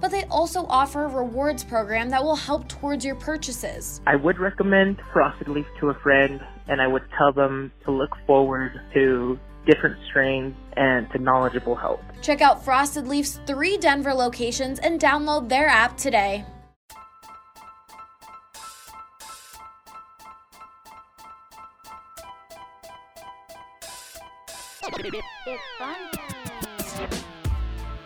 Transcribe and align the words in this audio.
but 0.00 0.10
they 0.10 0.24
also 0.24 0.66
offer 0.66 1.04
a 1.04 1.08
rewards 1.08 1.64
program 1.64 2.10
that 2.10 2.22
will 2.22 2.36
help 2.36 2.68
towards 2.68 3.04
your 3.04 3.16
purchases. 3.16 4.00
I 4.06 4.16
would 4.16 4.38
recommend 4.38 5.00
Frosted 5.12 5.48
Leaf 5.48 5.66
to 5.80 5.90
a 5.90 5.94
friend, 5.94 6.40
and 6.68 6.80
I 6.80 6.86
would 6.86 7.04
tell 7.16 7.32
them 7.32 7.72
to 7.84 7.90
look 7.90 8.10
forward 8.26 8.72
to 8.94 9.38
different 9.66 9.96
strains 10.08 10.54
and 10.76 11.10
to 11.12 11.18
knowledgeable 11.18 11.74
help. 11.74 12.00
Check 12.22 12.40
out 12.40 12.64
Frosted 12.64 13.06
Leaf's 13.06 13.40
three 13.46 13.76
Denver 13.78 14.14
locations 14.14 14.78
and 14.78 15.00
download 15.00 15.48
their 15.48 15.68
app 15.68 15.96
today. 15.96 16.44
It's 25.46 25.62
fun 25.78 25.94
time. 26.12 26.23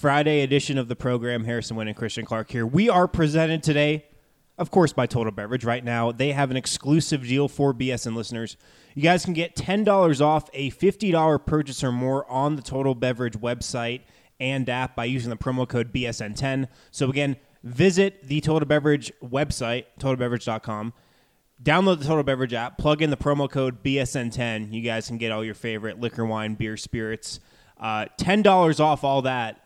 Friday 0.00 0.40
edition 0.40 0.78
of 0.78 0.88
the 0.88 0.96
program. 0.96 1.44
Harrison 1.44 1.76
Wind 1.76 1.90
and 1.90 1.96
Christian 1.96 2.24
Clark 2.24 2.50
here. 2.50 2.66
We 2.66 2.88
are 2.88 3.06
presented 3.06 3.62
today, 3.62 4.06
of 4.56 4.70
course, 4.70 4.94
by 4.94 5.04
Total 5.04 5.30
Beverage. 5.30 5.62
Right 5.62 5.84
now, 5.84 6.10
they 6.10 6.32
have 6.32 6.50
an 6.50 6.56
exclusive 6.56 7.24
deal 7.24 7.48
for 7.48 7.74
BSN 7.74 8.14
listeners. 8.14 8.56
You 8.94 9.02
guys 9.02 9.26
can 9.26 9.34
get 9.34 9.54
$10 9.56 10.22
off 10.22 10.48
a 10.54 10.70
$50 10.70 11.44
purchase 11.44 11.84
or 11.84 11.92
more 11.92 12.24
on 12.30 12.56
the 12.56 12.62
Total 12.62 12.94
Beverage 12.94 13.34
website 13.34 14.00
and 14.40 14.66
app 14.70 14.96
by 14.96 15.04
using 15.04 15.28
the 15.28 15.36
promo 15.36 15.68
code 15.68 15.92
BSN10. 15.92 16.68
So, 16.90 17.10
again, 17.10 17.36
visit 17.62 18.26
the 18.26 18.40
Total 18.40 18.66
Beverage 18.66 19.12
website, 19.22 19.84
totalbeverage.com. 19.98 20.94
Download 21.62 21.98
the 21.98 22.06
Total 22.06 22.24
Beverage 22.24 22.54
app, 22.54 22.78
plug 22.78 23.02
in 23.02 23.10
the 23.10 23.18
promo 23.18 23.50
code 23.50 23.84
BSN10. 23.84 24.72
You 24.72 24.80
guys 24.80 25.08
can 25.08 25.18
get 25.18 25.30
all 25.30 25.44
your 25.44 25.52
favorite 25.52 26.00
liquor, 26.00 26.24
wine, 26.24 26.54
beer, 26.54 26.78
spirits. 26.78 27.38
Uh, 27.78 28.06
$10 28.18 28.80
off 28.80 29.04
all 29.04 29.20
that 29.22 29.60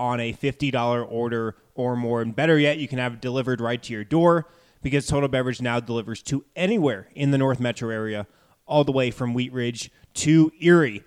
on 0.00 0.18
a 0.18 0.32
$50 0.32 1.06
order 1.12 1.56
or 1.74 1.94
more. 1.94 2.22
And 2.22 2.34
better 2.34 2.58
yet, 2.58 2.78
you 2.78 2.88
can 2.88 2.98
have 2.98 3.12
it 3.12 3.20
delivered 3.20 3.60
right 3.60 3.82
to 3.82 3.92
your 3.92 4.02
door 4.02 4.48
because 4.82 5.06
Total 5.06 5.28
Beverage 5.28 5.60
now 5.60 5.78
delivers 5.78 6.22
to 6.22 6.42
anywhere 6.56 7.08
in 7.14 7.32
the 7.32 7.38
North 7.38 7.60
Metro 7.60 7.90
area, 7.90 8.26
all 8.66 8.82
the 8.82 8.92
way 8.92 9.10
from 9.10 9.34
Wheat 9.34 9.52
Ridge 9.52 9.90
to 10.14 10.50
Erie. 10.58 11.04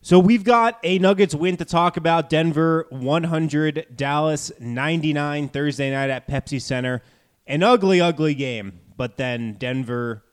So 0.00 0.18
we've 0.18 0.42
got 0.42 0.78
a 0.82 0.98
Nuggets 0.98 1.34
win 1.34 1.58
to 1.58 1.66
talk 1.66 1.98
about. 1.98 2.30
Denver 2.30 2.86
100, 2.88 3.88
Dallas 3.94 4.50
99 4.58 5.48
Thursday 5.48 5.90
night 5.90 6.08
at 6.08 6.26
Pepsi 6.26 6.60
Center. 6.60 7.02
An 7.46 7.62
ugly, 7.62 8.00
ugly 8.00 8.34
game, 8.34 8.80
but 8.96 9.18
then 9.18 9.52
Denver 9.54 10.24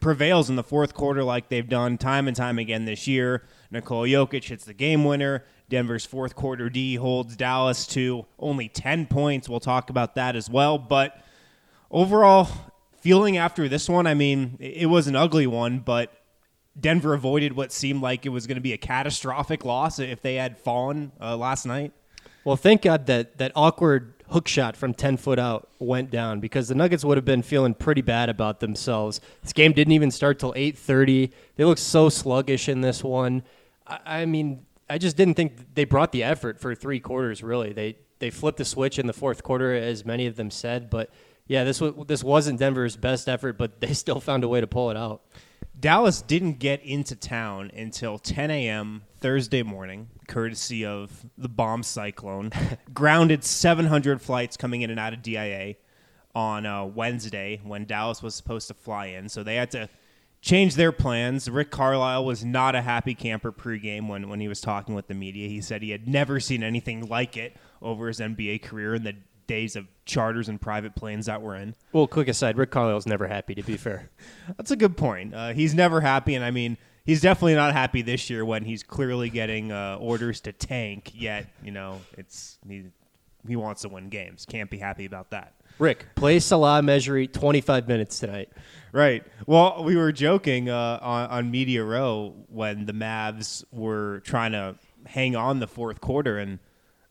prevails 0.00 0.50
in 0.50 0.56
the 0.56 0.62
fourth 0.62 0.94
quarter 0.94 1.24
like 1.24 1.48
they've 1.48 1.68
done 1.68 1.98
time 1.98 2.28
and 2.28 2.36
time 2.36 2.58
again 2.58 2.84
this 2.84 3.06
year. 3.06 3.44
Nikola 3.70 4.06
Jokic 4.06 4.44
hits 4.44 4.64
the 4.64 4.74
game 4.74 5.04
winner. 5.04 5.44
Denver's 5.68 6.06
fourth 6.06 6.36
quarter 6.36 6.70
D 6.70 6.94
holds 6.94 7.36
Dallas 7.36 7.86
to 7.88 8.26
only 8.38 8.68
10 8.68 9.06
points. 9.06 9.48
We'll 9.48 9.60
talk 9.60 9.90
about 9.90 10.14
that 10.14 10.36
as 10.36 10.48
well. 10.48 10.78
But 10.78 11.20
overall, 11.90 12.48
feeling 13.00 13.36
after 13.36 13.68
this 13.68 13.88
one, 13.88 14.06
I 14.06 14.14
mean, 14.14 14.56
it 14.60 14.86
was 14.86 15.06
an 15.06 15.16
ugly 15.16 15.46
one, 15.46 15.80
but 15.80 16.12
Denver 16.78 17.14
avoided 17.14 17.54
what 17.54 17.72
seemed 17.72 18.02
like 18.02 18.26
it 18.26 18.28
was 18.28 18.46
going 18.46 18.56
to 18.56 18.62
be 18.62 18.72
a 18.72 18.78
catastrophic 18.78 19.64
loss 19.64 19.98
if 19.98 20.20
they 20.20 20.34
had 20.34 20.58
fallen 20.58 21.12
uh, 21.20 21.36
last 21.36 21.66
night. 21.66 21.92
Well, 22.44 22.56
thank 22.56 22.82
God 22.82 23.06
that 23.06 23.38
that 23.38 23.50
awkward 23.56 24.15
hook 24.30 24.48
shot 24.48 24.76
from 24.76 24.94
10 24.94 25.16
foot 25.16 25.38
out 25.38 25.68
went 25.78 26.10
down 26.10 26.40
because 26.40 26.68
the 26.68 26.74
Nuggets 26.74 27.04
would 27.04 27.16
have 27.16 27.24
been 27.24 27.42
feeling 27.42 27.74
pretty 27.74 28.02
bad 28.02 28.28
about 28.28 28.60
themselves. 28.60 29.20
This 29.42 29.52
game 29.52 29.72
didn't 29.72 29.92
even 29.92 30.10
start 30.10 30.38
till 30.38 30.52
8:30. 30.54 31.32
They 31.56 31.64
looked 31.64 31.80
so 31.80 32.08
sluggish 32.08 32.68
in 32.68 32.80
this 32.80 33.04
one. 33.04 33.42
I, 33.86 33.98
I 34.04 34.26
mean, 34.26 34.66
I 34.88 34.98
just 34.98 35.16
didn't 35.16 35.34
think 35.34 35.74
they 35.74 35.84
brought 35.84 36.12
the 36.12 36.22
effort 36.22 36.60
for 36.60 36.74
three 36.74 37.00
quarters. 37.00 37.42
Really, 37.42 37.72
they 37.72 37.96
they 38.18 38.30
flipped 38.30 38.58
the 38.58 38.64
switch 38.64 38.98
in 38.98 39.06
the 39.06 39.12
fourth 39.12 39.42
quarter, 39.42 39.74
as 39.74 40.04
many 40.04 40.26
of 40.26 40.36
them 40.36 40.50
said. 40.50 40.90
But 40.90 41.10
yeah, 41.46 41.64
this 41.64 41.80
was 41.80 41.94
this 42.06 42.24
wasn't 42.24 42.58
Denver's 42.58 42.96
best 42.96 43.28
effort, 43.28 43.58
but 43.58 43.80
they 43.80 43.92
still 43.92 44.20
found 44.20 44.44
a 44.44 44.48
way 44.48 44.60
to 44.60 44.66
pull 44.66 44.90
it 44.90 44.96
out. 44.96 45.22
Dallas 45.78 46.22
didn't 46.22 46.58
get 46.58 46.82
into 46.82 47.14
town 47.14 47.70
until 47.76 48.18
10 48.18 48.50
a.m. 48.50 49.02
Thursday 49.18 49.62
morning, 49.62 50.08
courtesy 50.26 50.86
of 50.86 51.26
the 51.36 51.48
bomb 51.48 51.82
cyclone. 51.82 52.50
Grounded 52.94 53.44
700 53.44 54.22
flights 54.22 54.56
coming 54.56 54.82
in 54.82 54.90
and 54.90 54.98
out 54.98 55.12
of 55.12 55.22
DIA 55.22 55.74
on 56.34 56.66
uh, 56.66 56.84
Wednesday 56.84 57.60
when 57.62 57.84
Dallas 57.84 58.22
was 58.22 58.34
supposed 58.34 58.68
to 58.68 58.74
fly 58.74 59.06
in. 59.06 59.28
So 59.28 59.42
they 59.42 59.56
had 59.56 59.70
to 59.72 59.88
change 60.40 60.76
their 60.76 60.92
plans. 60.92 61.50
Rick 61.50 61.70
Carlisle 61.70 62.24
was 62.24 62.44
not 62.44 62.74
a 62.74 62.82
happy 62.82 63.14
camper 63.14 63.52
pregame 63.52 64.08
when, 64.08 64.28
when 64.28 64.40
he 64.40 64.48
was 64.48 64.60
talking 64.60 64.94
with 64.94 65.08
the 65.08 65.14
media. 65.14 65.48
He 65.48 65.60
said 65.60 65.82
he 65.82 65.90
had 65.90 66.06
never 66.06 66.40
seen 66.40 66.62
anything 66.62 67.06
like 67.08 67.36
it 67.36 67.56
over 67.82 68.08
his 68.08 68.20
NBA 68.20 68.62
career 68.62 68.94
in 68.94 69.02
the 69.02 69.16
days 69.46 69.76
of 69.76 69.86
charters 70.04 70.48
and 70.48 70.60
private 70.60 70.94
planes 70.94 71.26
that 71.26 71.42
we're 71.42 71.56
in. 71.56 71.74
Well, 71.92 72.06
quick 72.06 72.28
aside, 72.28 72.56
Rick 72.56 72.70
Carlisle's 72.70 73.06
never 73.06 73.26
happy. 73.26 73.54
To 73.54 73.62
be 73.62 73.76
fair. 73.76 74.10
That's 74.56 74.70
a 74.70 74.76
good 74.76 74.96
point. 74.96 75.34
Uh, 75.34 75.52
he's 75.52 75.74
never 75.74 76.00
happy, 76.00 76.34
and 76.34 76.44
I 76.44 76.50
mean, 76.50 76.76
he's 77.04 77.20
definitely 77.20 77.54
not 77.54 77.72
happy 77.72 78.02
this 78.02 78.28
year 78.28 78.44
when 78.44 78.64
he's 78.64 78.82
clearly 78.82 79.30
getting 79.30 79.72
uh, 79.72 79.96
orders 80.00 80.40
to 80.42 80.52
tank. 80.52 81.12
Yet, 81.14 81.46
you 81.62 81.70
know, 81.70 82.00
it's 82.16 82.58
he, 82.68 82.84
he 83.46 83.56
wants 83.56 83.82
to 83.82 83.88
win 83.88 84.08
games. 84.08 84.44
Can't 84.44 84.70
be 84.70 84.78
happy 84.78 85.06
about 85.06 85.30
that. 85.30 85.54
Rick, 85.78 86.06
play 86.14 86.40
Salah 86.40 86.82
Mejri 86.82 87.26
25 87.26 87.86
minutes 87.86 88.18
tonight. 88.18 88.50
Right. 88.92 89.24
Well, 89.46 89.84
we 89.84 89.94
were 89.96 90.10
joking 90.10 90.70
uh, 90.70 90.98
on, 91.02 91.28
on 91.28 91.50
Media 91.50 91.84
Row 91.84 92.34
when 92.48 92.86
the 92.86 92.94
Mavs 92.94 93.62
were 93.70 94.20
trying 94.20 94.52
to 94.52 94.76
hang 95.04 95.36
on 95.36 95.60
the 95.60 95.66
fourth 95.66 96.00
quarter, 96.00 96.38
and 96.38 96.58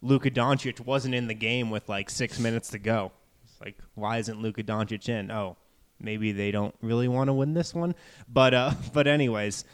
Luka 0.05 0.29
Doncic 0.29 0.79
wasn't 0.79 1.15
in 1.15 1.27
the 1.27 1.33
game 1.33 1.71
with 1.71 1.89
like 1.89 2.09
six 2.09 2.39
minutes 2.39 2.69
to 2.69 2.79
go. 2.79 3.11
It's 3.43 3.59
like, 3.59 3.77
why 3.95 4.19
isn't 4.19 4.39
Luka 4.39 4.63
Doncic 4.63 5.09
in? 5.09 5.31
Oh, 5.31 5.57
maybe 5.99 6.31
they 6.31 6.51
don't 6.51 6.75
really 6.81 7.07
want 7.07 7.29
to 7.29 7.33
win 7.33 7.55
this 7.55 7.73
one. 7.73 7.95
But 8.27 8.53
uh, 8.53 8.71
but 8.93 9.07
anyways, 9.07 9.65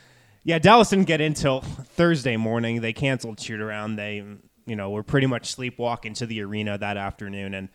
yeah, 0.43 0.57
Dallas 0.57 0.89
didn't 0.89 1.07
get 1.07 1.21
in 1.21 1.33
till 1.33 1.61
Thursday 1.61 2.37
morning. 2.37 2.81
They 2.81 2.93
canceled 2.93 3.39
shoot 3.39 3.59
around. 3.59 3.97
They 3.97 4.23
you 4.65 4.75
know 4.75 4.89
were 4.89 5.03
pretty 5.03 5.27
much 5.27 5.53
sleepwalking 5.53 6.13
to 6.15 6.25
the 6.25 6.41
arena 6.41 6.77
that 6.77 6.95
afternoon, 6.95 7.53
and 7.53 7.69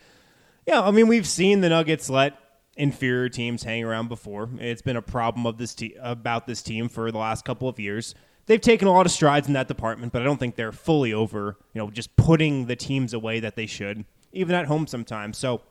yeah, 0.67 0.81
I 0.81 0.91
mean 0.91 1.08
we've 1.08 1.26
seen 1.26 1.61
the 1.61 1.69
Nuggets 1.69 2.08
let 2.08 2.38
inferior 2.75 3.29
teams 3.29 3.64
hang 3.64 3.85
around 3.85 4.08
before. 4.08 4.49
It's 4.58 4.82
been 4.82 4.97
a 4.97 5.03
problem 5.03 5.47
of 5.47 5.58
this 5.58 5.75
te- 5.75 5.97
about 6.00 6.47
this 6.47 6.62
team 6.62 6.88
for 6.88 7.12
the 7.12 7.19
last 7.19 7.44
couple 7.44 7.69
of 7.69 7.79
years. 7.79 8.14
They've 8.46 8.60
taken 8.60 8.87
a 8.87 8.93
lot 8.93 9.06
of 9.06 9.12
strides 9.12 9.48
in 9.48 9.54
that 9.54 9.69
department, 9.69 10.12
but 10.12 10.22
I 10.22 10.25
don't 10.25 10.38
think 10.38 10.54
they're 10.56 10.72
fully 10.72 11.12
over, 11.12 11.56
you 11.75 11.81
know, 11.81 11.90
just 11.90 12.14
putting 12.16 12.66
the 12.66 12.76
teams 12.76 13.12
away 13.12 13.40
that 13.40 13.56
they 13.56 13.66
should, 13.66 14.04
even 14.32 14.54
at 14.54 14.66
home 14.66 14.87
sometimes. 14.87 15.37
So 15.37 15.62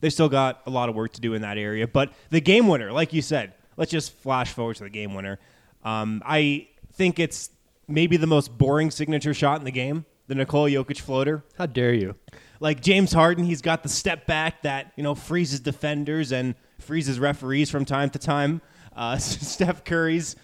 they 0.00 0.10
still 0.10 0.28
got 0.28 0.62
a 0.66 0.70
lot 0.70 0.88
of 0.88 0.94
work 0.94 1.12
to 1.14 1.20
do 1.20 1.34
in 1.34 1.42
that 1.42 1.58
area. 1.58 1.88
But 1.88 2.12
the 2.30 2.40
game 2.40 2.68
winner, 2.68 2.92
like 2.92 3.12
you 3.12 3.22
said, 3.22 3.54
let's 3.76 3.90
just 3.90 4.12
flash 4.12 4.52
forward 4.52 4.76
to 4.76 4.84
the 4.84 4.90
game 4.90 5.14
winner. 5.14 5.38
Um, 5.82 6.22
I 6.26 6.68
think 6.92 7.18
it's 7.18 7.50
maybe 7.86 8.16
the 8.16 8.26
most 8.26 8.56
boring 8.58 8.90
signature 8.90 9.32
shot 9.32 9.58
in 9.58 9.64
the 9.64 9.70
game. 9.72 10.04
the 10.26 10.34
Nikola 10.34 10.68
Jokic 10.68 11.00
floater. 11.00 11.42
How 11.56 11.64
dare 11.66 11.94
you? 11.94 12.14
Like 12.60 12.82
James 12.82 13.12
Harden, 13.12 13.44
he's 13.44 13.62
got 13.62 13.82
the 13.82 13.88
step 13.88 14.26
back 14.26 14.62
that 14.62 14.92
you 14.96 15.02
know 15.02 15.14
freezes 15.14 15.60
defenders 15.60 16.32
and 16.32 16.54
freezes 16.78 17.18
referees 17.18 17.70
from 17.70 17.84
time 17.86 18.10
to 18.10 18.18
time. 18.18 18.60
Uh, 18.94 19.16
Steph 19.18 19.84
Curry's 19.84 20.36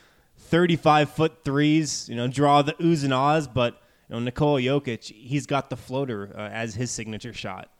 35 0.44 1.10
foot 1.10 1.44
threes, 1.44 2.08
you 2.08 2.16
know, 2.16 2.28
draw 2.28 2.62
the 2.62 2.72
oohs 2.74 3.04
and 3.04 3.14
ahs, 3.14 3.48
but 3.48 3.80
you 4.08 4.14
know 4.14 4.20
Nikola 4.20 4.60
Jokic, 4.60 5.04
he's 5.04 5.46
got 5.46 5.70
the 5.70 5.76
floater 5.76 6.30
uh, 6.36 6.48
as 6.48 6.74
his 6.74 6.90
signature 6.90 7.32
shot. 7.32 7.70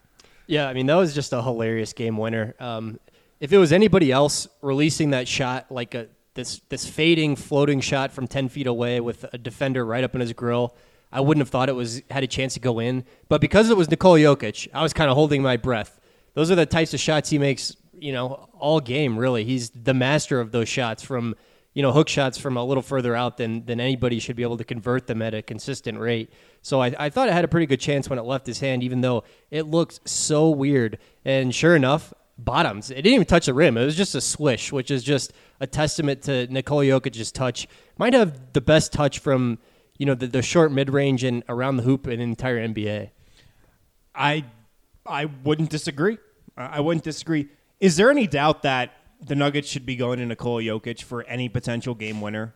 Yeah, 0.46 0.68
I 0.68 0.74
mean 0.74 0.86
that 0.86 0.94
was 0.94 1.14
just 1.14 1.32
a 1.32 1.42
hilarious 1.42 1.92
game 1.92 2.16
winner. 2.16 2.54
Um, 2.58 2.98
if 3.40 3.52
it 3.52 3.58
was 3.58 3.72
anybody 3.72 4.10
else 4.10 4.48
releasing 4.62 5.10
that 5.10 5.28
shot 5.28 5.70
like 5.70 5.94
a 5.94 6.08
this 6.34 6.60
this 6.68 6.86
fading 6.86 7.36
floating 7.36 7.80
shot 7.80 8.12
from 8.12 8.26
10 8.26 8.48
feet 8.48 8.66
away 8.66 9.00
with 9.00 9.24
a 9.32 9.38
defender 9.38 9.84
right 9.84 10.04
up 10.04 10.14
in 10.14 10.20
his 10.20 10.32
grill, 10.32 10.74
I 11.12 11.20
wouldn't 11.20 11.42
have 11.42 11.50
thought 11.50 11.68
it 11.68 11.74
was 11.74 12.02
had 12.10 12.24
a 12.24 12.26
chance 12.26 12.54
to 12.54 12.60
go 12.60 12.78
in. 12.80 13.04
But 13.28 13.40
because 13.40 13.70
it 13.70 13.76
was 13.76 13.90
Nikola 13.90 14.18
Jokic, 14.18 14.68
I 14.74 14.82
was 14.82 14.92
kind 14.92 15.10
of 15.10 15.16
holding 15.16 15.42
my 15.42 15.56
breath. 15.56 16.00
Those 16.34 16.50
are 16.50 16.56
the 16.56 16.66
types 16.66 16.92
of 16.92 17.00
shots 17.00 17.30
he 17.30 17.38
makes, 17.38 17.76
you 17.98 18.12
know, 18.12 18.48
all 18.58 18.80
game 18.80 19.16
really. 19.16 19.44
He's 19.44 19.70
the 19.70 19.94
master 19.94 20.40
of 20.40 20.50
those 20.50 20.68
shots 20.68 21.02
from 21.02 21.36
you 21.74 21.82
know, 21.82 21.92
hook 21.92 22.08
shots 22.08 22.38
from 22.38 22.56
a 22.56 22.64
little 22.64 22.82
further 22.82 23.14
out 23.14 23.36
than 23.36 23.66
than 23.66 23.80
anybody 23.80 24.20
should 24.20 24.36
be 24.36 24.42
able 24.42 24.56
to 24.56 24.64
convert 24.64 25.06
them 25.06 25.20
at 25.20 25.34
a 25.34 25.42
consistent 25.42 25.98
rate. 25.98 26.32
So 26.62 26.80
I, 26.80 26.94
I 26.98 27.10
thought 27.10 27.28
it 27.28 27.32
had 27.32 27.44
a 27.44 27.48
pretty 27.48 27.66
good 27.66 27.80
chance 27.80 28.08
when 28.08 28.18
it 28.18 28.22
left 28.22 28.46
his 28.46 28.60
hand, 28.60 28.82
even 28.82 29.00
though 29.00 29.24
it 29.50 29.66
looked 29.66 30.08
so 30.08 30.50
weird. 30.50 30.98
And 31.24 31.54
sure 31.54 31.74
enough, 31.74 32.14
bottoms. 32.38 32.90
It 32.90 32.96
didn't 32.96 33.14
even 33.14 33.26
touch 33.26 33.46
the 33.46 33.54
rim. 33.54 33.76
It 33.76 33.84
was 33.84 33.96
just 33.96 34.14
a 34.14 34.20
swish, 34.20 34.72
which 34.72 34.90
is 34.90 35.02
just 35.02 35.32
a 35.60 35.66
testament 35.66 36.22
to 36.22 36.46
Nikola 36.46 36.84
Jokic's 36.84 37.32
touch. 37.32 37.66
Might 37.98 38.14
have 38.14 38.52
the 38.52 38.60
best 38.60 38.92
touch 38.92 39.18
from 39.18 39.58
you 39.98 40.06
know 40.06 40.14
the, 40.14 40.26
the 40.26 40.42
short 40.42 40.72
mid 40.72 40.90
range 40.90 41.24
and 41.24 41.42
around 41.48 41.76
the 41.76 41.82
hoop 41.82 42.06
in 42.06 42.18
the 42.18 42.24
entire 42.24 42.66
NBA. 42.66 43.10
I 44.14 44.44
I 45.06 45.26
wouldn't 45.26 45.70
disagree. 45.70 46.18
I 46.56 46.80
wouldn't 46.80 47.04
disagree. 47.04 47.48
Is 47.80 47.96
there 47.96 48.10
any 48.10 48.26
doubt 48.26 48.62
that 48.62 48.92
the 49.24 49.34
Nuggets 49.34 49.68
should 49.68 49.86
be 49.86 49.96
going 49.96 50.18
to 50.18 50.26
Nikola 50.26 50.62
Jokic 50.62 51.02
for 51.02 51.22
any 51.24 51.48
potential 51.48 51.94
game 51.94 52.20
winner? 52.20 52.54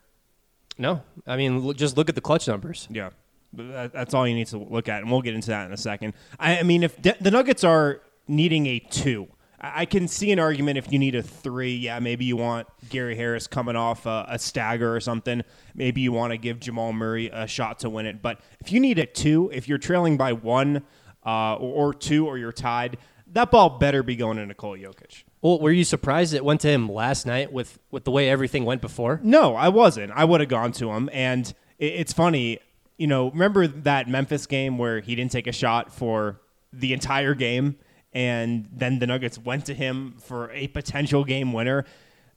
No, 0.76 1.02
I 1.26 1.36
mean 1.36 1.60
look, 1.60 1.76
just 1.76 1.96
look 1.96 2.08
at 2.08 2.14
the 2.14 2.20
clutch 2.20 2.46
numbers. 2.46 2.86
Yeah, 2.90 3.10
that's 3.52 4.14
all 4.14 4.26
you 4.26 4.34
need 4.34 4.46
to 4.48 4.58
look 4.58 4.88
at, 4.88 5.02
and 5.02 5.10
we'll 5.10 5.22
get 5.22 5.34
into 5.34 5.48
that 5.48 5.66
in 5.66 5.72
a 5.72 5.76
second. 5.76 6.14
I, 6.38 6.58
I 6.58 6.62
mean, 6.62 6.82
if 6.82 7.00
de- 7.00 7.16
the 7.20 7.30
Nuggets 7.30 7.64
are 7.64 8.00
needing 8.28 8.66
a 8.66 8.78
two, 8.78 9.28
I 9.60 9.86
can 9.86 10.06
see 10.06 10.30
an 10.30 10.38
argument 10.38 10.78
if 10.78 10.92
you 10.92 11.00
need 11.00 11.16
a 11.16 11.22
three. 11.22 11.74
Yeah, 11.74 11.98
maybe 11.98 12.24
you 12.24 12.36
want 12.36 12.68
Gary 12.90 13.16
Harris 13.16 13.48
coming 13.48 13.74
off 13.74 14.06
a, 14.06 14.26
a 14.28 14.38
stagger 14.38 14.94
or 14.94 15.00
something. 15.00 15.42
Maybe 15.74 16.00
you 16.00 16.12
want 16.12 16.32
to 16.32 16.38
give 16.38 16.60
Jamal 16.60 16.92
Murray 16.92 17.28
a 17.32 17.46
shot 17.46 17.80
to 17.80 17.90
win 17.90 18.06
it. 18.06 18.22
But 18.22 18.40
if 18.60 18.70
you 18.70 18.78
need 18.78 19.00
a 19.00 19.06
two, 19.06 19.50
if 19.52 19.68
you're 19.68 19.78
trailing 19.78 20.16
by 20.16 20.32
one 20.32 20.84
uh, 21.26 21.56
or, 21.56 21.88
or 21.88 21.94
two, 21.94 22.26
or 22.26 22.38
you're 22.38 22.52
tied, 22.52 22.98
that 23.32 23.50
ball 23.50 23.78
better 23.78 24.02
be 24.02 24.16
going 24.16 24.36
to 24.36 24.46
Nikola 24.46 24.78
Jokic. 24.78 25.24
Well, 25.40 25.60
were 25.60 25.70
you 25.70 25.84
surprised 25.84 26.34
it 26.34 26.44
went 26.44 26.60
to 26.62 26.68
him 26.68 26.90
last 26.90 27.26
night 27.26 27.52
with, 27.52 27.78
with 27.90 28.04
the 28.04 28.10
way 28.10 28.28
everything 28.28 28.64
went 28.64 28.80
before? 28.80 29.20
No, 29.22 29.54
I 29.54 29.68
wasn't. 29.68 30.12
I 30.12 30.24
would 30.24 30.40
have 30.40 30.48
gone 30.48 30.72
to 30.72 30.90
him. 30.90 31.08
And 31.12 31.46
it, 31.78 31.86
it's 31.86 32.12
funny, 32.12 32.58
you 32.96 33.06
know, 33.06 33.30
remember 33.30 33.66
that 33.66 34.08
Memphis 34.08 34.46
game 34.46 34.78
where 34.78 35.00
he 35.00 35.14
didn't 35.14 35.32
take 35.32 35.46
a 35.46 35.52
shot 35.52 35.92
for 35.92 36.40
the 36.72 36.92
entire 36.92 37.34
game 37.34 37.76
and 38.12 38.68
then 38.72 38.98
the 38.98 39.06
Nuggets 39.06 39.38
went 39.38 39.66
to 39.66 39.74
him 39.74 40.16
for 40.18 40.50
a 40.50 40.68
potential 40.68 41.24
game 41.24 41.52
winner? 41.52 41.84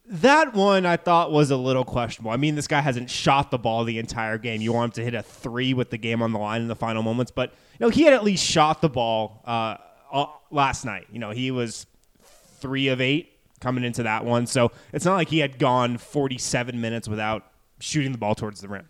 That 0.06 0.54
one 0.54 0.86
I 0.86 0.98
thought 0.98 1.32
was 1.32 1.52
a 1.52 1.58
little 1.58 1.86
questionable. 1.86 2.32
I 2.32 2.38
mean, 2.38 2.56
this 2.56 2.68
guy 2.68 2.82
hasn't 2.82 3.10
shot 3.10 3.50
the 3.50 3.58
ball 3.58 3.86
the 3.86 3.98
entire 3.98 4.38
game. 4.38 4.62
You 4.62 4.74
want 4.74 4.98
him 4.98 5.04
to 5.04 5.04
hit 5.06 5.16
a 5.16 5.24
three 5.24 5.74
with 5.74 5.90
the 5.90 5.98
game 5.98 6.22
on 6.22 6.34
the 6.34 6.40
line 6.40 6.62
in 6.62 6.68
the 6.68 6.76
final 6.76 7.02
moments, 7.02 7.32
but 7.32 7.52
you 7.80 7.86
know 7.86 7.90
he 7.90 8.04
had 8.04 8.14
at 8.14 8.24
least 8.24 8.44
shot 8.44 8.82
the 8.82 8.90
ball 8.90 9.42
uh, 9.46 9.78
last 10.50 10.86
night. 10.86 11.08
You 11.12 11.19
know 11.19 11.31
he 11.31 11.52
was 11.52 11.86
three 12.60 12.88
of 12.90 13.02
eight 13.02 13.31
coming 13.62 13.84
into 13.84 14.04
that 14.04 14.25
one. 14.25 14.48
So 14.48 14.72
it's 14.92 15.06
not 15.06 15.16
like 15.16 15.30
he 15.30 15.40
had 15.40 15.58
gone 15.58 15.98
47 15.98 16.81
minutes 16.81 17.08
without 17.08 17.46
shooting 17.80 18.12
the 18.12 18.18
ball 18.18 18.36
towards 18.36 18.60
the 18.60 18.68
rim. 18.68 18.88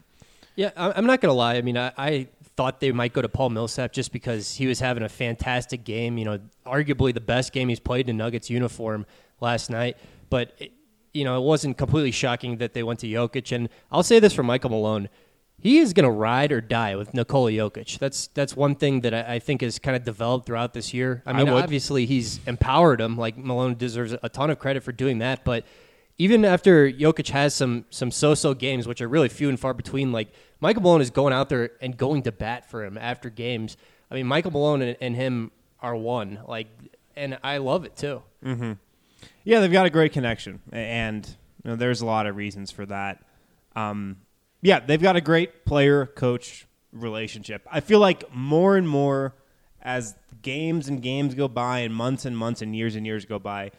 Yeah, 0.55 0.71
I'm 0.75 1.05
not 1.05 1.21
going 1.21 1.29
to 1.29 1.37
lie. 1.37 1.55
I 1.55 1.61
mean, 1.61 1.77
I, 1.77 1.91
I, 1.97 2.27
thought 2.57 2.81
they 2.81 2.91
might 2.91 3.13
go 3.13 3.21
to 3.21 3.29
Paul 3.29 3.49
Millsap 3.49 3.93
just 3.93 4.11
because 4.11 4.55
he 4.55 4.67
was 4.67 4.79
having 4.81 5.03
a 5.03 5.09
fantastic 5.09 5.85
game. 5.85 6.17
You 6.17 6.25
know, 6.25 6.39
arguably 6.65 7.13
the 7.13 7.21
best 7.21 7.53
game 7.53 7.69
he's 7.69 7.79
played 7.79 8.09
in 8.09 8.17
Nuggets 8.17 8.49
uniform 8.49 9.05
last 9.39 9.69
night. 9.69 9.97
But, 10.29 10.53
it, 10.59 10.73
you 11.13 11.23
know, 11.23 11.37
it 11.37 11.45
wasn't 11.45 11.77
completely 11.77 12.11
shocking 12.11 12.57
that 12.57 12.73
they 12.73 12.83
went 12.83 12.99
to 12.99 13.07
Jokic. 13.07 13.55
And 13.55 13.69
I'll 13.89 14.03
say 14.03 14.19
this 14.19 14.33
for 14.33 14.43
Michael 14.43 14.69
Malone 14.69 15.07
he 15.61 15.77
is 15.77 15.93
going 15.93 16.05
to 16.05 16.11
ride 16.11 16.51
or 16.51 16.59
die 16.59 16.95
with 16.95 17.13
Nikola 17.13 17.51
Jokic. 17.51 17.99
That's 17.99 18.27
that's 18.33 18.55
one 18.55 18.75
thing 18.75 19.01
that 19.01 19.13
I, 19.13 19.35
I 19.35 19.39
think 19.39 19.61
has 19.61 19.77
kind 19.79 19.95
of 19.95 20.03
developed 20.03 20.47
throughout 20.47 20.73
this 20.73 20.93
year. 20.93 21.21
I 21.25 21.33
mean, 21.33 21.47
I 21.47 21.61
obviously 21.61 22.05
he's 22.05 22.39
empowered 22.47 22.99
him. 22.99 23.15
Like 23.15 23.37
Malone 23.37 23.75
deserves 23.75 24.15
a 24.21 24.29
ton 24.29 24.49
of 24.49 24.59
credit 24.59 24.83
for 24.83 24.91
doing 24.91 25.19
that. 25.19 25.45
But 25.45 25.63
even 26.17 26.43
after 26.45 26.91
Jokic 26.91 27.29
has 27.29 27.53
some 27.53 27.85
some 27.91 28.11
so-so 28.11 28.53
games, 28.53 28.87
which 28.87 29.01
are 29.01 29.07
really 29.07 29.29
few 29.29 29.49
and 29.49 29.59
far 29.59 29.73
between, 29.73 30.11
like 30.11 30.29
Michael 30.59 30.81
Malone 30.81 31.01
is 31.01 31.11
going 31.11 31.33
out 31.33 31.49
there 31.49 31.71
and 31.79 31.95
going 31.95 32.23
to 32.23 32.31
bat 32.31 32.69
for 32.69 32.83
him 32.83 32.97
after 32.97 33.29
games. 33.29 33.77
I 34.09 34.15
mean, 34.15 34.25
Michael 34.25 34.51
Malone 34.51 34.81
and, 34.81 34.97
and 34.99 35.15
him 35.15 35.51
are 35.79 35.95
one. 35.95 36.39
Like, 36.47 36.67
and 37.15 37.37
I 37.43 37.57
love 37.57 37.85
it 37.85 37.95
too. 37.95 38.23
Mm-hmm. 38.43 38.73
Yeah, 39.43 39.59
they've 39.59 39.71
got 39.71 39.85
a 39.85 39.89
great 39.89 40.11
connection, 40.11 40.59
and 40.71 41.25
you 41.63 41.71
know, 41.71 41.75
there's 41.75 42.01
a 42.01 42.05
lot 42.05 42.25
of 42.27 42.35
reasons 42.35 42.71
for 42.71 42.85
that. 42.87 43.23
Um, 43.75 44.17
yeah, 44.61 44.79
they've 44.79 45.01
got 45.01 45.15
a 45.15 45.21
great 45.21 45.65
player 45.65 46.05
coach 46.05 46.67
relationship. 46.91 47.67
I 47.71 47.79
feel 47.79 47.99
like 47.99 48.33
more 48.33 48.77
and 48.77 48.87
more 48.87 49.35
as 49.81 50.15
games 50.41 50.87
and 50.87 51.01
games 51.01 51.35
go 51.35 51.47
by 51.47 51.79
and 51.79 51.93
months 51.93 52.25
and 52.25 52.37
months 52.37 52.61
and 52.61 52.75
years 52.75 52.95
and 52.95 53.05
years 53.05 53.25
go 53.25 53.39
by, 53.39 53.71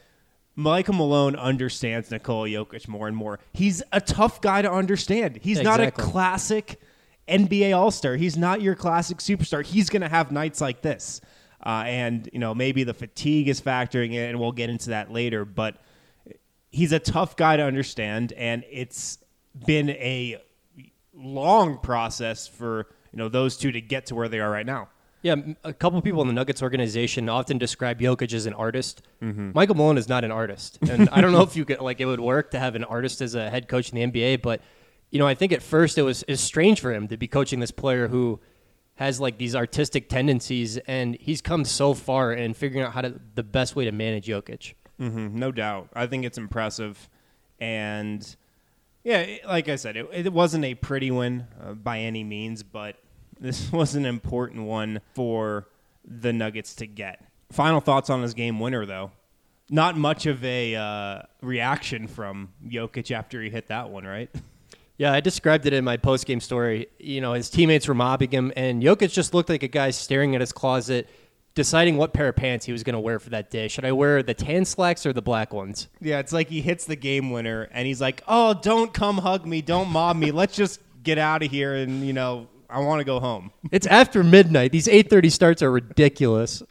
Michael 0.55 0.95
Malone 0.95 1.37
understands 1.37 2.11
Nikola 2.11 2.49
Jokic 2.49 2.89
more 2.89 3.09
and 3.09 3.17
more. 3.17 3.39
He's 3.53 3.83
a 3.93 4.01
tough 4.01 4.41
guy 4.41 4.63
to 4.63 4.71
understand. 4.71 5.39
He's 5.41 5.59
exactly. 5.59 5.87
not 5.87 5.89
a 5.89 6.03
classic 6.03 6.81
NBA 7.29 7.77
All 7.77 7.91
Star. 7.91 8.17
He's 8.17 8.37
not 8.37 8.61
your 8.61 8.75
classic 8.75 9.19
superstar. 9.19 9.65
He's 9.65 9.89
going 9.89 10.03
to 10.03 10.09
have 10.09 10.31
nights 10.31 10.61
like 10.61 10.83
this. 10.83 11.21
Uh, 11.65 11.85
and, 11.87 12.29
you 12.33 12.41
know, 12.41 12.55
maybe 12.55 12.85
the 12.85 12.93
fatigue 12.93 13.49
is 13.49 13.61
factoring 13.61 14.13
in, 14.13 14.31
and 14.31 14.41
we'll 14.41 14.53
get 14.53 14.69
into 14.69 14.91
that 14.91 15.13
later. 15.13 15.45
But 15.45 15.81
he's 16.71 16.93
a 16.93 16.99
tough 16.99 17.37
guy 17.37 17.57
to 17.57 17.63
understand, 17.63 18.33
and 18.33 18.65
it's 18.71 19.19
been 19.65 19.91
a 19.91 20.43
long 21.15 21.79
process 21.79 22.47
for 22.47 22.87
you 23.13 23.19
know 23.19 23.29
those 23.29 23.57
two 23.57 23.73
to 23.73 23.81
get 23.81 24.07
to 24.07 24.15
where 24.15 24.29
they 24.29 24.41
are 24.41 24.51
right 24.51 24.67
now. 24.67 24.89
Yeah, 25.23 25.37
a 25.63 25.73
couple 25.73 26.03
people 26.03 26.21
in 26.23 26.27
the 26.27 26.35
Nuggets 26.35 26.63
organization 26.63 27.29
often 27.29 27.57
describe 27.57 28.01
Jokic 28.01 28.33
as 28.33 28.47
an 28.47 28.55
artist. 28.55 29.03
Mm-hmm. 29.23 29.53
Michael 29.55 29.77
Malone 29.77 29.97
is 29.97 30.09
not 30.09 30.25
an 30.25 30.33
artist, 30.33 30.79
and 30.83 31.09
I 31.11 31.21
don't 31.21 31.33
know 31.33 31.43
if 31.43 31.55
you 31.55 31.65
could 31.65 31.81
like 31.81 32.01
it 32.01 32.07
would 32.07 32.21
work 32.21 32.51
to 32.53 32.59
have 32.59 32.75
an 32.75 32.83
artist 32.83 33.21
as 33.21 33.37
a 33.37 33.49
head 33.49 33.69
coach 33.69 33.93
in 33.93 34.11
the 34.11 34.21
NBA. 34.21 34.43
But 34.43 34.63
you 35.11 35.19
know, 35.19 35.27
I 35.27 35.35
think 35.35 35.53
at 35.53 35.63
first 35.63 35.97
it 35.97 36.03
was 36.03 36.25
is 36.25 36.41
strange 36.41 36.81
for 36.81 36.93
him 36.93 37.07
to 37.09 37.17
be 37.17 37.29
coaching 37.29 37.61
this 37.61 37.71
player 37.71 38.09
who 38.09 38.41
has 38.97 39.21
like 39.21 39.39
these 39.39 39.55
artistic 39.55 40.09
tendencies, 40.09 40.77
and 40.79 41.17
he's 41.21 41.41
come 41.41 41.65
so 41.65 41.95
far 41.95 42.33
in 42.33 42.53
figuring 42.55 42.85
out 42.85 42.93
how 42.93 43.03
to 43.03 43.21
the 43.35 43.45
best 43.45 43.77
way 43.77 43.85
to 43.85 43.93
manage 43.93 44.27
Jokic. 44.27 44.75
Mm-hmm, 45.01 45.39
no 45.39 45.53
doubt, 45.53 45.89
I 45.95 46.07
think 46.07 46.25
it's 46.25 46.39
impressive, 46.39 47.09
and 47.61 48.37
yeah, 49.05 49.37
like 49.47 49.69
I 49.69 49.77
said, 49.77 49.97
it, 49.97 50.09
it 50.13 50.33
wasn't 50.33 50.65
a 50.65 50.75
pretty 50.75 51.11
win 51.11 51.47
uh, 51.61 51.73
by 51.73 52.01
any 52.01 52.25
means, 52.25 52.63
but 52.63 52.97
this 53.41 53.71
was 53.73 53.95
an 53.95 54.07
important 54.07 54.65
one 54.65 55.01
for 55.15 55.69
the 56.05 56.33
Nuggets 56.33 56.75
to 56.77 56.87
get. 56.87 57.25
Final 57.51 57.81
thoughts 57.81 58.11
on 58.11 58.23
his 58.23 58.35
game 58.35 58.61
winner, 58.61 58.87
though. 58.87 59.11
Not 59.71 59.97
much 59.97 60.27
of 60.27 60.45
a 60.45 60.75
uh, 60.75 61.23
reaction 61.41 62.07
from 62.07 62.53
Jokic 62.67 63.11
after 63.11 63.41
he 63.43 63.51
hit 63.51 63.69
that 63.69 63.91
one, 63.91 64.05
right? 64.05 64.31
Yeah, 64.99 65.13
I 65.13 65.21
described 65.21 65.67
it 65.67 65.73
in 65.73 65.85
my 65.85 65.97
post 65.97 66.27
game 66.27 66.39
story. 66.39 66.87
You 67.01 67.21
know, 67.21 67.33
his 67.33 67.51
teammates 67.51 67.89
were 67.89 67.95
mobbing 67.95 68.31
him, 68.31 68.53
and 68.55 68.83
Jokic 68.83 69.11
just 69.11 69.35
looked 69.35 69.49
like 69.49 69.65
a 69.65 69.69
guy 69.69 69.91
staring 69.91 70.37
at 70.37 70.41
his 70.41 70.53
closet 70.53 71.09
deciding 71.55 71.97
what 71.97 72.13
pair 72.13 72.29
of 72.29 72.37
pants 72.37 72.67
he 72.67 72.73
was 72.73 72.83
going 72.83 72.95
to 72.95 73.01
wear 73.01 73.19
for 73.19 73.31
that 73.31 73.51
day. 73.51 73.69
Should 73.69 73.85
I 73.85 73.93
wear 73.93 74.23
the 74.23 74.35
tan 74.35 74.65
slacks 74.65 75.05
or 75.05 75.13
the 75.13 75.23
black 75.23 75.53
ones? 75.53 75.89
Yeah, 76.01 76.19
it's 76.19 76.33
like 76.33 76.49
he 76.49 76.61
hits 76.61 76.85
the 76.85 76.97
game 76.97 77.31
winner 77.31 77.69
and 77.73 77.87
he's 77.87 78.01
like, 78.01 78.23
"Oh, 78.27 78.55
don't 78.55 78.93
come 78.93 79.19
hug 79.19 79.47
me, 79.47 79.63
don't 79.63 79.89
mob 79.89 80.17
me. 80.17 80.31
Let's 80.31 80.55
just 80.57 80.81
get 81.03 81.19
out 81.19 81.43
of 81.43 81.51
here 81.51 81.75
and, 81.75 82.07
you 82.07 82.13
know, 82.13 82.49
I 82.71 82.81
want 82.81 83.01
to 83.01 83.05
go 83.05 83.21
home." 83.21 83.51
It's 83.71 83.87
after 83.87 84.23
midnight. 84.25 84.73
These 84.73 84.87
8:30 84.87 85.33
starts 85.33 85.63
are 85.63 85.71
ridiculous. 85.71 86.63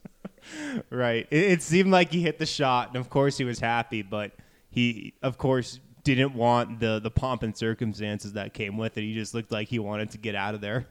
right. 0.90 1.28
It, 1.30 1.44
it 1.44 1.62
seemed 1.62 1.92
like 1.92 2.12
he 2.12 2.22
hit 2.22 2.40
the 2.40 2.46
shot 2.46 2.90
and 2.90 2.98
of 2.98 3.10
course 3.10 3.38
he 3.38 3.44
was 3.44 3.60
happy, 3.60 4.02
but 4.02 4.32
he 4.70 5.14
of 5.22 5.38
course 5.38 5.80
didn't 6.04 6.34
want 6.34 6.80
the 6.80 7.00
the 7.00 7.12
pomp 7.12 7.44
and 7.44 7.56
circumstances 7.56 8.34
that 8.34 8.54
came 8.54 8.78
with 8.78 8.98
it. 8.98 9.02
He 9.02 9.14
just 9.14 9.34
looked 9.36 9.52
like 9.52 9.68
he 9.68 9.78
wanted 9.80 10.12
to 10.12 10.18
get 10.18 10.34
out 10.36 10.56
of 10.56 10.62
there. 10.62 10.88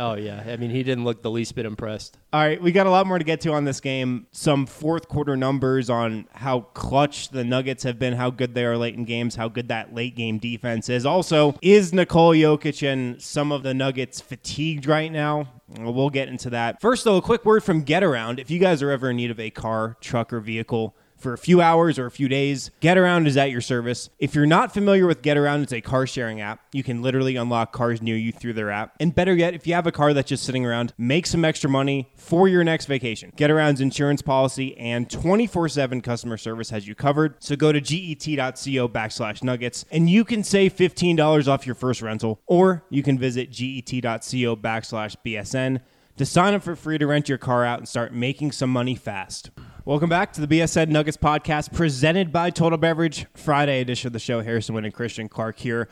Oh 0.00 0.14
yeah, 0.14 0.42
I 0.46 0.56
mean 0.56 0.70
he 0.70 0.82
didn't 0.82 1.04
look 1.04 1.20
the 1.20 1.30
least 1.30 1.54
bit 1.54 1.66
impressed. 1.66 2.16
All 2.32 2.40
right, 2.40 2.60
we 2.60 2.72
got 2.72 2.86
a 2.86 2.90
lot 2.90 3.06
more 3.06 3.18
to 3.18 3.24
get 3.24 3.42
to 3.42 3.52
on 3.52 3.66
this 3.66 3.80
game. 3.80 4.26
Some 4.32 4.64
fourth 4.64 5.08
quarter 5.08 5.36
numbers 5.36 5.90
on 5.90 6.26
how 6.32 6.60
clutch 6.72 7.28
the 7.28 7.44
Nuggets 7.44 7.82
have 7.82 7.98
been, 7.98 8.14
how 8.14 8.30
good 8.30 8.54
they 8.54 8.64
are 8.64 8.78
late 8.78 8.94
in 8.94 9.04
games, 9.04 9.34
how 9.34 9.48
good 9.48 9.68
that 9.68 9.94
late 9.94 10.16
game 10.16 10.38
defense 10.38 10.88
is. 10.88 11.04
Also, 11.04 11.54
is 11.60 11.92
Nikola 11.92 12.34
Jokic 12.34 12.82
and 12.90 13.20
some 13.20 13.52
of 13.52 13.62
the 13.62 13.74
Nuggets 13.74 14.22
fatigued 14.22 14.86
right 14.86 15.12
now? 15.12 15.46
We'll 15.78 16.08
get 16.08 16.28
into 16.28 16.48
that. 16.48 16.80
First, 16.80 17.04
though, 17.04 17.18
a 17.18 17.22
quick 17.22 17.44
word 17.44 17.62
from 17.62 17.82
Get 17.82 18.02
Around. 18.02 18.40
If 18.40 18.50
you 18.50 18.58
guys 18.58 18.82
are 18.82 18.90
ever 18.90 19.10
in 19.10 19.16
need 19.18 19.30
of 19.30 19.38
a 19.38 19.50
car, 19.50 19.98
truck, 20.00 20.32
or 20.32 20.40
vehicle, 20.40 20.96
for 21.20 21.32
a 21.32 21.38
few 21.38 21.60
hours 21.60 21.98
or 21.98 22.06
a 22.06 22.10
few 22.10 22.28
days, 22.28 22.70
GetAround 22.80 23.26
is 23.26 23.36
at 23.36 23.50
your 23.50 23.60
service. 23.60 24.08
If 24.18 24.34
you're 24.34 24.46
not 24.46 24.72
familiar 24.72 25.06
with 25.06 25.22
GetAround, 25.22 25.62
it's 25.62 25.72
a 25.72 25.80
car 25.80 26.06
sharing 26.06 26.40
app. 26.40 26.60
You 26.72 26.82
can 26.82 27.02
literally 27.02 27.36
unlock 27.36 27.72
cars 27.72 28.00
near 28.00 28.16
you 28.16 28.32
through 28.32 28.54
their 28.54 28.70
app. 28.70 28.94
And 28.98 29.14
better 29.14 29.34
yet, 29.34 29.54
if 29.54 29.66
you 29.66 29.74
have 29.74 29.86
a 29.86 29.92
car 29.92 30.14
that's 30.14 30.28
just 30.28 30.44
sitting 30.44 30.64
around, 30.64 30.94
make 30.96 31.26
some 31.26 31.44
extra 31.44 31.68
money 31.68 32.10
for 32.16 32.48
your 32.48 32.64
next 32.64 32.86
vacation. 32.86 33.32
GetAround's 33.36 33.80
insurance 33.80 34.22
policy 34.22 34.76
and 34.78 35.08
24/7 35.08 36.00
customer 36.02 36.36
service 36.36 36.70
has 36.70 36.88
you 36.88 36.94
covered. 36.94 37.34
So 37.38 37.54
go 37.54 37.70
to 37.70 37.80
get.co 37.80 38.88
backslash 38.88 39.42
nuggets 39.42 39.84
and 39.90 40.08
you 40.08 40.24
can 40.24 40.42
save 40.42 40.74
$15 40.74 41.46
off 41.46 41.66
your 41.66 41.74
first 41.74 42.00
rental, 42.02 42.40
or 42.46 42.84
you 42.88 43.02
can 43.02 43.18
visit 43.18 43.52
get.co 43.52 44.56
backslash 44.56 45.16
BSN 45.24 45.80
to 46.16 46.26
sign 46.26 46.54
up 46.54 46.62
for 46.62 46.74
free 46.76 46.98
to 46.98 47.06
rent 47.06 47.28
your 47.28 47.38
car 47.38 47.64
out 47.64 47.78
and 47.78 47.88
start 47.88 48.12
making 48.12 48.52
some 48.52 48.70
money 48.70 48.94
fast. 48.94 49.50
Welcome 49.86 50.10
back 50.10 50.34
to 50.34 50.46
the 50.46 50.46
BSN 50.46 50.88
Nuggets 50.88 51.16
podcast 51.16 51.72
presented 51.72 52.30
by 52.30 52.50
Total 52.50 52.76
Beverage. 52.76 53.24
Friday 53.34 53.80
edition 53.80 54.08
of 54.08 54.12
the 54.12 54.18
show. 54.18 54.42
Harrison 54.42 54.74
Wind 54.74 54.84
and 54.84 54.94
Christian 54.94 55.26
Clark 55.26 55.58
here. 55.58 55.88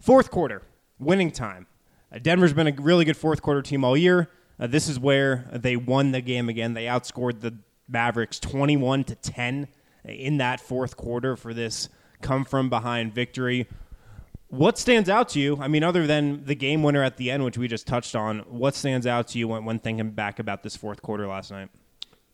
Fourth 0.00 0.28
quarter, 0.32 0.62
winning 0.98 1.30
time. 1.30 1.68
Uh, 2.12 2.18
Denver's 2.18 2.52
been 2.52 2.66
a 2.66 2.72
really 2.72 3.04
good 3.04 3.16
fourth 3.16 3.40
quarter 3.40 3.62
team 3.62 3.84
all 3.84 3.96
year. 3.96 4.28
Uh, 4.58 4.66
this 4.66 4.88
is 4.88 4.98
where 4.98 5.48
they 5.52 5.76
won 5.76 6.10
the 6.10 6.20
game 6.20 6.48
again. 6.48 6.74
They 6.74 6.86
outscored 6.86 7.38
the 7.38 7.56
Mavericks 7.86 8.40
21 8.40 9.04
to 9.04 9.14
10 9.14 9.68
in 10.04 10.38
that 10.38 10.60
fourth 10.60 10.96
quarter 10.96 11.36
for 11.36 11.54
this 11.54 11.88
come 12.20 12.44
from 12.44 12.68
behind 12.68 13.14
victory. 13.14 13.68
What 14.48 14.78
stands 14.78 15.08
out 15.08 15.28
to 15.30 15.40
you? 15.40 15.58
I 15.60 15.68
mean, 15.68 15.84
other 15.84 16.08
than 16.08 16.44
the 16.44 16.56
game 16.56 16.82
winner 16.82 17.04
at 17.04 17.16
the 17.18 17.30
end, 17.30 17.44
which 17.44 17.56
we 17.56 17.68
just 17.68 17.86
touched 17.86 18.16
on, 18.16 18.40
what 18.48 18.74
stands 18.74 19.06
out 19.06 19.28
to 19.28 19.38
you 19.38 19.46
when, 19.46 19.64
when 19.64 19.78
thinking 19.78 20.10
back 20.10 20.40
about 20.40 20.64
this 20.64 20.74
fourth 20.74 21.02
quarter 21.02 21.28
last 21.28 21.52
night? 21.52 21.68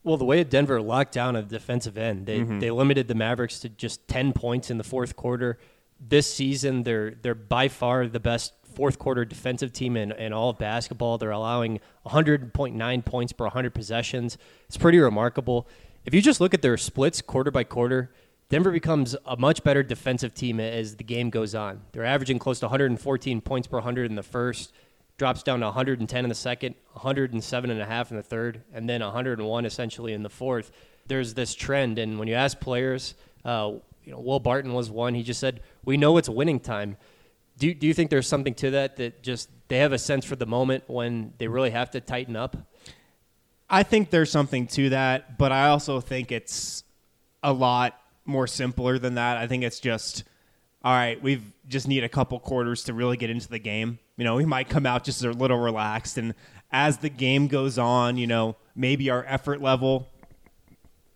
Well, 0.04 0.16
the 0.18 0.25
way 0.25 0.44
Denver 0.44 0.80
locked 0.80 1.12
down 1.14 1.34
a 1.34 1.42
defensive 1.42 1.96
end, 1.99 2.26
they 2.26 2.40
Mm-hmm. 2.40 2.58
they 2.61 2.70
limited 2.70 3.08
the 3.08 3.14
Mavericks 3.14 3.58
to 3.61 3.68
just 3.68 4.06
ten 4.06 4.32
points 4.32 4.70
in 4.70 4.78
the 4.78 4.84
fourth 4.84 5.16
quarter. 5.16 5.58
This 5.99 6.32
season, 6.32 6.82
they're 6.82 7.12
they're 7.23 7.34
by 7.34 7.68
far 7.68 8.06
the 8.06 8.20
best 8.20 8.52
fourth 8.75 8.99
quarter 8.99 9.25
defensive 9.25 9.73
team 9.73 9.96
in, 9.96 10.12
in 10.12 10.32
all 10.32 10.50
of 10.50 10.58
basketball. 10.58 11.16
They're 11.16 11.30
allowing 11.30 11.78
100.9 12.06 13.04
points 13.04 13.32
per 13.32 13.44
100 13.44 13.73
possessions. 13.75 14.37
It's 14.66 14.76
pretty 14.76 14.99
remarkable. 14.99 15.66
If 16.04 16.12
you 16.12 16.20
just 16.20 16.40
look 16.40 16.54
at 16.54 16.62
their 16.62 16.76
splits 16.76 17.23
quarter 17.23 17.50
by 17.50 17.64
quarter, 17.64 18.11
Denver 18.49 18.70
becomes 18.73 19.16
a 19.25 19.37
much 19.37 19.62
better 19.62 19.82
defensive 19.82 20.34
team 20.34 20.61
as 20.61 20.96
the 20.96 21.04
game 21.04 21.30
goes 21.30 21.54
on. 21.54 21.82
They're 21.92 22.04
averaging 22.04 22.38
close 22.40 22.58
to 22.61 22.66
114 22.66 23.40
points 23.40 23.68
per 23.68 23.76
100 23.78 24.11
in 24.11 24.16
the 24.16 24.23
first, 24.23 24.73
drops 25.16 25.42
down 25.42 25.61
to 25.61 25.66
110 25.66 26.25
in 26.25 26.28
the 26.28 26.35
second, 26.35 26.75
107 26.92 27.71
and 27.71 27.80
a 27.80 27.85
half 27.85 28.11
in 28.11 28.16
the 28.16 28.23
third, 28.23 28.62
and 28.73 28.88
then 28.88 29.00
101 29.00 29.64
essentially 29.64 30.12
in 30.12 30.23
the 30.23 30.28
fourth. 30.28 30.73
There's 31.06 31.35
this 31.35 31.54
trend, 31.54 31.99
and 31.99 32.18
when 32.18 32.28
you 32.28 32.35
ask 32.35 32.59
players, 32.59 33.14
uh, 33.44 33.75
you 34.04 34.12
know, 34.12 34.21
Will 34.21 34.40
Barton 34.40 34.73
was 34.73 34.90
one. 34.90 35.14
He 35.14 35.23
just 35.23 35.40
said, 35.40 35.61
"We 35.85 35.97
know 35.97 36.16
it's 36.16 36.28
winning 36.28 36.61
time." 36.61 36.97
Do 37.59 37.73
do 37.73 37.87
you 37.87 37.94
think 37.94 38.11
there's 38.11 38.26
something 38.26 38.54
to 38.54 38.71
that? 38.73 38.97
That 38.97 39.23
just 39.23 39.49
they 39.68 39.78
have 39.78 39.92
a 39.92 39.99
sense 39.99 40.25
for 40.25 40.37
the 40.37 40.47
moment 40.47 40.85
when 40.87 41.35
they 41.38 41.49
really 41.49 41.71
have 41.71 41.90
to 41.92 42.00
tighten 42.00 42.37
up. 42.37 42.56
I 43.68 43.83
think 43.83 44.11
there's 44.11 44.30
something 44.30 44.66
to 44.68 44.90
that, 44.90 45.38
but 45.38 45.52
I 45.52 45.68
also 45.68 46.00
think 46.00 46.30
it's 46.30 46.85
a 47.42 47.52
lot 47.52 47.99
more 48.25 48.47
simpler 48.47 48.99
than 48.99 49.14
that. 49.14 49.37
I 49.37 49.47
think 49.47 49.64
it's 49.64 49.80
just 49.80 50.25
all 50.84 50.92
right, 50.92 51.20
we've 51.22 51.42
just 51.66 51.88
need 51.88 52.04
a 52.04 52.08
couple 52.08 52.38
quarters 52.38 52.84
to 52.84 52.92
really 52.92 53.16
get 53.16 53.30
into 53.30 53.48
the 53.48 53.58
game. 53.58 53.98
You 54.18 54.24
know, 54.24 54.36
we 54.36 54.44
might 54.44 54.68
come 54.68 54.84
out 54.84 55.02
just 55.02 55.24
a 55.24 55.30
little 55.30 55.58
relaxed 55.58 56.18
and 56.18 56.34
as 56.70 56.98
the 56.98 57.08
game 57.08 57.46
goes 57.46 57.78
on, 57.78 58.18
you 58.18 58.26
know, 58.26 58.56
maybe 58.74 59.08
our 59.08 59.24
effort 59.26 59.62
level 59.62 60.10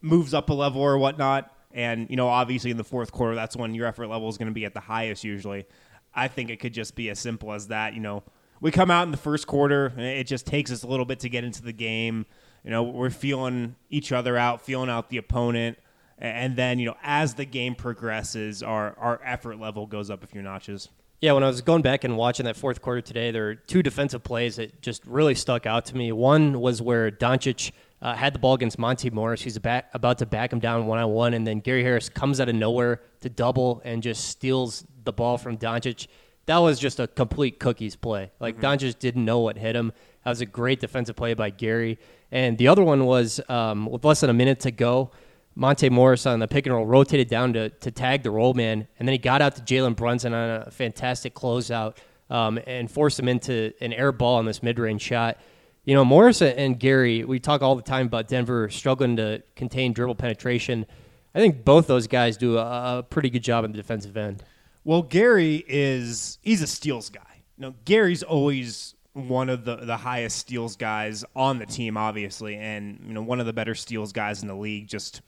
moves 0.01 0.33
up 0.33 0.49
a 0.51 0.55
level 0.55 0.81
or 0.81 0.97
whatnot. 0.97 1.53
And, 1.73 2.09
you 2.09 2.17
know, 2.17 2.29
obviously 2.29 2.71
in 2.71 2.77
the 2.77 2.85
fourth 2.85 3.13
quarter, 3.13 3.35
that's 3.35 3.57
when 3.57 3.75
your 3.75 3.87
effort 3.87 4.07
level 4.07 4.29
is 4.29 4.39
going 4.39 4.49
to 4.49 4.55
be 4.55 4.65
at 4.65 4.73
the 4.73 4.81
highest 4.81 5.25
usually. 5.25 5.67
I 6.15 6.29
think 6.29 6.49
it 6.51 6.61
could 6.61 6.73
just 6.73 6.95
be 6.95 7.11
as 7.11 7.19
simple 7.19 7.53
as 7.53 7.67
that. 7.69 7.95
You 7.95 8.01
know, 8.01 8.23
we 8.61 8.71
come 8.71 8.91
out 8.91 9.03
in 9.03 9.11
the 9.11 9.19
first 9.19 9.47
quarter, 9.47 9.93
it 9.99 10.25
just 10.25 10.47
takes 10.47 10.71
us 10.71 10.83
a 10.83 10.87
little 10.87 11.05
bit 11.05 11.21
to 11.21 11.29
get 11.29 11.45
into 11.45 11.63
the 11.63 11.73
game. 11.73 12.25
You 12.65 12.71
know, 12.71 12.85
we're 12.85 13.11
feeling 13.11 13.75
each 13.91 14.13
other 14.13 14.37
out, 14.37 14.63
feeling 14.63 14.89
out 14.89 15.11
the 15.11 15.19
opponent. 15.19 15.79
And 16.19 16.57
then, 16.57 16.79
you 16.79 16.87
know, 16.87 16.97
as 17.03 17.35
the 17.35 17.45
game 17.45 17.75
progresses, 17.75 18.63
our, 18.63 18.97
our 18.99 19.21
effort 19.25 19.61
level 19.61 19.87
goes 19.87 20.11
up 20.11 20.25
a 20.25 20.27
few 20.27 20.43
notches. 20.43 20.89
Yeah, 21.21 21.33
when 21.33 21.43
I 21.43 21.49
was 21.49 21.63
going 21.63 21.83
back 21.83 22.05
and 22.05 22.17
watching 22.17 22.47
that 22.47 22.57
fourth 22.57 22.81
quarter 22.81 23.01
today, 23.01 23.33
there 23.33 23.43
were 23.43 23.55
two 23.57 23.83
defensive 23.83 24.23
plays 24.23 24.57
that 24.57 24.81
just 24.83 25.05
really 25.05 25.35
stuck 25.35 25.67
out 25.67 25.87
to 25.87 25.97
me. 25.97 26.13
One 26.13 26.61
was 26.61 26.81
where 26.81 27.11
Doncic 27.11 27.73
uh, 28.01 28.15
had 28.15 28.35
the 28.35 28.39
ball 28.39 28.55
against 28.55 28.79
Monte 28.79 29.11
Morris. 29.11 29.43
He's 29.43 29.59
back, 29.59 29.91
about 29.93 30.19
to 30.19 30.27
back 30.27 30.53
him 30.53 30.61
down 30.61 30.87
one 30.87 31.01
on 31.01 31.11
one, 31.11 31.35
and 31.35 31.45
then 31.45 31.59
Gary 31.59 31.83
Harris 31.83 32.09
comes 32.09 32.41
out 32.41 32.49
of 32.49 32.55
nowhere 32.55 33.01
to 33.21 33.29
double 33.29 33.83
and 33.85 34.01
just 34.01 34.29
steals 34.29 34.85
the 35.03 35.13
ball 35.13 35.39
from 35.39 35.57
Doncic. 35.59 36.07
That 36.47 36.59
was 36.59 36.79
just 36.79 37.01
a 37.01 37.09
complete 37.09 37.59
cookies 37.59 37.97
play. 37.97 38.31
Like 38.39 38.61
Doncic 38.61 38.99
didn't 38.99 39.25
know 39.25 39.41
what 39.41 39.59
hit 39.59 39.75
him. 39.75 39.93
That 40.25 40.31
was 40.31 40.41
a 40.41 40.47
great 40.47 40.81
defensive 40.81 41.17
play 41.17 41.35
by 41.35 41.51
Gary. 41.51 41.99
And 42.31 42.57
the 42.59 42.69
other 42.69 42.85
one 42.85 43.07
was 43.07 43.41
um, 43.49 43.87
with 43.87 44.05
less 44.05 44.21
than 44.21 44.31
a 44.31 44.35
minute 44.35 44.61
to 44.61 44.71
go. 44.71 45.11
Monte 45.59 45.91
Morris 45.91 46.25
on 46.25 46.39
the 46.39 46.47
pick 46.47 46.67
and 46.67 46.75
roll 46.75 46.87
rotated 46.87 47.29
down 47.29 47.53
to, 47.53 47.69
to 47.69 47.91
tag 47.91 48.23
the 48.23 48.31
roll 48.31 48.55
man, 48.55 48.87
and 48.97 49.09
then 49.09 49.13
he 49.13 49.19
got 49.19 49.43
out 49.43 49.57
to 49.57 49.63
Jalen 49.63 49.97
Brunson 49.97 50.33
on 50.33 50.63
a 50.69 50.71
fantastic 50.71 51.35
closeout 51.35 51.97
um, 52.31 52.61
and 52.65 52.89
forced 52.89 53.19
him 53.19 53.27
into 53.27 53.73
an 53.81 53.93
air 53.93 54.13
ball 54.13 54.37
on 54.37 54.45
this 54.45 54.63
mid 54.63 54.79
range 54.79 55.03
shot. 55.03 55.37
You 55.85 55.97
know, 55.97 56.05
Morris 56.05 56.43
and 56.43 56.79
Gary, 56.79 57.25
we 57.25 57.41
talk 57.41 57.61
all 57.61 57.75
the 57.75 57.83
time 57.83 58.07
about 58.07 58.29
Denver 58.29 58.69
struggling 58.69 59.17
to 59.17 59.43
contain 59.57 59.93
dribble 59.93 60.15
penetration. 60.15 60.87
I 61.35 61.41
think 61.41 61.65
both 61.65 61.89
those 61.89 62.07
guys 62.07 62.37
do 62.37 62.57
a, 62.57 62.99
a 62.99 63.03
pretty 63.03 63.29
good 63.29 63.43
job 63.43 63.65
in 63.65 63.73
the 63.73 63.79
defensive 63.79 64.17
end. 64.17 64.45
Well, 64.85 65.03
Gary 65.03 65.65
is 65.67 66.39
he's 66.41 66.63
a 66.63 66.69
steals 66.69 67.11
guy. 67.11 67.43
No, 67.57 67.75
Gary's 67.85 68.23
always 68.23 68.95
one 69.13 69.49
of 69.49 69.65
the 69.65 69.75
the 69.75 69.97
highest 69.97 70.39
steals 70.39 70.77
guys 70.77 71.25
on 71.35 71.59
the 71.59 71.67
team, 71.67 71.97
obviously, 71.97 72.55
and 72.55 73.01
you 73.05 73.13
know 73.13 73.23
one 73.23 73.41
of 73.41 73.47
the 73.47 73.53
better 73.53 73.75
steals 73.75 74.13
guys 74.13 74.43
in 74.43 74.47
the 74.47 74.55
league. 74.55 74.87
Just 74.87 75.21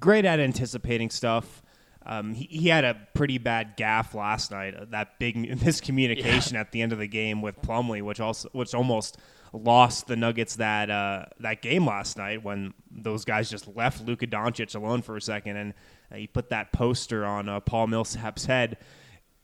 great 0.00 0.24
at 0.24 0.40
anticipating 0.40 1.10
stuff. 1.10 1.62
Um, 2.04 2.34
he, 2.34 2.44
he 2.44 2.68
had 2.68 2.84
a 2.84 2.96
pretty 3.14 3.38
bad 3.38 3.76
gaffe 3.76 4.14
last 4.14 4.50
night. 4.52 4.74
uh, 4.74 4.84
That 4.90 5.18
big 5.18 5.34
miscommunication 5.60 6.54
at 6.54 6.70
the 6.72 6.80
end 6.82 6.92
of 6.92 6.98
the 6.98 7.08
game 7.08 7.42
with 7.42 7.60
Plumlee, 7.62 8.02
which 8.02 8.20
also 8.20 8.48
which 8.52 8.74
almost 8.74 9.18
lost 9.52 10.06
the 10.06 10.16
Nuggets 10.16 10.56
that 10.56 10.90
uh, 10.90 11.24
that 11.40 11.62
game 11.62 11.86
last 11.86 12.16
night 12.16 12.44
when 12.44 12.74
those 12.90 13.24
guys 13.24 13.50
just 13.50 13.66
left 13.74 14.06
Luka 14.06 14.26
Doncic 14.26 14.74
alone 14.76 15.02
for 15.02 15.16
a 15.16 15.20
second 15.20 15.56
and 15.56 15.74
uh, 16.12 16.16
he 16.16 16.26
put 16.26 16.50
that 16.50 16.72
poster 16.72 17.24
on 17.24 17.48
uh, 17.48 17.60
Paul 17.60 17.88
Millsap's 17.88 18.46
head. 18.46 18.76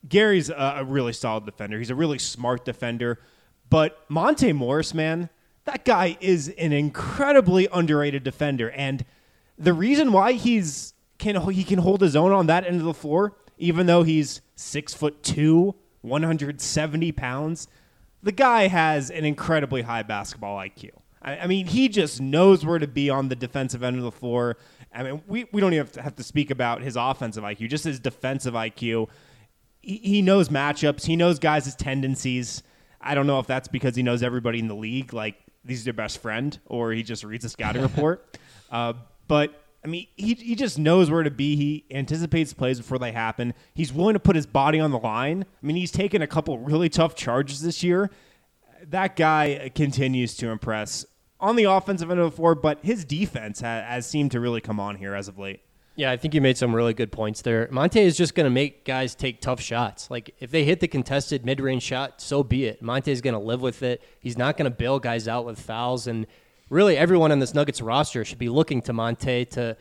Gary's 0.07 0.49
a, 0.49 0.75
a 0.77 0.83
really 0.83 1.13
solid 1.13 1.45
defender. 1.45 1.77
He's 1.77 1.89
a 1.89 1.95
really 1.95 2.19
smart 2.19 2.65
defender. 2.65 3.19
But 3.69 3.99
Monte 4.09 4.51
Morris, 4.53 4.93
man, 4.93 5.29
that 5.65 5.83
guy 5.85 6.17
is 6.21 6.49
an 6.49 6.73
incredibly 6.73 7.67
underrated 7.71 8.23
defender. 8.23 8.69
And 8.71 9.03
the 9.57 9.73
reason 9.73 10.11
why 10.11 10.33
he's 10.33 10.93
can 11.17 11.39
he 11.51 11.63
can 11.63 11.79
hold 11.79 12.01
his 12.01 12.15
own 12.15 12.31
on 12.31 12.47
that 12.47 12.65
end 12.65 12.77
of 12.77 12.85
the 12.85 12.93
floor, 12.93 13.35
even 13.57 13.85
though 13.85 14.03
he's 14.03 14.41
six 14.55 14.93
foot 14.93 15.23
two, 15.23 15.75
170 16.01 17.11
pounds, 17.13 17.67
the 18.21 18.31
guy 18.31 18.67
has 18.67 19.09
an 19.09 19.25
incredibly 19.25 19.81
high 19.81 20.03
basketball 20.03 20.57
IQ. 20.57 20.91
I, 21.21 21.39
I 21.39 21.47
mean, 21.47 21.67
he 21.67 21.89
just 21.89 22.21
knows 22.21 22.65
where 22.65 22.79
to 22.79 22.87
be 22.87 23.09
on 23.09 23.29
the 23.29 23.35
defensive 23.35 23.83
end 23.83 23.97
of 23.97 24.03
the 24.03 24.11
floor. 24.11 24.57
I 24.93 25.03
mean, 25.03 25.21
we, 25.27 25.45
we 25.51 25.61
don't 25.61 25.73
even 25.73 25.85
have 25.85 25.93
to, 25.93 26.01
have 26.01 26.15
to 26.17 26.23
speak 26.23 26.51
about 26.51 26.81
his 26.81 26.95
offensive 26.95 27.43
IQ, 27.43 27.69
just 27.69 27.83
his 27.83 27.99
defensive 27.99 28.53
IQ. 28.53 29.09
He, 29.81 29.97
he 29.97 30.21
knows 30.21 30.49
matchups. 30.49 31.05
He 31.05 31.15
knows 31.15 31.39
guys' 31.39 31.75
tendencies. 31.75 32.63
I 33.01 33.15
don't 33.15 33.27
know 33.27 33.39
if 33.39 33.47
that's 33.47 33.67
because 33.67 33.95
he 33.95 34.03
knows 34.03 34.23
everybody 34.23 34.59
in 34.59 34.67
the 34.67 34.75
league, 34.75 35.13
like 35.13 35.35
he's 35.67 35.83
their 35.83 35.93
best 35.93 36.21
friend, 36.21 36.57
or 36.65 36.91
he 36.91 37.03
just 37.03 37.23
reads 37.23 37.45
a 37.45 37.49
scouting 37.49 37.81
report. 37.83 38.37
Uh, 38.71 38.93
but 39.27 39.59
I 39.83 39.87
mean, 39.87 40.07
he, 40.15 40.33
he 40.35 40.55
just 40.55 40.79
knows 40.79 41.11
where 41.11 41.23
to 41.23 41.31
be. 41.31 41.55
He 41.55 41.85
anticipates 41.91 42.53
plays 42.53 42.77
before 42.77 42.99
they 42.99 43.11
happen. 43.11 43.53
He's 43.73 43.91
willing 43.91 44.13
to 44.13 44.19
put 44.19 44.35
his 44.35 44.45
body 44.45 44.79
on 44.79 44.91
the 44.91 44.99
line. 44.99 45.43
I 45.43 45.65
mean, 45.65 45.75
he's 45.75 45.91
taken 45.91 46.21
a 46.21 46.27
couple 46.27 46.57
really 46.59 46.89
tough 46.89 47.15
charges 47.15 47.61
this 47.61 47.83
year. 47.83 48.09
That 48.87 49.15
guy 49.15 49.71
continues 49.75 50.35
to 50.37 50.49
impress 50.49 51.05
on 51.39 51.57
the 51.57 51.65
offensive 51.65 52.09
end 52.09 52.21
of 52.21 52.31
the 52.31 52.35
floor, 52.35 52.55
but 52.55 52.79
his 52.83 53.03
defense 53.03 53.59
has, 53.59 53.83
has 53.85 54.07
seemed 54.07 54.31
to 54.31 54.39
really 54.39 54.61
come 54.61 54.79
on 54.79 54.95
here 54.95 55.13
as 55.15 55.27
of 55.27 55.37
late. 55.37 55.61
Yeah, 55.95 56.09
I 56.09 56.17
think 56.17 56.33
you 56.33 56.41
made 56.41 56.57
some 56.57 56.73
really 56.73 56.93
good 56.93 57.11
points 57.11 57.41
there. 57.41 57.67
Monte 57.69 57.99
is 57.99 58.17
just 58.17 58.33
going 58.33 58.45
to 58.45 58.49
make 58.49 58.83
guys 58.83 59.13
take 59.13 59.41
tough 59.41 59.61
shots. 59.61 60.09
Like 60.09 60.33
if 60.39 60.49
they 60.49 60.63
hit 60.63 60.79
the 60.79 60.87
contested 60.87 61.45
mid-range 61.45 61.83
shot, 61.83 62.19
so 62.19 62.43
be 62.43 62.65
it. 62.65 62.81
Monte 62.81 63.11
is 63.11 63.21
going 63.21 63.35
to 63.35 63.39
live 63.39 63.61
with 63.61 63.83
it. 63.83 64.01
He's 64.19 64.37
not 64.37 64.57
going 64.57 64.71
to 64.71 64.75
bail 64.75 64.99
guys 64.99 65.27
out 65.27 65.45
with 65.45 65.59
fouls 65.59 66.07
and 66.07 66.25
really 66.73 66.97
everyone 66.97 67.31
on 67.31 67.39
this 67.39 67.53
Nuggets 67.53 67.81
roster 67.81 68.25
should 68.25 68.39
be 68.39 68.49
looking 68.49 68.81
to 68.83 68.93
Monte 68.93 69.45
to 69.45 69.77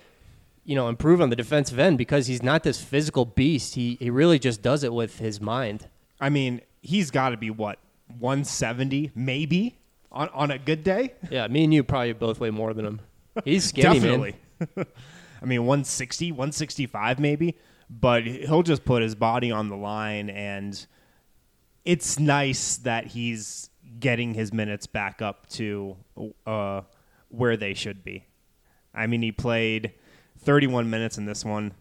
you 0.64 0.76
know, 0.76 0.88
improve 0.88 1.20
on 1.20 1.30
the 1.30 1.36
defensive 1.36 1.78
end 1.78 1.98
because 1.98 2.26
he's 2.26 2.42
not 2.42 2.62
this 2.62 2.82
physical 2.82 3.24
beast. 3.24 3.74
He 3.74 3.96
he 3.98 4.10
really 4.10 4.38
just 4.38 4.62
does 4.62 4.84
it 4.84 4.92
with 4.92 5.18
his 5.18 5.40
mind. 5.40 5.88
I 6.20 6.28
mean, 6.28 6.60
he's 6.80 7.10
got 7.10 7.30
to 7.30 7.36
be 7.36 7.50
what 7.50 7.78
170, 8.18 9.10
maybe 9.14 9.76
on 10.12 10.28
on 10.28 10.50
a 10.50 10.58
good 10.58 10.84
day. 10.84 11.14
Yeah, 11.30 11.48
me 11.48 11.64
and 11.64 11.74
you 11.74 11.82
probably 11.82 12.12
both 12.12 12.38
weigh 12.38 12.50
more 12.50 12.74
than 12.74 12.84
him. 12.86 13.00
He's 13.44 13.64
skinny, 13.68 13.98
Definitely. 13.98 14.36
man. 14.76 14.86
I 15.42 15.44
mean, 15.44 15.66
160, 15.66 16.30
165 16.30 17.18
maybe, 17.18 17.58
but 17.90 18.24
he'll 18.24 18.62
just 18.62 18.84
put 18.84 19.02
his 19.02 19.16
body 19.16 19.50
on 19.50 19.68
the 19.68 19.76
line, 19.76 20.30
and 20.30 20.86
it's 21.84 22.20
nice 22.20 22.76
that 22.78 23.08
he's 23.08 23.70
getting 24.02 24.34
his 24.34 24.52
minutes 24.52 24.86
back 24.86 25.22
up 25.22 25.48
to 25.48 25.96
uh, 26.46 26.82
where 27.28 27.56
they 27.56 27.72
should 27.72 28.04
be. 28.04 28.26
I 28.92 29.06
mean, 29.06 29.22
he 29.22 29.32
played 29.32 29.94
31 30.40 30.90
minutes 30.90 31.16
in 31.16 31.24
this 31.24 31.44
one. 31.44 31.72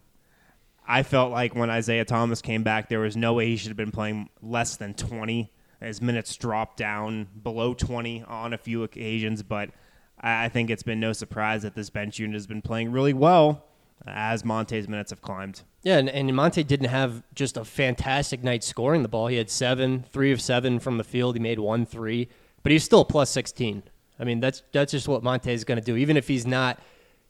I 0.87 1.03
felt 1.03 1.31
like 1.31 1.55
when 1.55 1.69
Isaiah 1.69 2.05
Thomas 2.05 2.41
came 2.41 2.63
back, 2.63 2.87
there 2.87 2.99
was 2.99 3.17
no 3.17 3.33
way 3.33 3.47
he 3.47 3.57
should 3.57 3.69
have 3.69 3.77
been 3.77 3.91
playing 3.91 4.29
less 4.41 4.77
than 4.77 4.93
20. 4.93 5.51
His 5.81 6.01
minutes 6.01 6.35
dropped 6.35 6.77
down 6.77 7.27
below 7.41 7.73
20 7.73 8.23
on 8.23 8.53
a 8.53 8.57
few 8.57 8.83
occasions, 8.83 9.43
but 9.43 9.71
I 10.19 10.45
I 10.45 10.49
think 10.49 10.69
it's 10.69 10.83
been 10.83 10.99
no 10.99 11.13
surprise 11.13 11.63
that 11.63 11.75
this 11.75 11.89
bench 11.89 12.19
unit 12.19 12.35
has 12.35 12.47
been 12.47 12.61
playing 12.61 12.91
really 12.91 13.13
well 13.13 13.65
as 14.05 14.45
Monte's 14.45 14.87
minutes 14.87 15.09
have 15.09 15.21
climbed. 15.21 15.63
Yeah, 15.83 15.97
and, 15.97 16.09
and 16.09 16.35
Monte 16.35 16.63
didn't 16.63 16.89
have 16.89 17.23
just 17.33 17.57
a 17.57 17.65
fantastic 17.65 18.43
night 18.43 18.63
scoring 18.63 19.01
the 19.01 19.09
ball. 19.09 19.27
He 19.27 19.38
had 19.38 19.50
seven, 19.50 20.03
three 20.11 20.31
of 20.31 20.39
seven 20.39 20.79
from 20.79 20.97
the 20.97 21.03
field. 21.03 21.35
He 21.35 21.41
made 21.41 21.59
one 21.59 21.85
three, 21.85 22.29
but 22.61 22.71
he's 22.71 22.83
still 22.83 23.03
plus 23.03 23.29
sixteen. 23.31 23.83
I 24.19 24.23
mean, 24.23 24.39
that's 24.39 24.61
that's 24.71 24.91
just 24.91 25.07
what 25.07 25.23
Monte 25.23 25.51
is 25.51 25.63
going 25.63 25.79
to 25.79 25.83
do. 25.83 25.95
Even 25.95 26.17
if 26.17 26.27
he's 26.27 26.45
not, 26.45 26.79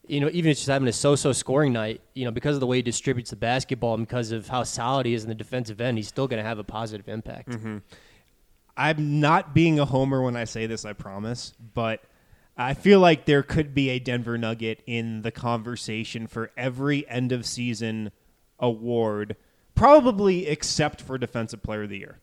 you 0.05 0.19
know, 0.19 0.29
even 0.33 0.51
if 0.51 0.57
he's 0.57 0.67
having 0.67 0.89
a 0.89 0.93
so-so 0.93 1.31
scoring 1.31 1.71
night, 1.71 2.01
you 2.13 2.25
know, 2.25 2.31
because 2.31 2.55
of 2.55 2.59
the 2.59 2.67
way 2.67 2.77
he 2.77 2.81
distributes 2.81 3.29
the 3.29 3.37
basketball 3.37 3.93
and 3.93 4.05
because 4.05 4.33
of 4.33 4.49
how 4.49 4.63
solid 4.63 5.05
he 5.05 5.13
is 5.13 5.23
in 5.23 5.29
the 5.29 5.35
defensive 5.35 5.79
end, 5.79 5.97
he's 5.97 6.09
still 6.09 6.27
going 6.27 6.43
to 6.43 6.47
have 6.47 6.59
a 6.59 6.63
positive 6.63 7.07
impact. 7.07 7.49
Mm-hmm. 7.49 7.77
I'm 8.75 9.19
not 9.21 9.53
being 9.53 9.79
a 9.79 9.85
homer 9.85 10.21
when 10.21 10.35
I 10.35 10.43
say 10.43 10.65
this, 10.65 10.83
I 10.83 10.91
promise, 10.93 11.53
but 11.73 12.03
I 12.57 12.73
feel 12.73 12.99
like 12.99 13.25
there 13.25 13.43
could 13.43 13.73
be 13.73 13.89
a 13.89 13.99
Denver 13.99 14.37
Nugget 14.37 14.81
in 14.85 15.21
the 15.21 15.31
conversation 15.31 16.27
for 16.27 16.51
every 16.57 17.07
end 17.07 17.31
of 17.31 17.45
season 17.45 18.11
award, 18.61 19.35
probably 19.75 20.47
except 20.47 21.01
for 21.01 21.17
Defensive 21.17 21.61
Player 21.63 21.83
of 21.83 21.89
the 21.89 21.97
Year. 21.97 22.19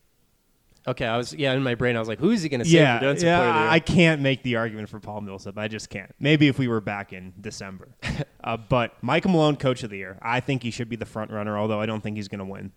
Okay, 0.87 1.05
I 1.05 1.17
was 1.17 1.33
yeah 1.33 1.53
in 1.53 1.61
my 1.61 1.75
brain. 1.75 1.95
I 1.95 1.99
was 1.99 2.07
like, 2.07 2.19
who 2.19 2.31
is 2.31 2.41
he 2.41 2.49
going 2.49 2.61
to 2.61 2.65
say? 2.65 2.77
Yeah, 2.77 2.99
defensive 2.99 3.27
yeah 3.27 3.37
player 3.37 3.49
of 3.49 3.55
the 3.55 3.61
year? 3.61 3.69
I 3.69 3.79
can't 3.79 4.21
make 4.21 4.43
the 4.43 4.55
argument 4.55 4.89
for 4.89 4.99
Paul 4.99 5.21
Millsap. 5.21 5.57
I 5.57 5.67
just 5.67 5.89
can't. 5.89 6.11
Maybe 6.19 6.47
if 6.47 6.57
we 6.57 6.67
were 6.67 6.81
back 6.81 7.13
in 7.13 7.33
December. 7.39 7.89
uh, 8.43 8.57
but 8.57 8.93
Michael 9.03 9.31
Malone, 9.31 9.57
Coach 9.57 9.83
of 9.83 9.89
the 9.89 9.97
Year. 9.97 10.17
I 10.21 10.39
think 10.39 10.63
he 10.63 10.71
should 10.71 10.89
be 10.89 10.95
the 10.95 11.05
front 11.05 11.31
runner, 11.31 11.57
although 11.57 11.81
I 11.81 11.85
don't 11.85 12.01
think 12.01 12.15
he's 12.15 12.27
going 12.27 12.39
to 12.39 12.45
win. 12.45 12.71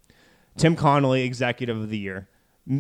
Tim 0.57 0.77
Connolly, 0.77 1.23
Executive 1.23 1.77
of 1.77 1.89
the 1.89 1.99
Year. 1.99 2.29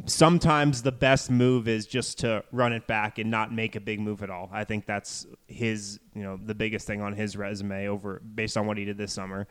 Sometimes 0.06 0.82
the 0.82 0.92
best 0.92 1.30
move 1.30 1.66
is 1.66 1.86
just 1.86 2.18
to 2.18 2.44
run 2.52 2.72
it 2.72 2.86
back 2.86 3.18
and 3.18 3.30
not 3.30 3.52
make 3.52 3.74
a 3.74 3.80
big 3.80 4.00
move 4.00 4.22
at 4.22 4.30
all. 4.30 4.50
I 4.52 4.64
think 4.64 4.86
that's 4.86 5.26
his, 5.46 5.98
you 6.14 6.22
know, 6.22 6.38
the 6.44 6.54
biggest 6.54 6.86
thing 6.86 7.00
on 7.00 7.14
his 7.14 7.36
resume 7.36 7.88
over 7.88 8.20
based 8.34 8.56
on 8.56 8.66
what 8.66 8.76
he 8.76 8.84
did 8.84 8.98
this 8.98 9.12
summer. 9.12 9.48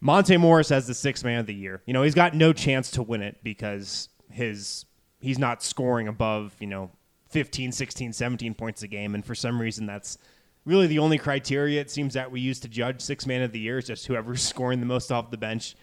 Monte 0.00 0.36
Morris 0.36 0.70
as 0.70 0.86
the 0.86 0.94
sixth 0.94 1.24
man 1.24 1.40
of 1.40 1.46
the 1.46 1.54
year. 1.54 1.82
You 1.86 1.92
know, 1.92 2.02
he's 2.02 2.14
got 2.14 2.34
no 2.34 2.52
chance 2.52 2.90
to 2.92 3.02
win 3.02 3.22
it 3.22 3.38
because 3.42 4.08
his 4.30 4.84
he's 5.20 5.38
not 5.38 5.62
scoring 5.62 6.08
above, 6.08 6.54
you 6.60 6.66
know, 6.66 6.90
15, 7.30 7.72
16, 7.72 8.12
17 8.12 8.54
points 8.54 8.82
a 8.82 8.88
game. 8.88 9.14
And 9.14 9.24
for 9.24 9.34
some 9.34 9.60
reason, 9.60 9.86
that's 9.86 10.18
really 10.64 10.86
the 10.86 10.98
only 10.98 11.18
criteria 11.18 11.80
it 11.80 11.90
seems 11.90 12.14
that 12.14 12.30
we 12.30 12.40
use 12.40 12.60
to 12.60 12.68
judge 12.68 13.00
six 13.00 13.26
man 13.26 13.42
of 13.42 13.52
the 13.52 13.58
year 13.58 13.78
is 13.78 13.86
just 13.86 14.06
whoever's 14.06 14.42
scoring 14.48 14.80
the 14.80 14.86
most 14.86 15.10
off 15.10 15.30
the 15.30 15.38
bench. 15.38 15.74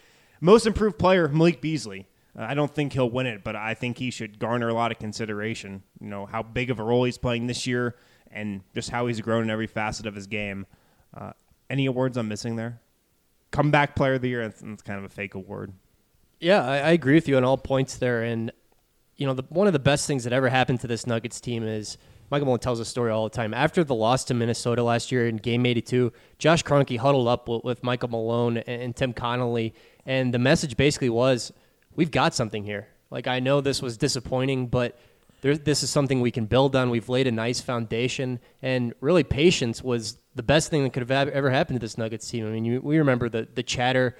Most 0.41 0.65
improved 0.65 0.97
player, 0.97 1.27
Malik 1.27 1.61
Beasley. 1.61 2.07
Uh, 2.37 2.43
I 2.43 2.53
don't 2.53 2.73
think 2.73 2.93
he'll 2.93 3.09
win 3.09 3.25
it, 3.25 3.43
but 3.43 3.55
I 3.55 3.73
think 3.73 3.97
he 3.97 4.11
should 4.11 4.39
garner 4.39 4.67
a 4.69 4.73
lot 4.73 4.91
of 4.91 4.99
consideration. 4.99 5.83
You 5.99 6.07
know, 6.07 6.25
how 6.25 6.43
big 6.43 6.69
of 6.69 6.79
a 6.79 6.83
role 6.83 7.03
he's 7.03 7.17
playing 7.17 7.47
this 7.47 7.65
year 7.65 7.95
and 8.31 8.61
just 8.73 8.89
how 8.89 9.07
he's 9.07 9.21
grown 9.21 9.43
in 9.43 9.49
every 9.49 9.67
facet 9.67 10.05
of 10.05 10.15
his 10.15 10.27
game. 10.27 10.65
Uh, 11.15 11.31
any 11.69 11.85
awards 11.85 12.17
I'm 12.17 12.27
missing 12.27 12.57
there? 12.57 12.81
Comeback 13.51 13.95
player 13.95 14.15
of 14.15 14.21
the 14.21 14.29
year, 14.29 14.47
that's, 14.47 14.61
it's 14.61 14.81
kind 14.81 14.99
of 14.99 15.05
a 15.05 15.09
fake 15.09 15.35
award. 15.35 15.73
Yeah, 16.39 16.65
I, 16.65 16.77
I 16.77 16.89
agree 16.91 17.15
with 17.15 17.27
you 17.27 17.37
on 17.37 17.43
all 17.43 17.57
points 17.57 17.97
there. 17.97 18.23
And 18.23 18.51
you 19.17 19.25
know, 19.25 19.33
the, 19.33 19.43
one 19.49 19.67
of 19.67 19.73
the 19.73 19.79
best 19.79 20.07
things 20.07 20.23
that 20.25 20.33
ever 20.33 20.49
happened 20.49 20.81
to 20.81 20.87
this 20.87 21.07
Nuggets 21.07 21.39
team 21.39 21.63
is 21.63 21.97
Michael 22.29 22.45
Malone 22.45 22.59
tells 22.59 22.79
a 22.79 22.85
story 22.85 23.11
all 23.11 23.23
the 23.23 23.35
time. 23.35 23.53
After 23.53 23.83
the 23.83 23.95
loss 23.95 24.23
to 24.25 24.33
Minnesota 24.33 24.83
last 24.83 25.11
year 25.11 25.27
in 25.27 25.37
Game 25.37 25.65
82, 25.65 26.11
Josh 26.37 26.63
Kroenke 26.63 26.97
huddled 26.97 27.27
up 27.27 27.47
with, 27.47 27.63
with 27.63 27.83
Michael 27.83 28.09
Malone 28.09 28.57
and, 28.57 28.81
and 28.81 28.95
Tim 28.95 29.13
Connolly, 29.13 29.73
and 30.05 30.33
the 30.33 30.39
message 30.39 30.75
basically 30.75 31.09
was, 31.09 31.53
"We've 31.95 32.11
got 32.11 32.35
something 32.35 32.63
here. 32.63 32.87
Like 33.09 33.27
I 33.27 33.39
know 33.39 33.61
this 33.61 33.81
was 33.81 33.97
disappointing, 33.97 34.67
but." 34.67 34.97
There, 35.41 35.55
this 35.55 35.83
is 35.83 35.91
something 35.91 36.21
we 36.21 36.31
can 36.31 36.45
build 36.45 36.75
on. 36.75 36.89
We've 36.89 37.09
laid 37.09 37.27
a 37.27 37.31
nice 37.31 37.61
foundation, 37.61 38.39
and 38.63 38.95
really, 38.99 39.23
patience 39.23 39.83
was 39.83 40.17
the 40.35 40.43
best 40.43 40.69
thing 40.69 40.83
that 40.83 40.93
could 40.93 41.07
have 41.07 41.29
ever 41.29 41.49
happened 41.49 41.79
to 41.79 41.83
this 41.83 41.97
Nuggets 41.97 42.29
team. 42.29 42.45
I 42.45 42.49
mean, 42.49 42.65
you, 42.65 42.81
we 42.81 42.97
remember 42.97 43.29
the 43.29 43.47
the 43.53 43.63
chatter 43.63 44.15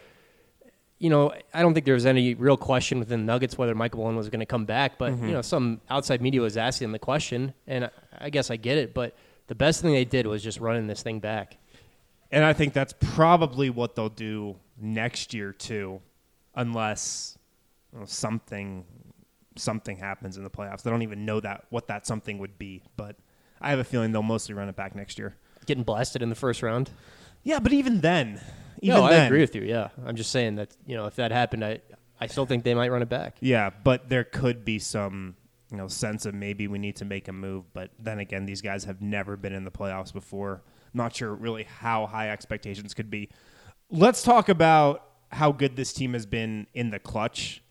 you 0.98 1.10
know, 1.10 1.34
I 1.54 1.62
don't 1.62 1.74
think 1.74 1.86
there 1.86 1.94
was 1.94 2.06
any 2.06 2.36
real 2.36 2.58
question 2.58 3.00
within 3.00 3.26
Nuggets 3.26 3.58
whether 3.58 3.76
Michael 3.76 4.00
Malone 4.00 4.16
was 4.16 4.30
going 4.30 4.40
to 4.40 4.46
come 4.46 4.66
back, 4.66 4.98
but 4.98 5.12
you 5.12 5.18
mm-hmm. 5.18 5.32
know, 5.34 5.42
some 5.42 5.82
outside 5.90 6.22
media 6.22 6.42
was 6.42 6.58
asking 6.58 6.92
the 6.94 7.00
question, 7.00 7.54
and 7.68 7.86
I, 7.86 7.90
I 8.20 8.30
guess 8.30 8.50
I 8.50 8.56
get 8.56 8.78
it. 8.78 8.94
But 8.94 9.16
the 9.48 9.56
best 9.56 9.82
thing 9.82 9.92
they 9.92 10.06
did 10.06 10.26
was 10.26 10.42
just 10.42 10.60
running 10.60 10.88
this 10.88 11.04
thing 11.04 11.20
back. 11.20 11.58
And 12.32 12.44
I 12.44 12.54
think 12.54 12.74
that's 12.74 12.94
probably 13.00 13.70
what 13.70 13.96
they'll 13.96 14.10
do 14.10 14.56
next 14.80 15.34
year 15.34 15.52
too, 15.52 16.02
unless 16.56 17.38
you 17.94 18.00
know, 18.00 18.06
something 18.06 18.86
something 19.58 19.98
happens 19.98 20.38
in 20.38 20.44
the 20.44 20.50
playoffs. 20.50 20.84
They 20.84 20.92
don't 20.92 21.04
even 21.04 21.26
know 21.26 21.40
that 21.42 21.66
what 21.70 21.88
that 21.88 22.08
something 22.08 22.38
would 22.40 22.58
be, 22.58 22.84
but 22.96 23.18
I 23.62 23.70
have 23.70 23.80
a 23.80 23.84
feeling 23.84 24.12
they'll 24.12 24.24
mostly 24.24 24.56
run 24.56 24.70
it 24.70 24.76
back 24.76 24.96
next 24.96 25.20
year. 25.20 25.36
Getting 25.66 25.84
blasted 25.84 26.22
in 26.22 26.30
the 26.30 26.36
first 26.36 26.62
round. 26.62 26.92
Yeah, 27.44 27.60
but 27.60 27.74
even 27.74 28.02
then, 28.02 28.42
even 28.82 28.98
no, 28.98 29.06
I 29.06 29.12
then, 29.12 29.28
agree 29.28 29.42
with 29.42 29.56
you. 29.56 29.64
Yeah, 29.64 29.90
I'm 30.06 30.16
just 30.16 30.32
saying 30.32 30.56
that 30.56 30.76
you 30.86 30.96
know 30.96 31.06
if 31.06 31.16
that 31.16 31.32
happened, 31.32 31.64
I 31.64 31.80
I 32.20 32.28
still 32.28 32.46
think 32.46 32.64
they 32.64 32.74
might 32.74 32.92
run 32.92 33.02
it 33.02 33.10
back. 33.10 33.38
Yeah, 33.40 33.70
but 33.84 34.10
there 34.10 34.24
could 34.24 34.66
be 34.66 34.80
some 34.80 35.36
you 35.72 35.78
know 35.78 35.88
sense 35.88 36.26
of 36.26 36.34
maybe 36.34 36.68
we 36.68 36.80
need 36.80 36.96
to 36.98 37.06
make 37.06 37.28
a 37.28 37.34
move. 37.34 37.72
But 37.74 37.92
then 38.00 38.20
again, 38.20 38.46
these 38.46 38.62
guys 38.62 38.84
have 38.86 39.02
never 39.02 39.38
been 39.38 39.54
in 39.54 39.64
the 39.64 39.72
playoffs 39.72 40.14
before. 40.14 40.64
Not 40.94 41.16
sure 41.16 41.34
really 41.34 41.64
how 41.64 42.06
high 42.08 42.30
expectations 42.30 42.94
could 42.94 43.10
be. 43.10 43.30
Let's 43.90 44.24
talk 44.24 44.50
about 44.50 45.04
how 45.32 45.52
good 45.52 45.76
this 45.76 45.94
team 45.94 46.14
has 46.14 46.26
been 46.26 46.68
in 46.74 46.92
the 46.92 47.00
clutch, 47.00 47.62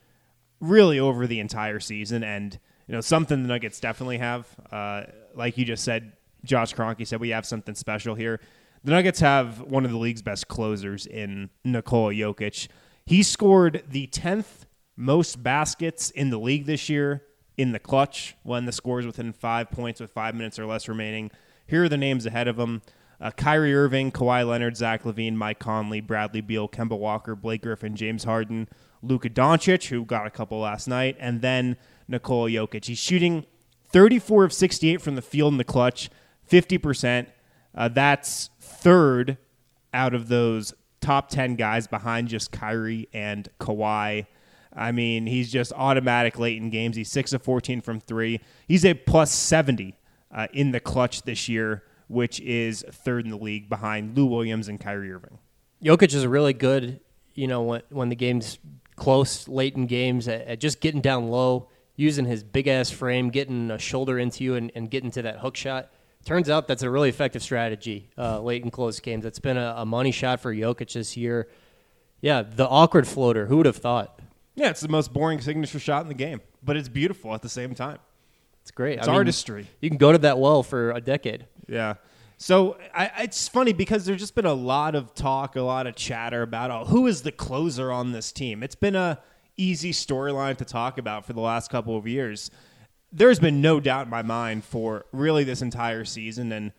really 0.60 0.98
over 0.98 1.26
the 1.26 1.40
entire 1.40 1.80
season, 1.80 2.22
and 2.22 2.58
you 2.86 2.92
know 2.92 3.00
something 3.00 3.42
the 3.42 3.48
Nuggets 3.48 3.80
definitely 3.80 4.18
have. 4.18 4.46
Uh, 4.70 5.04
like 5.34 5.56
you 5.58 5.64
just 5.64 5.84
said, 5.84 6.12
Josh 6.44 6.74
Kroenke 6.74 7.06
said 7.06 7.20
we 7.20 7.30
have 7.30 7.46
something 7.46 7.74
special 7.74 8.14
here. 8.14 8.40
The 8.84 8.90
Nuggets 8.90 9.20
have 9.20 9.60
one 9.60 9.84
of 9.84 9.90
the 9.90 9.96
league's 9.96 10.22
best 10.22 10.46
closers 10.48 11.06
in 11.06 11.50
Nikola 11.64 12.12
Jokic. 12.12 12.68
He 13.06 13.22
scored 13.22 13.82
the 13.88 14.06
10th 14.08 14.66
most 14.96 15.42
baskets 15.42 16.10
in 16.10 16.30
the 16.30 16.38
league 16.38 16.66
this 16.66 16.88
year 16.88 17.22
in 17.56 17.72
the 17.72 17.78
clutch 17.78 18.36
when 18.42 18.66
the 18.66 18.72
score 18.72 19.00
is 19.00 19.06
within 19.06 19.32
five 19.32 19.70
points 19.70 20.00
with 20.00 20.10
five 20.10 20.34
minutes 20.34 20.58
or 20.58 20.66
less 20.66 20.88
remaining. 20.88 21.30
Here 21.66 21.84
are 21.84 21.88
the 21.88 21.96
names 21.96 22.26
ahead 22.26 22.48
of 22.48 22.58
him. 22.58 22.82
Uh, 23.20 23.30
Kyrie 23.30 23.74
Irving, 23.74 24.10
Kawhi 24.10 24.46
Leonard, 24.46 24.76
Zach 24.76 25.04
LaVine, 25.04 25.34
Mike 25.34 25.58
Conley, 25.58 26.00
Bradley 26.00 26.40
Beal, 26.40 26.68
Kemba 26.68 26.98
Walker, 26.98 27.34
Blake 27.34 27.62
Griffin, 27.62 27.96
James 27.96 28.24
Harden, 28.24 28.68
Luka 29.02 29.30
Doncic, 29.30 29.86
who 29.88 30.04
got 30.04 30.26
a 30.26 30.30
couple 30.30 30.58
last 30.58 30.88
night, 30.88 31.16
and 31.20 31.40
then 31.40 31.76
Nikola 32.08 32.50
Jokic. 32.50 32.84
He's 32.86 32.98
shooting 32.98 33.46
34 33.88 34.44
of 34.44 34.52
68 34.52 35.00
from 35.00 35.14
the 35.14 35.22
field 35.22 35.52
in 35.52 35.58
the 35.58 35.64
clutch, 35.64 36.10
50%. 36.50 37.28
Uh, 37.74 37.88
that's 37.88 38.50
third 38.60 39.38
out 39.92 40.14
of 40.14 40.28
those 40.28 40.74
top 41.00 41.28
10 41.28 41.56
guys 41.56 41.86
behind 41.86 42.28
just 42.28 42.50
Kyrie 42.50 43.08
and 43.12 43.48
Kawhi. 43.60 44.26
I 44.76 44.92
mean, 44.92 45.26
he's 45.26 45.52
just 45.52 45.72
automatic 45.72 46.38
late 46.38 46.56
in 46.56 46.70
games. 46.70 46.96
He's 46.96 47.10
6 47.10 47.32
of 47.32 47.42
14 47.42 47.80
from 47.80 48.00
three. 48.00 48.40
He's 48.66 48.84
a 48.84 48.94
plus 48.94 49.30
70 49.32 49.96
uh, 50.32 50.48
in 50.52 50.72
the 50.72 50.80
clutch 50.80 51.22
this 51.22 51.48
year, 51.48 51.84
which 52.08 52.40
is 52.40 52.84
third 52.90 53.24
in 53.24 53.30
the 53.30 53.36
league 53.36 53.68
behind 53.68 54.16
Lou 54.16 54.26
Williams 54.26 54.68
and 54.68 54.80
Kyrie 54.80 55.12
Irving. 55.12 55.38
Jokic 55.82 56.14
is 56.14 56.26
really 56.26 56.54
good, 56.54 57.00
you 57.34 57.46
know, 57.46 57.62
when 57.62 57.82
when 57.90 58.08
the 58.08 58.16
game's 58.16 58.58
close, 58.96 59.48
late 59.48 59.76
in 59.76 59.86
games, 59.86 60.28
at, 60.28 60.42
at 60.42 60.60
just 60.60 60.80
getting 60.80 61.00
down 61.00 61.28
low, 61.28 61.68
using 61.96 62.24
his 62.24 62.42
big 62.42 62.66
ass 62.68 62.90
frame, 62.90 63.28
getting 63.30 63.70
a 63.70 63.78
shoulder 63.78 64.18
into 64.18 64.44
you, 64.44 64.54
and, 64.54 64.72
and 64.74 64.90
getting 64.90 65.10
to 65.12 65.22
that 65.22 65.38
hook 65.40 65.56
shot. 65.56 65.92
Turns 66.24 66.48
out 66.48 66.66
that's 66.66 66.82
a 66.82 66.90
really 66.90 67.08
effective 67.10 67.42
strategy 67.42 68.08
uh, 68.16 68.40
late 68.40 68.64
in 68.64 68.70
close 68.70 68.98
games. 69.00 69.24
That's 69.24 69.38
been 69.38 69.58
a, 69.58 69.74
a 69.78 69.86
money 69.86 70.10
shot 70.10 70.40
for 70.40 70.54
Jokic 70.54 70.92
this 70.92 71.16
year. 71.16 71.48
Yeah, 72.20 72.42
the 72.42 72.66
awkward 72.66 73.06
floater. 73.06 73.46
Who 73.46 73.58
would 73.58 73.66
have 73.66 73.76
thought? 73.76 74.20
Yeah, 74.54 74.70
it's 74.70 74.80
the 74.80 74.88
most 74.88 75.12
boring 75.12 75.40
signature 75.40 75.78
shot 75.78 76.02
in 76.02 76.08
the 76.08 76.14
game, 76.14 76.40
but 76.62 76.76
it's 76.76 76.88
beautiful 76.88 77.34
at 77.34 77.42
the 77.42 77.48
same 77.48 77.74
time. 77.74 77.98
It's 78.62 78.70
great. 78.70 78.98
It's 78.98 79.08
I 79.08 79.10
mean, 79.10 79.18
artistry. 79.18 79.66
You 79.80 79.90
can 79.90 79.98
go 79.98 80.12
to 80.12 80.18
that 80.18 80.38
well 80.38 80.62
for 80.62 80.92
a 80.92 81.00
decade. 81.00 81.46
Yeah. 81.68 81.94
So 82.38 82.78
I, 82.94 83.10
it's 83.18 83.46
funny 83.46 83.74
because 83.74 84.06
there's 84.06 84.20
just 84.20 84.34
been 84.34 84.46
a 84.46 84.54
lot 84.54 84.94
of 84.94 85.14
talk, 85.14 85.56
a 85.56 85.60
lot 85.60 85.86
of 85.86 85.96
chatter 85.96 86.42
about 86.42 86.70
oh, 86.70 86.84
who 86.86 87.06
is 87.06 87.22
the 87.22 87.32
closer 87.32 87.92
on 87.92 88.12
this 88.12 88.32
team. 88.32 88.62
It's 88.62 88.74
been 88.74 88.96
a 88.96 89.20
easy 89.56 89.92
storyline 89.92 90.56
to 90.56 90.64
talk 90.64 90.98
about 90.98 91.26
for 91.26 91.32
the 91.32 91.40
last 91.40 91.70
couple 91.70 91.96
of 91.96 92.06
years. 92.06 92.50
There's 93.14 93.38
been 93.38 93.60
no 93.60 93.78
doubt 93.78 94.06
in 94.06 94.10
my 94.10 94.22
mind 94.22 94.64
for 94.64 95.06
really 95.12 95.44
this 95.44 95.62
entire 95.62 96.04
season 96.04 96.50
and 96.50 96.72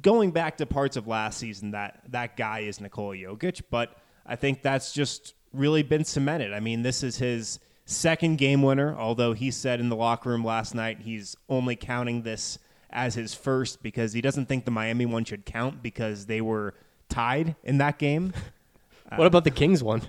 going 0.00 0.30
back 0.30 0.56
to 0.56 0.64
parts 0.64 0.96
of 0.96 1.06
last 1.06 1.38
season 1.38 1.72
that 1.72 2.00
that 2.08 2.34
guy 2.34 2.60
is 2.60 2.80
Nikola 2.80 3.14
Jokic, 3.14 3.62
but 3.70 3.94
I 4.24 4.36
think 4.36 4.62
that's 4.62 4.92
just 4.92 5.34
really 5.52 5.82
been 5.82 6.04
cemented. 6.04 6.54
I 6.54 6.60
mean, 6.60 6.82
this 6.82 7.02
is 7.02 7.18
his 7.18 7.58
second 7.84 8.38
game 8.38 8.62
winner, 8.62 8.96
although 8.96 9.34
he 9.34 9.50
said 9.50 9.80
in 9.80 9.90
the 9.90 9.96
locker 9.96 10.30
room 10.30 10.42
last 10.42 10.74
night 10.74 11.00
he's 11.00 11.36
only 11.50 11.76
counting 11.76 12.22
this 12.22 12.58
as 12.88 13.14
his 13.14 13.34
first 13.34 13.82
because 13.82 14.14
he 14.14 14.22
doesn't 14.22 14.46
think 14.46 14.64
the 14.64 14.70
Miami 14.70 15.04
one 15.04 15.24
should 15.24 15.44
count 15.44 15.82
because 15.82 16.24
they 16.24 16.40
were 16.40 16.74
tied 17.10 17.54
in 17.64 17.78
that 17.78 17.98
game. 17.98 18.32
what 19.16 19.26
about 19.26 19.44
the 19.44 19.50
Kings 19.50 19.82
one? 19.82 20.00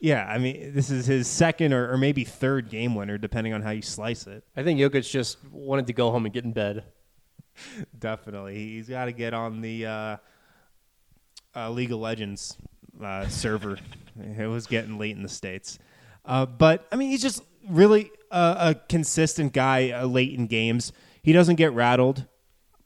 Yeah, 0.00 0.26
I 0.26 0.38
mean, 0.38 0.72
this 0.74 0.90
is 0.90 1.06
his 1.06 1.26
second 1.26 1.72
or, 1.72 1.92
or 1.92 1.96
maybe 1.96 2.24
third 2.24 2.68
game 2.68 2.94
winner, 2.94 3.18
depending 3.18 3.52
on 3.52 3.62
how 3.62 3.70
you 3.70 3.82
slice 3.82 4.26
it. 4.26 4.44
I 4.56 4.62
think 4.62 4.78
Jokic 4.78 5.10
just 5.10 5.38
wanted 5.50 5.86
to 5.86 5.92
go 5.92 6.10
home 6.10 6.26
and 6.26 6.34
get 6.34 6.44
in 6.44 6.52
bed. 6.52 6.84
Definitely, 7.98 8.54
he's 8.54 8.88
got 8.88 9.06
to 9.06 9.12
get 9.12 9.32
on 9.32 9.60
the 9.60 9.86
uh, 9.86 10.16
uh, 11.54 11.70
League 11.70 11.92
of 11.92 11.98
Legends 11.98 12.56
uh, 13.02 13.26
server. 13.28 13.78
it 14.38 14.46
was 14.46 14.66
getting 14.66 14.98
late 14.98 15.16
in 15.16 15.22
the 15.22 15.28
states, 15.28 15.78
uh, 16.24 16.44
but 16.44 16.86
I 16.92 16.96
mean, 16.96 17.10
he's 17.10 17.22
just 17.22 17.42
really 17.68 18.10
a, 18.30 18.56
a 18.58 18.74
consistent 18.88 19.52
guy 19.52 19.90
uh, 19.90 20.06
late 20.06 20.32
in 20.32 20.46
games. 20.46 20.92
He 21.22 21.32
doesn't 21.32 21.56
get 21.56 21.72
rattled. 21.72 22.26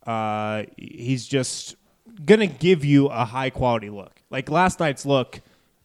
Uh, 0.06 0.64
he's 0.76 1.26
just 1.26 1.76
gonna 2.24 2.46
give 2.46 2.84
you 2.84 3.06
a 3.06 3.24
high 3.24 3.50
quality 3.50 3.90
look. 3.90 4.22
Like 4.30 4.48
last 4.48 4.80
night's 4.80 5.04
look, 5.04 5.40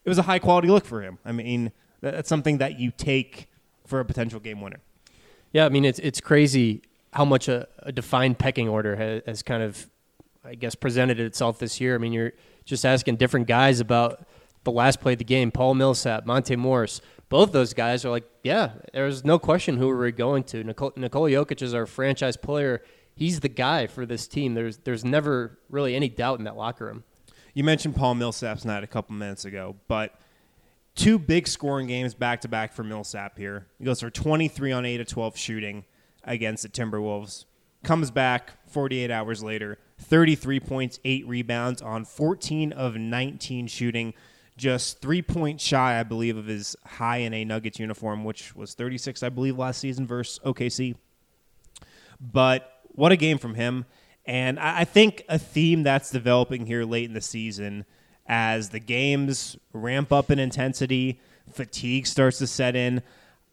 it 0.05 0.09
was 0.09 0.17
a 0.17 0.23
high 0.23 0.39
quality 0.39 0.67
look 0.67 0.85
for 0.85 1.01
him. 1.01 1.17
I 1.25 1.31
mean, 1.31 1.71
that's 1.99 2.29
something 2.29 2.59
that 2.59 2.79
you 2.79 2.91
take 2.91 3.49
for 3.85 3.99
a 3.99 4.05
potential 4.05 4.39
game 4.39 4.61
winner. 4.61 4.79
Yeah, 5.51 5.65
I 5.65 5.69
mean 5.69 5.85
it's 5.85 5.99
it's 5.99 6.21
crazy 6.21 6.83
how 7.13 7.25
much 7.25 7.47
a, 7.47 7.67
a 7.79 7.91
defined 7.91 8.37
pecking 8.37 8.67
order 8.67 8.95
has, 8.97 9.21
has, 9.25 9.41
kind 9.41 9.63
of, 9.63 9.89
I 10.43 10.55
guess, 10.55 10.75
presented 10.75 11.17
itself 11.17 11.59
this 11.59 11.79
year. 11.79 11.95
I 11.95 11.97
mean, 11.97 12.11
you're 12.11 12.33
just 12.65 12.85
asking 12.85 13.15
different 13.15 13.47
guys 13.47 13.79
about 13.79 14.25
the 14.65 14.71
last 14.71 14.99
play 14.99 15.13
of 15.13 15.19
the 15.19 15.23
game. 15.23 15.49
Paul 15.49 15.75
Millsap, 15.75 16.25
Monte 16.25 16.57
Morris, 16.57 16.99
both 17.29 17.53
those 17.53 17.73
guys 17.73 18.03
are 18.03 18.09
like, 18.09 18.25
yeah, 18.43 18.71
there's 18.91 19.23
no 19.23 19.39
question 19.39 19.77
who 19.77 19.87
we're 19.87 20.11
going 20.11 20.43
to. 20.45 20.61
Nicole, 20.63 20.91
Nikola 20.97 21.29
Jokic 21.29 21.61
is 21.61 21.73
our 21.73 21.85
franchise 21.85 22.35
player. 22.35 22.81
He's 23.15 23.39
the 23.39 23.49
guy 23.49 23.87
for 23.87 24.05
this 24.05 24.27
team. 24.27 24.55
There's 24.55 24.77
there's 24.79 25.05
never 25.05 25.57
really 25.69 25.95
any 25.95 26.09
doubt 26.09 26.39
in 26.39 26.45
that 26.45 26.57
locker 26.57 26.85
room. 26.85 27.05
You 27.55 27.63
mentioned 27.63 27.95
Paul 27.95 28.15
Millsap's 28.15 28.65
night 28.65 28.83
a 28.83 28.87
couple 28.87 29.15
minutes 29.15 29.45
ago, 29.45 29.77
but 29.87 30.19
two 30.93 31.17
big 31.17 31.47
scoring 31.47 31.87
games 31.87 32.13
back 32.13 32.41
to 32.41 32.49
back 32.49 32.73
for 32.73 32.83
Millsap 32.83 33.37
here. 33.37 33.65
He 33.79 33.85
goes 33.85 34.01
for 34.01 34.09
23 34.09 34.73
on 34.73 34.85
8 34.85 34.99
of 34.99 35.07
12 35.07 35.37
shooting 35.37 35.85
against 36.25 36.63
the 36.63 36.69
Timberwolves. 36.69 37.45
Comes 37.81 38.11
back 38.11 38.51
48 38.67 39.09
hours 39.09 39.41
later, 39.41 39.77
33 39.99 40.59
points, 40.59 40.99
8 41.05 41.25
rebounds 41.27 41.81
on 41.81 42.03
14 42.03 42.73
of 42.73 42.97
19 42.97 43.67
shooting. 43.67 44.13
Just 44.57 44.99
three 44.99 45.21
points 45.21 45.63
shy, 45.63 45.97
I 45.97 46.03
believe, 46.03 46.35
of 46.35 46.47
his 46.47 46.75
high 46.85 47.17
in 47.17 47.33
a 47.33 47.45
Nuggets 47.45 47.79
uniform, 47.79 48.25
which 48.25 48.53
was 48.53 48.73
36, 48.73 49.23
I 49.23 49.29
believe, 49.29 49.57
last 49.57 49.79
season 49.79 50.05
versus 50.05 50.39
OKC. 50.43 50.95
But 52.19 52.81
what 52.89 53.13
a 53.13 53.17
game 53.17 53.37
from 53.37 53.55
him. 53.55 53.85
And 54.25 54.59
I 54.59 54.85
think 54.85 55.23
a 55.29 55.37
theme 55.37 55.83
that's 55.83 56.09
developing 56.09 56.65
here 56.65 56.83
late 56.83 57.05
in 57.05 57.13
the 57.13 57.21
season 57.21 57.85
as 58.25 58.69
the 58.69 58.79
games 58.79 59.55
ramp 59.71 60.11
up 60.11 60.31
in 60.31 60.39
intensity, 60.39 61.19
fatigue 61.51 62.07
starts 62.07 62.39
to 62.39 62.47
set 62.47 62.75
in. 62.75 63.03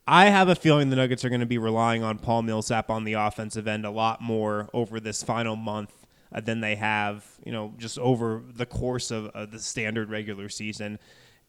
I 0.07 0.27
have 0.27 0.49
a 0.49 0.55
feeling 0.55 0.91
the 0.91 0.97
Nuggets 0.97 1.25
are 1.25 1.29
going 1.29 1.41
to 1.41 1.47
be 1.47 1.59
relying 1.59 2.03
on 2.03 2.19
Paul 2.19 2.43
Millsap 2.43 2.91
on 2.91 3.05
the 3.05 3.13
offensive 3.13 3.69
end 3.69 3.85
a 3.85 3.91
lot 3.91 4.21
more 4.21 4.69
over 4.73 4.99
this 4.99 5.23
final 5.23 5.57
month 5.57 5.93
uh, 6.33 6.41
than 6.41 6.61
they 6.61 6.75
have, 6.77 7.25
you 7.45 7.53
know, 7.53 7.75
just 7.77 7.99
over 7.99 8.43
the 8.55 8.67
course 8.67 9.11
of 9.11 9.29
uh, 9.29 9.47
the 9.47 9.59
standard 9.59 10.11
regular 10.11 10.49
season. 10.49 10.99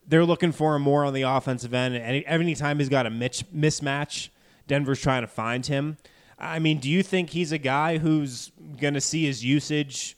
They're 0.05 0.25
looking 0.25 0.51
for 0.51 0.75
him 0.75 0.81
more 0.81 1.05
on 1.05 1.13
the 1.13 1.21
offensive 1.21 1.73
end. 1.73 1.95
And 1.95 2.23
any 2.27 2.55
time 2.55 2.79
he's 2.79 2.89
got 2.89 3.07
a 3.07 3.09
mismatch, 3.09 4.29
Denver's 4.67 5.01
trying 5.01 5.21
to 5.21 5.27
find 5.27 5.65
him. 5.65 5.97
I 6.37 6.59
mean, 6.59 6.79
do 6.79 6.89
you 6.89 7.03
think 7.03 7.31
he's 7.31 7.51
a 7.51 7.57
guy 7.57 7.97
who's 7.97 8.51
going 8.79 8.93
to 8.93 9.01
see 9.01 9.25
his 9.25 9.43
usage 9.43 10.17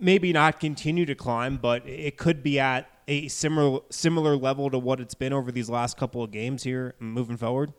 maybe 0.00 0.32
not 0.32 0.60
continue 0.60 1.06
to 1.06 1.14
climb, 1.14 1.56
but 1.56 1.86
it 1.88 2.16
could 2.16 2.42
be 2.42 2.60
at 2.60 2.88
a 3.08 3.28
similar 3.28 3.80
similar 3.90 4.36
level 4.36 4.70
to 4.70 4.78
what 4.78 5.00
it's 5.00 5.14
been 5.14 5.32
over 5.32 5.50
these 5.50 5.70
last 5.70 5.96
couple 5.96 6.22
of 6.22 6.30
games 6.30 6.62
here 6.62 6.94
moving 7.00 7.36
forward? 7.36 7.72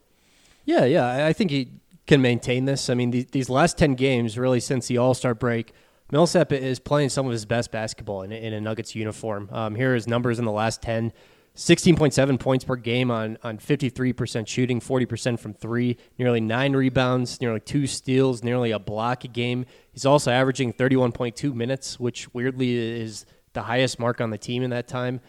Yeah, 0.66 0.86
yeah, 0.86 1.26
I 1.26 1.34
think 1.34 1.52
he 1.52 1.70
can 2.08 2.22
maintain 2.22 2.66
this. 2.66 2.90
I 2.90 2.96
mean, 2.96 3.12
these 3.12 3.50
last 3.50 3.78
ten 3.78 3.94
games, 3.94 4.38
really 4.38 4.60
since 4.60 4.88
the 4.88 4.98
All 4.98 5.14
Star 5.14 5.34
break, 5.34 5.74
Millsap 6.12 6.52
is 6.52 6.80
playing 6.80 7.10
some 7.10 7.26
of 7.26 7.32
his 7.32 7.46
best 7.46 7.72
basketball 7.72 8.24
in, 8.24 8.32
in 8.32 8.54
a 8.54 8.60
Nuggets 8.60 8.96
uniform. 8.96 9.50
Um, 9.52 9.76
here 9.76 9.92
are 9.92 9.96
his 9.96 10.08
numbers 10.08 10.40
in 10.40 10.46
the 10.46 10.52
last 10.52 10.82
ten. 10.82 11.14
16.7 11.56 12.40
points 12.40 12.64
per 12.64 12.76
game 12.76 13.12
on, 13.12 13.38
on 13.44 13.58
53% 13.58 14.48
shooting, 14.48 14.80
40% 14.80 15.40
from 15.40 15.54
three, 15.54 15.98
nearly 16.18 16.40
nine 16.40 16.74
rebounds, 16.74 17.42
nearly 17.42 17.60
two 17.60 17.86
steals, 17.86 18.44
nearly 18.44 18.72
a 18.72 18.80
block 18.80 19.26
a 19.26 19.28
game. 19.28 19.66
He's 19.92 20.06
also 20.06 20.32
averaging 20.32 20.74
31.2 20.74 21.54
minutes, 21.54 22.00
which 22.00 22.34
weirdly 22.34 22.76
is 23.02 23.26
the 23.54 23.64
highest 23.64 24.00
mark 24.00 24.22
on 24.22 24.30
the 24.30 24.38
team 24.38 24.64
in 24.64 24.70
that 24.70 24.88
time. 24.88 25.20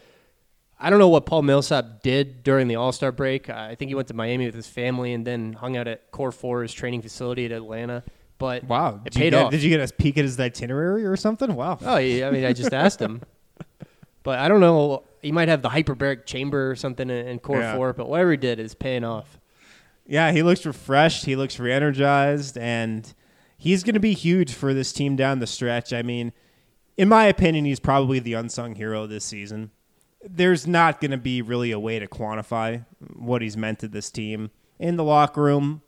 I 0.79 0.89
don't 0.89 0.99
know 0.99 1.09
what 1.09 1.25
Paul 1.25 1.43
Millsap 1.43 2.01
did 2.01 2.43
during 2.43 2.67
the 2.67 2.75
All 2.75 2.91
Star 2.91 3.11
break. 3.11 3.49
I 3.49 3.75
think 3.75 3.89
he 3.89 3.95
went 3.95 4.07
to 4.07 4.15
Miami 4.15 4.45
with 4.45 4.55
his 4.55 4.67
family 4.67 5.13
and 5.13 5.27
then 5.27 5.53
hung 5.53 5.77
out 5.77 5.87
at 5.87 6.11
Core 6.11 6.31
Four's 6.31 6.73
training 6.73 7.01
facility 7.01 7.45
at 7.45 7.51
Atlanta. 7.51 8.03
But 8.39 8.63
wow, 8.63 9.01
it 9.05 9.11
did 9.11 9.19
paid 9.19 9.29
get, 9.31 9.43
off. 9.43 9.51
Did 9.51 9.61
you 9.61 9.69
get 9.69 9.87
a 9.87 9.93
peek 9.93 10.17
at 10.17 10.23
his 10.23 10.39
itinerary 10.39 11.05
or 11.05 11.15
something? 11.15 11.53
Wow. 11.55 11.77
Oh, 11.81 11.97
yeah, 11.97 12.27
I 12.27 12.31
mean, 12.31 12.45
I 12.45 12.53
just 12.53 12.73
asked 12.73 12.99
him. 12.99 13.21
But 14.23 14.37
I 14.37 14.47
don't 14.47 14.59
know. 14.59 15.03
He 15.21 15.31
might 15.31 15.47
have 15.47 15.61
the 15.61 15.69
hyperbaric 15.69 16.25
chamber 16.25 16.71
or 16.71 16.75
something 16.75 17.09
in, 17.09 17.27
in 17.27 17.39
Core 17.39 17.59
Yeah. 17.59 17.75
4, 17.75 17.93
but 17.93 18.09
whatever 18.09 18.31
he 18.31 18.37
did 18.37 18.59
is 18.59 18.73
paying 18.73 19.03
off. 19.03 19.39
Yeah, 20.07 20.31
he 20.31 20.43
looks 20.43 20.65
refreshed. 20.65 21.25
He 21.25 21.35
looks 21.35 21.59
re-energized, 21.59 22.57
and 22.57 23.13
he's 23.57 23.83
going 23.83 23.93
to 23.93 23.99
be 23.99 24.13
huge 24.13 24.53
for 24.53 24.73
this 24.73 24.91
team 24.91 25.15
down 25.15 25.39
the 25.39 25.47
stretch. 25.47 25.93
I 25.93 26.01
mean, 26.01 26.33
in 26.97 27.07
my 27.07 27.25
opinion, 27.25 27.65
he's 27.65 27.79
probably 27.79 28.19
the 28.19 28.33
unsung 28.33 28.75
hero 28.75 29.07
this 29.07 29.23
season. 29.23 29.71
There's 30.23 30.67
not 30.67 30.99
going 31.01 31.11
to 31.11 31.17
be 31.17 31.41
really 31.41 31.71
a 31.71 31.79
way 31.79 31.99
to 31.99 32.07
quantify 32.07 32.85
what 33.13 33.41
he's 33.41 33.55
meant 33.57 33.79
to 33.79 33.87
this 33.87 34.09
team 34.11 34.51
in 34.79 34.95
the 34.95 35.03
locker 35.03 35.41
room, 35.43 35.81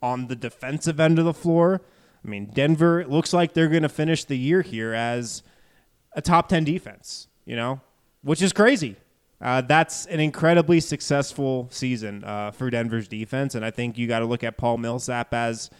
on 0.00 0.28
the 0.28 0.36
defensive 0.36 0.98
end 1.00 1.18
of 1.18 1.24
the 1.24 1.34
floor. 1.34 1.82
I 2.24 2.28
mean, 2.28 2.46
Denver 2.46 3.00
it 3.00 3.10
looks 3.10 3.32
like 3.32 3.52
they're 3.52 3.68
going 3.68 3.82
to 3.82 3.88
finish 3.88 4.24
the 4.24 4.36
year 4.36 4.62
here 4.62 4.92
as 4.92 5.42
a 6.12 6.22
top 6.22 6.48
10 6.48 6.64
defense, 6.64 7.28
you 7.44 7.56
know, 7.56 7.80
which 8.22 8.42
is 8.42 8.52
crazy. 8.52 8.96
Uh, 9.40 9.60
that's 9.60 10.06
an 10.06 10.18
incredibly 10.18 10.80
successful 10.80 11.68
season 11.70 12.24
uh, 12.24 12.50
for 12.50 12.70
Denver's 12.70 13.06
defense, 13.06 13.54
and 13.54 13.64
I 13.64 13.70
think 13.70 13.96
you 13.96 14.08
got 14.08 14.18
to 14.18 14.24
look 14.24 14.42
at 14.42 14.56
Paul 14.56 14.78
Millsap 14.78 15.32
as 15.32 15.70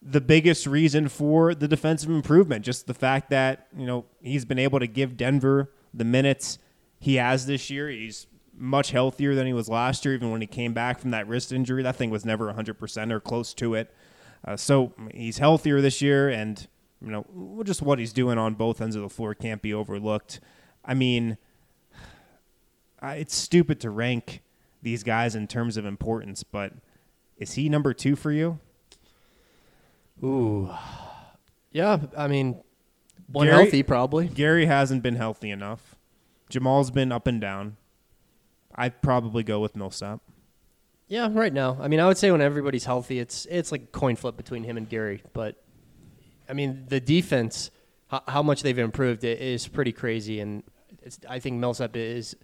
the 0.00 0.20
biggest 0.20 0.66
reason 0.66 1.08
for 1.08 1.54
the 1.54 1.66
defensive 1.66 2.10
improvement. 2.10 2.64
Just 2.64 2.86
the 2.86 2.94
fact 2.94 3.30
that 3.30 3.66
you 3.76 3.86
know 3.86 4.04
he's 4.20 4.44
been 4.44 4.58
able 4.58 4.78
to 4.78 4.86
give 4.86 5.16
Denver 5.16 5.72
the 5.92 6.04
minutes 6.04 6.58
he 7.00 7.16
has 7.16 7.46
this 7.46 7.70
year. 7.70 7.88
He's 7.88 8.28
much 8.56 8.92
healthier 8.92 9.34
than 9.34 9.46
he 9.48 9.52
was 9.52 9.68
last 9.68 10.04
year, 10.04 10.14
even 10.14 10.30
when 10.30 10.40
he 10.40 10.46
came 10.46 10.72
back 10.72 11.00
from 11.00 11.10
that 11.10 11.26
wrist 11.26 11.52
injury. 11.52 11.82
That 11.82 11.96
thing 11.96 12.10
was 12.10 12.24
never 12.24 12.46
100 12.46 12.74
percent 12.74 13.12
or 13.12 13.18
close 13.18 13.52
to 13.54 13.74
it. 13.74 13.92
Uh, 14.44 14.56
so 14.56 14.92
he's 15.12 15.38
healthier 15.38 15.80
this 15.80 16.00
year, 16.00 16.28
and 16.28 16.68
you 17.04 17.10
know 17.10 17.62
just 17.64 17.82
what 17.82 17.98
he's 17.98 18.12
doing 18.12 18.38
on 18.38 18.54
both 18.54 18.80
ends 18.80 18.94
of 18.94 19.02
the 19.02 19.08
floor 19.08 19.34
can't 19.34 19.60
be 19.60 19.74
overlooked. 19.74 20.38
I 20.84 20.94
mean 20.94 21.36
uh, 23.02 23.14
it's 23.16 23.34
stupid 23.34 23.80
to 23.80 23.90
rank 23.90 24.42
these 24.82 25.02
guys 25.02 25.34
in 25.34 25.46
terms 25.46 25.76
of 25.76 25.84
importance, 25.84 26.42
but 26.42 26.72
is 27.36 27.54
he 27.54 27.68
number 27.68 27.92
two 27.92 28.16
for 28.16 28.30
you? 28.32 28.58
Ooh. 30.22 30.70
Yeah, 31.72 31.98
I 32.16 32.28
mean, 32.28 32.62
one 33.30 33.46
Gary- 33.46 33.62
healthy 33.62 33.82
probably. 33.82 34.28
Gary 34.28 34.66
hasn't 34.66 35.02
been 35.02 35.16
healthy 35.16 35.50
enough. 35.50 35.96
Jamal's 36.48 36.90
been 36.90 37.10
up 37.10 37.26
and 37.26 37.40
down. 37.40 37.76
I'd 38.74 39.02
probably 39.02 39.42
go 39.42 39.60
with 39.60 39.76
Millsap. 39.76 40.20
Yeah, 41.08 41.28
right 41.30 41.52
now. 41.52 41.78
I 41.80 41.88
mean, 41.88 42.00
I 42.00 42.06
would 42.06 42.16
say 42.16 42.30
when 42.30 42.40
everybody's 42.40 42.84
healthy, 42.84 43.18
it's 43.18 43.46
it's 43.46 43.70
like 43.70 43.82
a 43.82 43.86
coin 43.86 44.16
flip 44.16 44.36
between 44.36 44.64
him 44.64 44.76
and 44.76 44.88
Gary. 44.88 45.22
But 45.34 45.62
I 46.48 46.54
mean, 46.54 46.84
the 46.88 47.00
defense, 47.00 47.70
how, 48.08 48.22
how 48.26 48.42
much 48.42 48.62
they've 48.62 48.78
improved, 48.78 49.24
it 49.24 49.40
is 49.40 49.68
pretty 49.68 49.92
crazy, 49.92 50.40
and 50.40 50.62
it's, 51.02 51.18
I 51.28 51.38
think 51.38 51.58
Millsap 51.58 51.96
is 51.96 52.34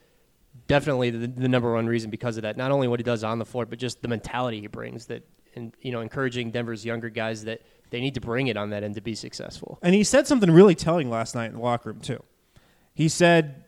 definitely 0.66 1.10
the, 1.10 1.26
the 1.26 1.48
number 1.48 1.72
one 1.72 1.86
reason 1.86 2.10
because 2.10 2.36
of 2.36 2.42
that. 2.42 2.56
Not 2.56 2.70
only 2.70 2.88
what 2.88 3.00
he 3.00 3.04
does 3.04 3.24
on 3.24 3.38
the 3.38 3.44
floor, 3.44 3.66
but 3.66 3.78
just 3.78 4.02
the 4.02 4.08
mentality 4.08 4.60
he 4.60 4.66
brings. 4.66 5.06
That 5.06 5.24
and 5.54 5.74
you 5.80 5.92
know, 5.92 6.00
encouraging 6.00 6.50
Denver's 6.50 6.84
younger 6.84 7.10
guys 7.10 7.44
that 7.44 7.62
they 7.90 8.00
need 8.00 8.14
to 8.14 8.20
bring 8.20 8.48
it 8.48 8.56
on 8.56 8.70
that 8.70 8.82
end 8.82 8.94
to 8.96 9.00
be 9.00 9.14
successful. 9.14 9.78
And 9.82 9.94
he 9.94 10.04
said 10.04 10.26
something 10.26 10.50
really 10.50 10.74
telling 10.74 11.10
last 11.10 11.34
night 11.34 11.46
in 11.46 11.54
the 11.54 11.60
locker 11.60 11.90
room 11.90 12.00
too. 12.00 12.22
He 12.94 13.08
said, 13.08 13.64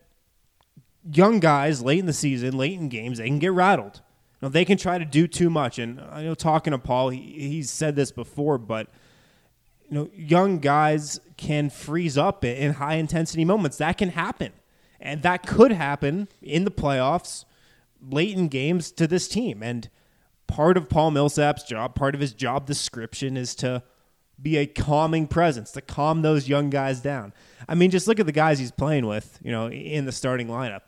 "Young 1.10 1.40
guys 1.40 1.82
late 1.82 1.98
in 1.98 2.06
the 2.06 2.12
season, 2.12 2.56
late 2.56 2.78
in 2.78 2.88
games, 2.88 3.18
they 3.18 3.26
can 3.28 3.38
get 3.38 3.52
rattled. 3.52 4.02
You 4.40 4.46
know, 4.46 4.48
they 4.48 4.64
can 4.64 4.78
try 4.78 4.98
to 4.98 5.04
do 5.04 5.26
too 5.26 5.50
much. 5.50 5.78
And 5.78 6.00
I 6.00 6.22
know 6.22 6.34
talking 6.34 6.72
to 6.72 6.78
Paul, 6.78 7.10
he, 7.10 7.20
he's 7.20 7.70
said 7.70 7.94
this 7.94 8.10
before, 8.10 8.58
but 8.58 8.88
you 9.88 9.94
know, 9.94 10.10
young 10.14 10.60
guys 10.60 11.20
can 11.36 11.68
freeze 11.68 12.16
up 12.16 12.44
in 12.44 12.74
high 12.74 12.94
intensity 12.94 13.44
moments. 13.44 13.78
That 13.78 13.98
can 13.98 14.10
happen. 14.10 14.52
And 15.00 15.22
that 15.22 15.46
could 15.46 15.72
happen 15.72 16.28
in 16.42 16.64
the 16.64 16.70
playoffs, 16.70 17.44
late 18.00 18.36
in 18.36 18.48
games 18.48 18.92
to 18.92 19.06
this 19.06 19.28
team. 19.28 19.62
And 19.62 19.88
part 20.46 20.76
of 20.76 20.88
Paul 20.88 21.10
Millsap's 21.10 21.62
job, 21.62 21.94
part 21.94 22.14
of 22.14 22.20
his 22.20 22.34
job 22.34 22.66
description 22.66 23.36
is 23.36 23.54
to 23.56 23.82
be 24.40 24.56
a 24.56 24.66
calming 24.66 25.26
presence, 25.26 25.72
to 25.72 25.80
calm 25.80 26.22
those 26.22 26.48
young 26.48 26.70
guys 26.70 27.00
down. 27.00 27.32
I 27.68 27.74
mean, 27.74 27.90
just 27.90 28.06
look 28.08 28.20
at 28.20 28.26
the 28.26 28.32
guys 28.32 28.58
he's 28.58 28.70
playing 28.70 29.06
with, 29.06 29.38
you 29.42 29.52
know, 29.52 29.70
in 29.70 30.04
the 30.04 30.12
starting 30.12 30.48
lineup. 30.48 30.82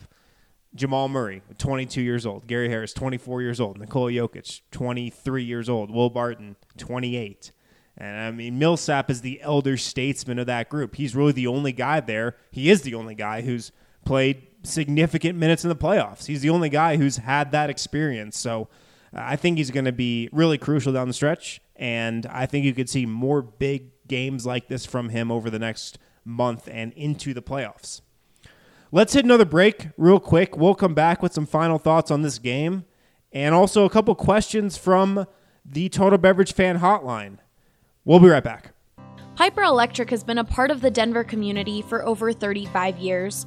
Jamal 0.75 1.09
Murray, 1.09 1.42
22 1.59 2.01
years 2.01 2.25
old. 2.25 2.46
Gary 2.46 2.68
Harris, 2.70 2.94
24 2.94 3.42
years 3.42 3.61
old. 3.61 3.79
Nikola 3.79 4.11
Jokic, 4.11 4.62
23 4.70 5.44
years 5.44 5.68
old. 5.68 5.90
Will 5.90 6.09
Barton, 6.09 6.57
28. 6.79 7.53
And 7.98 8.16
I 8.16 8.31
mean, 8.31 8.59
Millsap 8.59 9.11
is 9.11 9.20
the 9.20 9.40
elder 9.42 9.77
statesman 9.77 10.38
of 10.38 10.46
that 10.46 10.70
group. 10.70 10.96
He's 10.96 11.14
really 11.14 11.33
the 11.33 11.46
only 11.46 11.72
guy 11.72 12.01
there. 12.01 12.37
He 12.51 12.70
is 12.70 12.83
the 12.83 12.94
only 12.94 13.14
guy 13.14 13.42
who's 13.42 13.70
played 14.05 14.47
significant 14.62 15.38
minutes 15.38 15.65
in 15.65 15.69
the 15.69 15.77
playoffs. 15.77 16.27
He's 16.27 16.43
the 16.43 16.51
only 16.51 16.69
guy 16.69 16.97
who's 16.97 17.17
had 17.17 17.53
that 17.53 17.71
experience. 17.71 18.38
So 18.38 18.69
uh, 19.15 19.21
I 19.23 19.37
think 19.37 19.59
he's 19.59 19.71
going 19.71 19.85
to 19.85 19.93
be 19.93 20.29
really 20.33 20.59
crucial 20.59 20.93
down 20.93 21.09
the 21.09 21.15
stretch. 21.15 21.61
And 21.77 22.27
I 22.27 22.47
think 22.47 22.65
you 22.65 22.75
could 22.75 22.88
see 22.88 23.07
more 23.07 23.43
big 23.43 23.91
games 24.07 24.47
like 24.47 24.69
this 24.69 24.87
from 24.87 25.09
him 25.09 25.31
over 25.31 25.51
the 25.51 25.59
next 25.59 25.99
month 26.25 26.69
and 26.71 26.93
into 26.93 27.35
the 27.35 27.43
playoffs. 27.43 28.01
Let's 28.91 29.15
hit 29.15 29.25
another 29.25 29.47
break 29.47 29.88
real 29.97 30.21
quick. 30.21 30.57
We'll 30.57 30.75
come 30.75 30.95
back 30.95 31.23
with 31.23 31.33
some 31.33 31.47
final 31.47 31.79
thoughts 31.79 32.11
on 32.11 32.23
this 32.23 32.38
game 32.38 32.85
and 33.33 33.55
also 33.55 33.85
a 33.85 33.91
couple 33.91 34.15
questions 34.15 34.77
from 34.77 35.27
the 35.65 35.88
Total 35.88 36.19
Beverage 36.19 36.53
Fan 36.53 36.81
Hotline. 36.81 37.38
We'll 38.05 38.21
be 38.21 38.29
right 38.29 38.45
back. 38.45 38.73
Piper 39.35 39.62
Electric 39.62 40.11
has 40.11 40.23
been 40.23 40.38
a 40.38 40.45
part 40.45 40.71
of 40.71 40.83
the 40.83 40.91
Denver 40.91 41.25
community 41.25 41.81
for 41.81 42.05
over 42.05 42.33
35 42.33 42.99
years. 42.99 43.47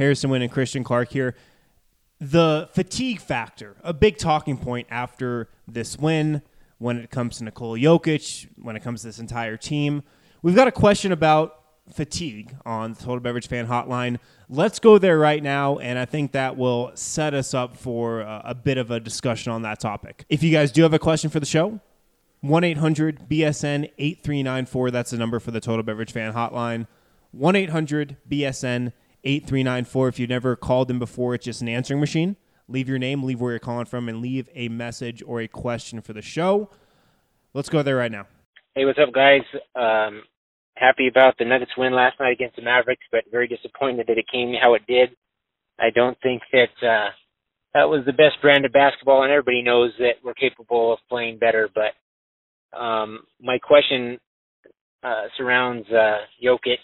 Harrison 0.00 0.30
Wind 0.30 0.42
and 0.42 0.50
Christian 0.50 0.82
Clark 0.82 1.10
here. 1.12 1.34
The 2.20 2.70
fatigue 2.72 3.20
factor, 3.20 3.76
a 3.84 3.92
big 3.92 4.16
talking 4.16 4.56
point 4.56 4.88
after 4.90 5.50
this 5.68 5.98
win 5.98 6.40
when 6.78 6.96
it 6.96 7.10
comes 7.10 7.36
to 7.36 7.44
Nikola 7.44 7.78
Jokic, 7.78 8.48
when 8.56 8.76
it 8.76 8.82
comes 8.82 9.02
to 9.02 9.08
this 9.08 9.18
entire 9.18 9.58
team. 9.58 10.02
We've 10.40 10.56
got 10.56 10.68
a 10.68 10.72
question 10.72 11.12
about 11.12 11.62
fatigue 11.92 12.56
on 12.64 12.94
the 12.94 12.98
Total 12.98 13.20
Beverage 13.20 13.46
Fan 13.46 13.66
Hotline. 13.66 14.18
Let's 14.48 14.78
go 14.78 14.96
there 14.96 15.18
right 15.18 15.42
now, 15.42 15.76
and 15.78 15.98
I 15.98 16.06
think 16.06 16.32
that 16.32 16.56
will 16.56 16.92
set 16.94 17.34
us 17.34 17.52
up 17.52 17.76
for 17.76 18.20
a, 18.20 18.42
a 18.46 18.54
bit 18.54 18.78
of 18.78 18.90
a 18.90 19.00
discussion 19.00 19.52
on 19.52 19.60
that 19.62 19.80
topic. 19.80 20.24
If 20.30 20.42
you 20.42 20.50
guys 20.50 20.72
do 20.72 20.82
have 20.82 20.94
a 20.94 20.98
question 20.98 21.28
for 21.28 21.40
the 21.40 21.46
show, 21.46 21.78
1 22.40 22.64
800 22.64 23.28
BSN 23.28 23.90
8394. 23.98 24.90
That's 24.90 25.10
the 25.10 25.18
number 25.18 25.38
for 25.40 25.50
the 25.50 25.60
Total 25.60 25.82
Beverage 25.82 26.12
Fan 26.12 26.32
Hotline. 26.32 26.86
1 27.32 27.54
800 27.54 28.16
BSN 28.30 28.92
8394. 29.24 30.08
If 30.08 30.18
you've 30.18 30.30
never 30.30 30.56
called 30.56 30.90
in 30.90 30.98
before, 30.98 31.34
it's 31.34 31.44
just 31.44 31.62
an 31.62 31.68
answering 31.68 32.00
machine. 32.00 32.36
Leave 32.68 32.88
your 32.88 32.98
name, 32.98 33.24
leave 33.24 33.40
where 33.40 33.52
you're 33.52 33.58
calling 33.58 33.86
from, 33.86 34.08
and 34.08 34.20
leave 34.20 34.48
a 34.54 34.68
message 34.68 35.22
or 35.26 35.40
a 35.40 35.48
question 35.48 36.00
for 36.00 36.12
the 36.12 36.22
show. 36.22 36.70
Let's 37.52 37.68
go 37.68 37.82
there 37.82 37.96
right 37.96 38.12
now. 38.12 38.26
Hey, 38.74 38.84
what's 38.84 38.98
up, 38.98 39.12
guys? 39.12 39.42
Um, 39.74 40.22
happy 40.76 41.08
about 41.08 41.34
the 41.38 41.44
Nuggets 41.44 41.72
win 41.76 41.92
last 41.92 42.20
night 42.20 42.32
against 42.32 42.56
the 42.56 42.62
Mavericks, 42.62 43.04
but 43.10 43.24
very 43.30 43.48
disappointed 43.48 44.06
that 44.06 44.18
it 44.18 44.26
came 44.32 44.54
how 44.60 44.74
it 44.74 44.82
did. 44.86 45.10
I 45.78 45.90
don't 45.90 46.16
think 46.22 46.42
that 46.52 46.86
uh, 46.86 47.10
that 47.74 47.88
was 47.88 48.04
the 48.06 48.12
best 48.12 48.40
brand 48.40 48.64
of 48.64 48.72
basketball, 48.72 49.22
and 49.22 49.32
everybody 49.32 49.62
knows 49.62 49.92
that 49.98 50.14
we're 50.22 50.34
capable 50.34 50.92
of 50.92 50.98
playing 51.08 51.38
better. 51.38 51.68
But 51.74 52.78
um, 52.78 53.24
my 53.40 53.58
question 53.58 54.18
uh, 55.02 55.24
surrounds 55.36 55.86
uh, 55.88 56.18
Jokic 56.44 56.78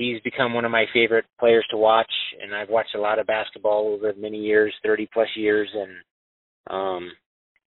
he's 0.00 0.20
become 0.22 0.54
one 0.54 0.64
of 0.64 0.70
my 0.70 0.86
favorite 0.94 1.26
players 1.38 1.66
to 1.70 1.76
watch, 1.76 2.10
and 2.42 2.54
I've 2.54 2.70
watched 2.70 2.94
a 2.94 3.00
lot 3.00 3.18
of 3.18 3.26
basketball 3.26 3.94
over 3.94 4.14
many 4.16 4.38
years, 4.38 4.74
30 4.82 5.08
plus 5.12 5.28
years, 5.36 5.68
and 5.74 5.92
um, 6.70 7.10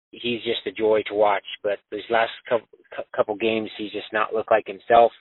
he's 0.09 0.41
just 0.41 0.65
a 0.65 0.71
joy 0.71 1.03
to 1.07 1.13
watch. 1.13 1.43
But 1.61 1.77
these 1.91 2.01
last 2.09 2.31
couple, 2.49 2.67
couple 3.15 3.35
games, 3.35 3.69
he's 3.77 3.91
just 3.91 4.11
not 4.11 4.33
looked 4.33 4.49
like 4.49 4.65
himself. 4.65 5.11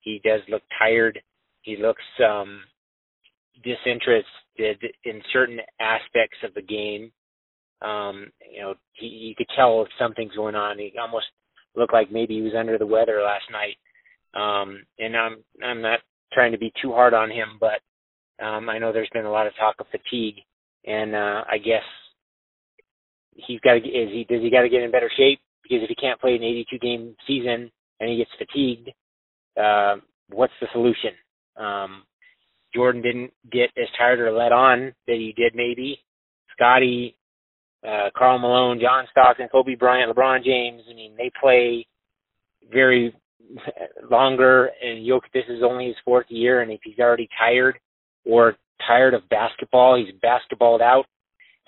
He 0.00 0.20
does 0.24 0.40
look 0.48 0.62
tired. 0.76 1.20
He 1.62 1.76
looks 1.76 2.02
um, 2.24 2.62
disinterested 3.62 4.26
in 5.04 5.22
certain 5.32 5.60
aspects 5.78 6.38
of 6.42 6.52
the 6.54 6.62
game. 6.62 7.12
Um, 7.80 8.26
you 8.52 8.60
know, 8.60 8.74
he, 8.94 9.06
you 9.06 9.34
could 9.36 9.48
tell 9.56 9.82
if 9.82 9.88
something's 10.00 10.34
going 10.34 10.56
on. 10.56 10.78
He 10.78 10.92
almost 11.00 11.26
looked 11.76 11.92
like 11.92 12.10
maybe 12.10 12.34
he 12.34 12.42
was 12.42 12.54
under 12.58 12.76
the 12.76 12.86
weather 12.86 13.22
last 13.22 13.44
night. 13.52 13.76
Um, 14.32 14.82
and 14.98 15.16
I'm 15.16 15.36
I'm 15.62 15.82
not 15.82 16.00
trying 16.32 16.52
to 16.52 16.58
be 16.58 16.72
too 16.82 16.92
hard 16.92 17.14
on 17.14 17.30
him, 17.30 17.58
but 17.60 17.80
um, 18.44 18.68
I 18.68 18.78
know 18.78 18.92
there's 18.92 19.10
been 19.12 19.26
a 19.26 19.30
lot 19.30 19.46
of 19.46 19.52
talk 19.56 19.76
of 19.78 19.86
fatigue, 19.90 20.36
and 20.86 21.14
uh, 21.14 21.44
I 21.50 21.58
guess 21.58 21.82
he's 23.34 23.60
got 23.60 23.74
to 23.74 23.78
is 23.78 24.10
he 24.10 24.26
does 24.28 24.42
he 24.42 24.50
got 24.50 24.62
to 24.62 24.68
get 24.68 24.82
in 24.82 24.90
better 24.90 25.10
shape 25.16 25.40
because 25.62 25.82
if 25.82 25.88
he 25.88 25.94
can't 25.94 26.20
play 26.20 26.34
an 26.34 26.42
82 26.42 26.78
game 26.78 27.16
season 27.26 27.70
and 28.00 28.10
he 28.10 28.16
gets 28.16 28.30
fatigued, 28.38 28.90
uh, 29.60 29.96
what's 30.30 30.52
the 30.60 30.68
solution? 30.72 31.12
Um, 31.56 32.04
Jordan 32.74 33.02
didn't 33.02 33.32
get 33.50 33.70
as 33.76 33.88
tired 33.98 34.20
or 34.20 34.32
let 34.32 34.52
on 34.52 34.94
that 35.06 35.16
he 35.16 35.34
did 35.36 35.54
maybe. 35.54 35.98
Scotty, 36.54 37.16
uh, 37.86 38.10
Karl 38.16 38.38
Malone, 38.38 38.80
John 38.80 39.06
Stockton, 39.10 39.48
Kobe 39.50 39.74
Bryant, 39.74 40.14
LeBron 40.14 40.44
James. 40.44 40.82
I 40.90 40.94
mean, 40.94 41.14
they 41.16 41.30
play 41.40 41.86
very 42.72 43.14
longer, 44.10 44.70
and 44.82 45.06
Jokic, 45.06 45.32
this 45.32 45.44
is 45.48 45.62
only 45.62 45.86
his 45.86 45.96
fourth 46.04 46.26
year, 46.28 46.62
and 46.62 46.70
if 46.70 46.80
he's 46.82 46.98
already 46.98 47.28
tired 47.38 47.78
or 48.24 48.56
tired 48.86 49.14
of 49.14 49.28
basketball, 49.28 49.96
he's 49.96 50.14
basketballed 50.22 50.80
out. 50.80 51.06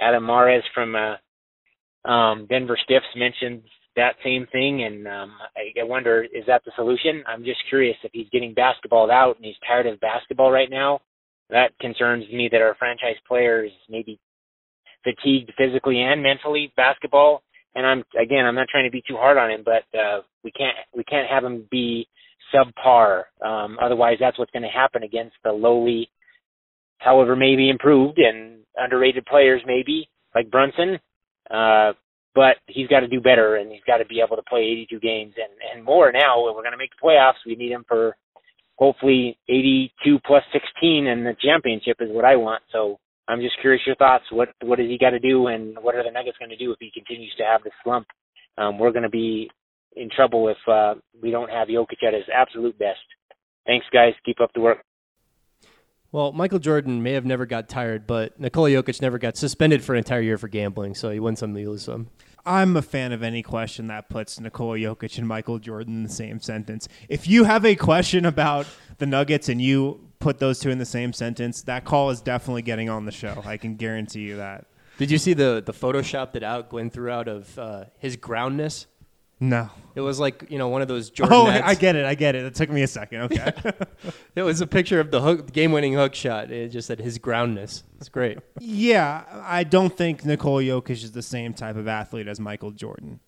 Adam 0.00 0.26
Mares 0.26 0.64
from 0.74 0.94
uh, 0.94 2.08
um, 2.08 2.46
Denver 2.48 2.78
Stiffs 2.82 3.04
mentioned 3.16 3.62
that 3.94 4.14
same 4.24 4.46
thing, 4.50 4.84
and 4.84 5.06
um, 5.06 5.32
I, 5.56 5.80
I 5.80 5.84
wonder, 5.84 6.22
is 6.22 6.44
that 6.46 6.62
the 6.64 6.72
solution? 6.76 7.22
I'm 7.26 7.44
just 7.44 7.60
curious 7.68 7.96
if 8.02 8.10
he's 8.14 8.28
getting 8.32 8.54
basketballed 8.54 9.10
out 9.10 9.36
and 9.36 9.44
he's 9.44 9.54
tired 9.66 9.86
of 9.86 10.00
basketball 10.00 10.50
right 10.50 10.70
now. 10.70 11.00
That 11.50 11.78
concerns 11.80 12.24
me 12.32 12.48
that 12.50 12.62
our 12.62 12.74
franchise 12.78 13.20
players 13.28 13.70
maybe 13.90 14.18
fatigued 15.04 15.52
physically 15.58 16.00
and 16.00 16.22
mentally 16.22 16.72
basketball 16.76 17.42
and 17.74 17.86
I'm 17.86 18.04
again, 18.20 18.44
I'm 18.44 18.54
not 18.54 18.68
trying 18.68 18.86
to 18.86 18.90
be 18.90 19.02
too 19.06 19.16
hard 19.16 19.38
on 19.38 19.50
him, 19.50 19.64
but 19.64 19.84
uh, 19.98 20.20
we 20.44 20.50
can't 20.52 20.76
we 20.94 21.04
can't 21.04 21.28
have 21.28 21.44
him 21.44 21.66
be 21.70 22.08
subpar. 22.54 23.24
Um, 23.44 23.78
otherwise, 23.82 24.16
that's 24.20 24.38
what's 24.38 24.50
going 24.50 24.62
to 24.62 24.68
happen 24.68 25.02
against 25.02 25.36
the 25.44 25.52
lowly, 25.52 26.10
however, 26.98 27.36
maybe 27.36 27.70
improved 27.70 28.18
and 28.18 28.60
underrated 28.76 29.26
players, 29.26 29.62
maybe 29.66 30.08
like 30.34 30.50
Brunson. 30.50 30.98
Uh, 31.50 31.92
but 32.34 32.56
he's 32.66 32.88
got 32.88 33.00
to 33.00 33.08
do 33.08 33.20
better, 33.20 33.56
and 33.56 33.70
he's 33.70 33.84
got 33.86 33.98
to 33.98 34.06
be 34.06 34.22
able 34.24 34.36
to 34.36 34.42
play 34.48 34.60
82 34.60 35.00
games 35.00 35.34
and 35.36 35.52
and 35.74 35.84
more. 35.84 36.12
Now, 36.12 36.48
if 36.48 36.56
we're 36.56 36.62
going 36.62 36.72
to 36.72 36.78
make 36.78 36.90
the 36.90 37.06
playoffs, 37.06 37.44
we 37.46 37.56
need 37.56 37.72
him 37.72 37.84
for 37.86 38.16
hopefully 38.76 39.38
82 39.48 40.18
plus 40.26 40.42
16, 40.52 41.06
and 41.06 41.26
the 41.26 41.36
championship 41.40 41.98
is 42.00 42.08
what 42.10 42.24
I 42.24 42.36
want. 42.36 42.62
So 42.72 42.98
I'm 43.28 43.40
just 43.40 43.60
curious 43.60 43.82
your 43.86 43.96
thoughts. 43.96 44.24
What 44.30 44.48
what 44.62 44.78
does 44.78 44.88
he 44.88 44.98
got 44.98 45.10
to 45.10 45.18
do, 45.18 45.48
and 45.48 45.76
what 45.80 45.94
are 45.94 46.04
the 46.04 46.10
Nuggets 46.10 46.38
going 46.38 46.50
to 46.50 46.56
do 46.56 46.72
if 46.72 46.78
he 46.80 46.90
continues 46.92 47.34
to 47.38 47.44
have 47.44 47.62
this 47.62 47.72
slump? 47.84 48.06
Um, 48.58 48.78
we're 48.78 48.92
going 48.92 49.04
to 49.04 49.10
be 49.10 49.50
in 49.96 50.08
trouble 50.10 50.48
if 50.48 50.56
uh, 50.68 50.94
we 51.20 51.30
don't 51.30 51.50
have 51.50 51.68
Jokic 51.68 52.02
at 52.06 52.14
his 52.14 52.24
absolute 52.34 52.78
best. 52.78 53.00
Thanks, 53.66 53.86
guys. 53.92 54.14
Keep 54.24 54.40
up 54.40 54.50
the 54.54 54.60
work. 54.60 54.78
Well, 56.10 56.32
Michael 56.32 56.58
Jordan 56.58 57.02
may 57.02 57.12
have 57.12 57.24
never 57.24 57.46
got 57.46 57.70
tired, 57.70 58.06
but 58.06 58.38
Nikola 58.38 58.68
Jokic 58.68 59.00
never 59.00 59.18
got 59.18 59.36
suspended 59.36 59.82
for 59.82 59.94
an 59.94 59.98
entire 59.98 60.20
year 60.20 60.36
for 60.36 60.46
gambling, 60.46 60.94
so 60.94 61.10
he 61.10 61.18
wins 61.18 61.38
some, 61.38 61.54
he 61.54 61.66
lose 61.66 61.84
some. 61.84 62.08
I'm 62.44 62.76
a 62.76 62.82
fan 62.82 63.12
of 63.12 63.22
any 63.22 63.42
question 63.42 63.86
that 63.86 64.10
puts 64.10 64.38
Nikola 64.38 64.76
Jokic 64.76 65.16
and 65.16 65.26
Michael 65.26 65.58
Jordan 65.58 65.94
in 65.94 66.02
the 66.02 66.10
same 66.10 66.40
sentence. 66.40 66.86
If 67.08 67.28
you 67.28 67.44
have 67.44 67.64
a 67.64 67.76
question 67.76 68.26
about 68.26 68.66
the 68.98 69.06
Nuggets 69.06 69.48
and 69.48 69.62
you 69.62 70.08
put 70.18 70.38
those 70.38 70.58
two 70.58 70.68
in 70.68 70.78
the 70.78 70.84
same 70.84 71.14
sentence, 71.14 71.62
that 71.62 71.86
call 71.86 72.10
is 72.10 72.20
definitely 72.20 72.62
getting 72.62 72.90
on 72.90 73.06
the 73.06 73.12
show. 73.12 73.42
I 73.46 73.56
can 73.56 73.76
guarantee 73.76 74.20
you 74.20 74.36
that. 74.36 74.66
Did 74.98 75.10
you 75.10 75.18
see 75.18 75.32
the 75.32 75.62
the 75.64 75.72
Photoshop 75.72 76.32
that 76.32 76.42
out 76.42 76.68
Gwen 76.68 76.90
threw 76.90 77.10
out 77.10 77.26
of 77.26 77.58
uh, 77.58 77.84
his 77.98 78.16
groundness? 78.16 78.86
No. 79.42 79.68
It 79.96 80.00
was 80.00 80.20
like 80.20 80.46
you 80.48 80.56
know 80.56 80.68
one 80.68 80.82
of 80.82 80.88
those 80.88 81.10
oh, 81.10 81.14
Jordan. 81.14 81.36
Oh, 81.36 81.46
I 81.46 81.74
get 81.74 81.96
it. 81.96 82.06
I 82.06 82.14
get 82.14 82.36
it. 82.36 82.44
It 82.44 82.54
took 82.54 82.70
me 82.70 82.82
a 82.82 82.86
second. 82.86 83.22
Okay. 83.22 83.52
it 84.36 84.42
was 84.42 84.60
a 84.60 84.66
picture 84.66 85.00
of 85.00 85.10
the 85.10 85.20
hook, 85.20 85.52
game-winning 85.52 85.94
hook 85.94 86.14
shot. 86.14 86.50
It 86.52 86.68
just 86.68 86.86
said 86.86 87.00
his 87.00 87.18
groundness. 87.18 87.82
It's 87.98 88.08
great. 88.08 88.38
yeah, 88.60 89.24
I 89.44 89.64
don't 89.64 89.94
think 89.94 90.24
Nikola 90.24 90.62
Jokic 90.62 91.02
is 91.02 91.12
the 91.12 91.22
same 91.22 91.54
type 91.54 91.76
of 91.76 91.88
athlete 91.88 92.28
as 92.28 92.38
Michael 92.38 92.70
Jordan. 92.70 93.18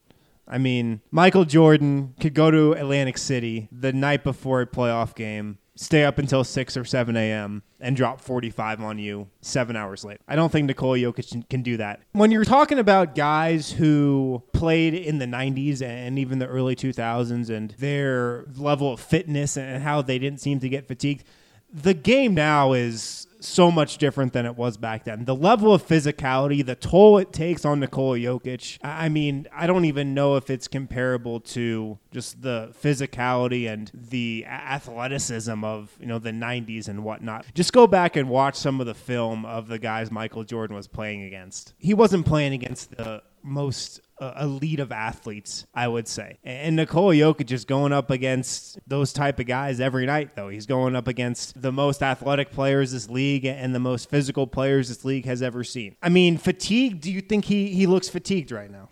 I 0.47 0.59
mean, 0.59 1.01
Michael 1.11 1.45
Jordan 1.45 2.15
could 2.21 2.35
go 2.35 2.51
to 2.51 2.73
Atlantic 2.73 3.19
City 3.19 3.69
the 3.73 3.93
night 3.93 4.23
before 4.23 4.61
a 4.61 4.67
playoff 4.67 5.15
game 5.15 5.59
stay 5.77 6.05
up 6.05 6.19
until 6.19 6.45
6 6.45 6.77
or 6.77 6.85
7 6.85 7.17
a.m. 7.17 7.63
and 7.81 7.97
drop 7.97 8.21
45 8.21 8.81
on 8.81 8.99
you 8.99 9.29
seven 9.41 9.77
hours 9.77 10.05
late. 10.05 10.19
I 10.29 10.37
don't 10.37 10.51
think 10.53 10.67
Nikola 10.67 10.99
Jokic 10.99 11.49
can 11.49 11.63
do 11.63 11.77
that. 11.79 12.01
When 12.13 12.31
you're 12.31 12.45
talking 12.45 12.79
about 12.79 13.15
guys 13.15 13.73
who 13.73 14.43
played 14.53 14.95
in 14.95 15.19
the 15.19 15.27
90s 15.27 15.83
and 15.83 16.19
even 16.19 16.39
the 16.39 16.47
early 16.47 16.77
2000s 16.77 17.51
and 17.51 17.71
their 17.73 18.45
level 18.57 18.93
of 18.93 19.01
fitness 19.01 19.57
and 19.57 19.83
how 19.83 20.03
they 20.03 20.19
didn't 20.19 20.41
seem 20.41 20.61
to 20.61 20.69
get 20.69 20.87
fatigued, 20.87 21.25
the 21.73 21.95
game 21.95 22.35
now 22.35 22.73
is 22.73 23.24
so 23.45 23.71
much 23.71 23.99
different 23.99 24.33
than 24.33 24.47
it 24.47 24.57
was 24.57 24.77
back 24.77 25.05
then. 25.05 25.25
The 25.25 25.35
level 25.35 25.73
of 25.73 25.87
physicality, 25.87 26.65
the 26.65 26.75
toll 26.75 27.19
it 27.19 27.33
takes 27.33 27.65
on 27.65 27.81
Nikola 27.81 28.19
Jokic. 28.19 28.79
I 28.83 29.09
mean, 29.09 29.47
I 29.53 29.67
don't 29.67 29.85
even 29.85 30.15
know 30.15 30.37
if 30.37 30.51
it's 30.51 30.69
comparable 30.69 31.41
to 31.41 31.99
just 32.11 32.43
the 32.43 32.73
physicality 32.83 33.69
and 33.71 33.91
the 33.95 34.45
athleticism 34.47 35.65
of 35.65 35.97
you 36.01 36.07
know 36.07 36.19
the 36.19 36.31
90s 36.31 36.89
and 36.89 37.05
whatnot. 37.05 37.47
Just 37.55 37.73
go 37.73 37.87
back 37.87 38.17
and 38.17 38.29
watch 38.29 38.57
some 38.57 38.81
of 38.81 38.87
the 38.87 38.95
film 38.95 39.45
of 39.45 39.69
the 39.69 39.79
guys 39.79 40.11
Michael 40.11 40.45
Jordan 40.45 40.77
was 40.77 40.87
playing 40.87 41.23
against. 41.23 41.75
He 41.79 41.95
wasn't 41.95 42.27
playing 42.27 42.55
against 42.55 42.97
the 42.97 43.23
most 43.43 44.01
uh, 44.21 44.35
elite 44.41 44.81
of 44.81 44.93
athletes, 44.93 45.67
I 45.75 45.89
would 45.89 46.07
say. 46.07 46.39
And 46.45 46.77
Nikola 46.77 47.15
Jokic 47.15 47.51
is 47.51 47.65
going 47.65 47.93
up 47.93 48.11
against 48.11 48.79
those 48.87 49.13
type 49.13 49.39
of 49.39 49.47
guys 49.47 49.81
every 49.81 50.07
night, 50.07 50.37
though. 50.37 50.49
He's 50.49 50.67
going 50.67 50.95
up 50.95 51.09
against 51.09 51.61
the 51.61 51.73
most 51.73 52.03
athletic 52.03 52.51
players 52.51 52.93
this 52.93 53.09
league 53.09 53.45
and 53.45 53.75
the 53.75 53.81
most 53.81 54.09
physical 54.11 54.47
players 54.47 54.89
this 54.89 55.05
league 55.05 55.27
has 55.27 55.43
ever 55.43 55.65
seen. 55.65 55.97
I 56.03 56.09
mean, 56.09 56.39
fatigue. 56.39 57.01
Do 57.01 57.11
you 57.11 57.21
think 57.21 57.47
he 57.47 57.69
he 57.69 57.87
looks 57.87 58.09
fatigued 58.09 58.53
right 58.53 58.71
now? 58.71 58.89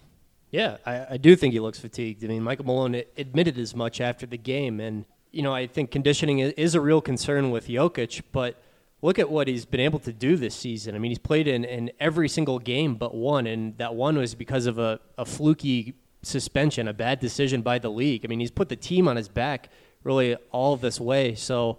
Yeah, 0.50 0.76
I, 0.85 1.06
I 1.12 1.16
do 1.16 1.35
think 1.35 1.54
he 1.54 1.61
looks 1.61 1.78
fatigued. 1.78 2.22
I 2.24 2.26
mean, 2.26 2.42
Michael 2.42 2.66
Malone 2.66 3.02
admitted 3.16 3.56
as 3.58 3.74
much 3.74 4.00
after 4.00 4.26
the 4.26 4.37
game, 4.37 4.80
and 4.80 5.06
you 5.30 5.42
know, 5.42 5.54
I 5.54 5.66
think 5.66 5.90
conditioning 5.90 6.40
is 6.40 6.74
a 6.74 6.80
real 6.80 7.00
concern 7.00 7.50
with 7.50 7.68
Jokic, 7.68 8.22
but 8.32 8.62
look 9.03 9.19
at 9.19 9.29
what 9.29 9.49
he's 9.49 9.65
been 9.65 9.81
able 9.81 9.99
to 9.99 10.12
do 10.12 10.37
this 10.37 10.55
season. 10.55 10.95
I 10.95 10.99
mean, 10.99 11.11
he's 11.11 11.19
played 11.19 11.49
in, 11.49 11.65
in 11.65 11.91
every 12.01 12.29
single 12.29 12.59
game 12.59 12.95
but 12.95 13.15
one, 13.15 13.47
and 13.47 13.77
that 13.79 13.95
one 13.95 14.17
was 14.17 14.35
because 14.35 14.67
of 14.67 14.79
a, 14.79 15.01
a 15.19 15.25
fluky 15.25 15.95
suspension, 16.23 16.87
a 16.87 16.93
bad 16.95 17.19
decision 17.19 17.62
by 17.62 17.79
the 17.79 17.91
league. 17.91 18.25
I 18.25 18.29
mean, 18.29 18.41
he's 18.41 18.53
put 18.53 18.69
the 18.69 18.77
team 18.77 19.09
on 19.09 19.17
his 19.17 19.29
back 19.29 19.69
really 20.05 20.37
all 20.53 20.77
this 20.77 21.01
way. 21.01 21.35
So 21.35 21.79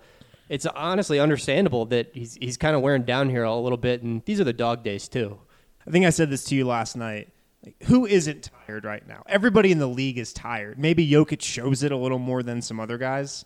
it's 0.49 0.65
honestly 0.65 1.19
understandable 1.19 1.85
that 1.87 2.11
he's, 2.13 2.35
he's 2.35 2.57
kind 2.57 2.75
of 2.75 2.81
wearing 2.81 3.03
down 3.03 3.29
here 3.29 3.43
a 3.43 3.55
little 3.55 3.77
bit, 3.77 4.03
and 4.03 4.23
these 4.25 4.39
are 4.39 4.45
the 4.45 4.53
dog 4.53 4.83
days, 4.83 5.07
too. 5.07 5.39
I 5.87 5.91
think 5.91 6.05
I 6.05 6.09
said 6.09 6.29
this 6.29 6.43
to 6.45 6.55
you 6.55 6.65
last 6.65 6.95
night. 6.95 7.29
Like, 7.65 7.81
who 7.83 8.05
isn't 8.05 8.49
tired 8.67 8.83
right 8.83 9.07
now? 9.07 9.23
Everybody 9.27 9.71
in 9.71 9.79
the 9.79 9.87
league 9.87 10.17
is 10.17 10.33
tired. 10.33 10.77
Maybe 10.77 11.09
Jokic 11.09 11.41
shows 11.41 11.83
it 11.83 11.93
a 11.93 11.97
little 11.97 12.19
more 12.19 12.43
than 12.43 12.61
some 12.61 12.81
other 12.81 12.97
guys, 12.97 13.45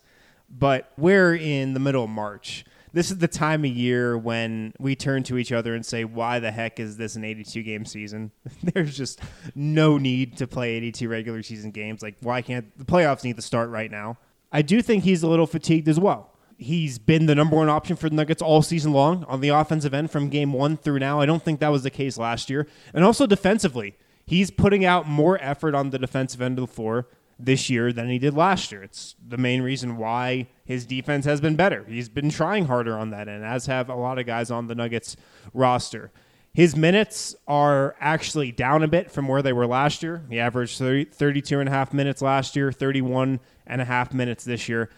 but 0.50 0.92
we're 0.96 1.36
in 1.36 1.74
the 1.74 1.80
middle 1.80 2.02
of 2.04 2.10
March 2.10 2.64
this 2.92 3.10
is 3.10 3.18
the 3.18 3.28
time 3.28 3.64
of 3.64 3.70
year 3.70 4.16
when 4.16 4.72
we 4.78 4.96
turn 4.96 5.22
to 5.24 5.38
each 5.38 5.52
other 5.52 5.74
and 5.74 5.84
say, 5.84 6.04
why 6.04 6.38
the 6.38 6.50
heck 6.50 6.80
is 6.80 6.96
this 6.96 7.16
an 7.16 7.24
82 7.24 7.62
game 7.62 7.84
season? 7.84 8.32
There's 8.62 8.96
just 8.96 9.20
no 9.54 9.98
need 9.98 10.36
to 10.38 10.46
play 10.46 10.74
82 10.74 11.08
regular 11.08 11.42
season 11.42 11.70
games. 11.70 12.02
Like, 12.02 12.16
why 12.20 12.42
can't 12.42 12.76
the 12.78 12.84
playoffs 12.84 13.24
need 13.24 13.36
to 13.36 13.42
start 13.42 13.70
right 13.70 13.90
now? 13.90 14.18
I 14.50 14.62
do 14.62 14.80
think 14.82 15.04
he's 15.04 15.22
a 15.22 15.28
little 15.28 15.46
fatigued 15.46 15.88
as 15.88 16.00
well. 16.00 16.34
He's 16.56 16.98
been 16.98 17.26
the 17.26 17.34
number 17.34 17.56
one 17.56 17.68
option 17.68 17.94
for 17.94 18.08
the 18.08 18.16
Nuggets 18.16 18.42
all 18.42 18.62
season 18.62 18.92
long 18.92 19.24
on 19.24 19.40
the 19.40 19.50
offensive 19.50 19.94
end 19.94 20.10
from 20.10 20.28
game 20.28 20.52
one 20.52 20.76
through 20.76 20.98
now. 20.98 21.20
I 21.20 21.26
don't 21.26 21.42
think 21.42 21.60
that 21.60 21.68
was 21.68 21.84
the 21.84 21.90
case 21.90 22.18
last 22.18 22.50
year. 22.50 22.66
And 22.92 23.04
also 23.04 23.26
defensively, 23.26 23.96
he's 24.26 24.50
putting 24.50 24.84
out 24.84 25.06
more 25.06 25.38
effort 25.40 25.74
on 25.74 25.90
the 25.90 25.98
defensive 25.98 26.42
end 26.42 26.58
of 26.58 26.66
the 26.66 26.72
floor 26.72 27.06
this 27.38 27.70
year 27.70 27.92
than 27.92 28.08
he 28.08 28.18
did 28.18 28.34
last 28.34 28.72
year. 28.72 28.82
It's 28.82 29.14
the 29.26 29.36
main 29.36 29.62
reason 29.62 29.96
why 29.96 30.48
his 30.64 30.84
defense 30.84 31.24
has 31.24 31.40
been 31.40 31.56
better. 31.56 31.84
He's 31.84 32.08
been 32.08 32.30
trying 32.30 32.66
harder 32.66 32.98
on 32.98 33.10
that 33.10 33.28
end, 33.28 33.44
as 33.44 33.66
have 33.66 33.88
a 33.88 33.94
lot 33.94 34.18
of 34.18 34.26
guys 34.26 34.50
on 34.50 34.66
the 34.66 34.74
Nuggets 34.74 35.16
roster. 35.54 36.10
His 36.52 36.74
minutes 36.74 37.36
are 37.46 37.94
actually 38.00 38.50
down 38.50 38.82
a 38.82 38.88
bit 38.88 39.10
from 39.10 39.28
where 39.28 39.42
they 39.42 39.52
were 39.52 39.66
last 39.66 40.02
year. 40.02 40.24
He 40.28 40.40
averaged 40.40 40.78
30, 40.78 41.04
32 41.06 41.60
and 41.60 41.68
a 41.68 41.72
half 41.72 41.92
minutes 41.92 42.20
last 42.20 42.56
year, 42.56 42.72
31 42.72 43.38
and 43.66 43.80
a 43.80 43.84
half 43.84 44.12
minutes 44.12 44.44
this 44.44 44.68
year. 44.68 44.90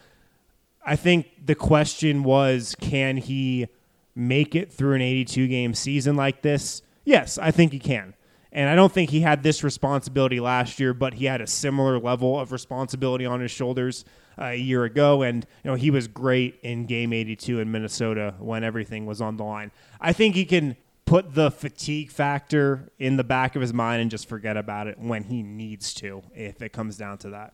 I 0.84 0.96
think 0.96 1.26
the 1.44 1.54
question 1.54 2.22
was 2.22 2.74
can 2.80 3.18
he 3.18 3.68
make 4.14 4.54
it 4.54 4.72
through 4.72 4.94
an 4.94 5.02
82 5.02 5.48
game 5.48 5.74
season 5.74 6.16
like 6.16 6.40
this? 6.40 6.82
Yes, 7.04 7.36
I 7.36 7.50
think 7.50 7.72
he 7.72 7.78
can. 7.78 8.14
And 8.52 8.68
I 8.68 8.74
don't 8.74 8.92
think 8.92 9.10
he 9.10 9.20
had 9.20 9.42
this 9.42 9.62
responsibility 9.62 10.40
last 10.40 10.80
year, 10.80 10.92
but 10.92 11.14
he 11.14 11.26
had 11.26 11.40
a 11.40 11.46
similar 11.46 11.98
level 11.98 12.38
of 12.38 12.50
responsibility 12.52 13.24
on 13.24 13.40
his 13.40 13.50
shoulders 13.50 14.04
uh, 14.38 14.46
a 14.46 14.56
year 14.56 14.84
ago. 14.84 15.22
And, 15.22 15.46
you 15.62 15.70
know, 15.70 15.76
he 15.76 15.90
was 15.90 16.08
great 16.08 16.58
in 16.62 16.86
game 16.86 17.12
82 17.12 17.60
in 17.60 17.70
Minnesota 17.70 18.34
when 18.38 18.64
everything 18.64 19.06
was 19.06 19.20
on 19.20 19.36
the 19.36 19.44
line. 19.44 19.70
I 20.00 20.12
think 20.12 20.34
he 20.34 20.44
can 20.44 20.76
put 21.04 21.34
the 21.34 21.50
fatigue 21.50 22.10
factor 22.10 22.88
in 22.98 23.16
the 23.16 23.24
back 23.24 23.54
of 23.56 23.62
his 23.62 23.72
mind 23.72 24.02
and 24.02 24.10
just 24.10 24.28
forget 24.28 24.56
about 24.56 24.86
it 24.86 24.98
when 24.98 25.24
he 25.24 25.42
needs 25.42 25.94
to, 25.94 26.22
if 26.34 26.62
it 26.62 26.72
comes 26.72 26.96
down 26.96 27.18
to 27.18 27.30
that. 27.30 27.52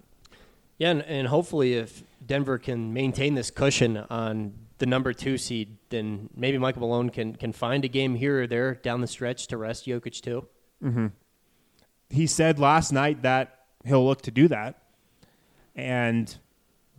Yeah, 0.79 0.91
and, 0.91 1.03
and 1.03 1.29
hopefully, 1.29 1.75
if 1.75 2.03
Denver 2.25 2.59
can 2.59 2.93
maintain 2.93 3.35
this 3.35 3.51
cushion 3.51 3.97
on 4.11 4.53
the 4.77 4.85
number 4.85 5.15
two 5.15 5.39
seed, 5.39 5.79
then 5.89 6.29
maybe 6.37 6.59
Michael 6.59 6.83
Malone 6.83 7.09
can 7.09 7.35
can 7.35 7.53
find 7.53 7.83
a 7.85 7.89
game 7.89 8.15
here 8.15 8.43
or 8.43 8.47
there 8.47 8.75
down 8.75 9.01
the 9.01 9.07
stretch 9.07 9.47
to 9.47 9.57
rest 9.57 9.87
Jokic 9.87 10.21
too. 10.21 10.47
Mm-hmm. 10.87 11.07
He 12.11 12.27
said 12.27 12.59
last 12.59 12.93
night 12.93 13.23
that 13.23 13.67
he'll 13.85 14.05
look 14.05 14.23
to 14.23 14.31
do 14.31 14.49
that, 14.49 14.81
and 15.75 16.35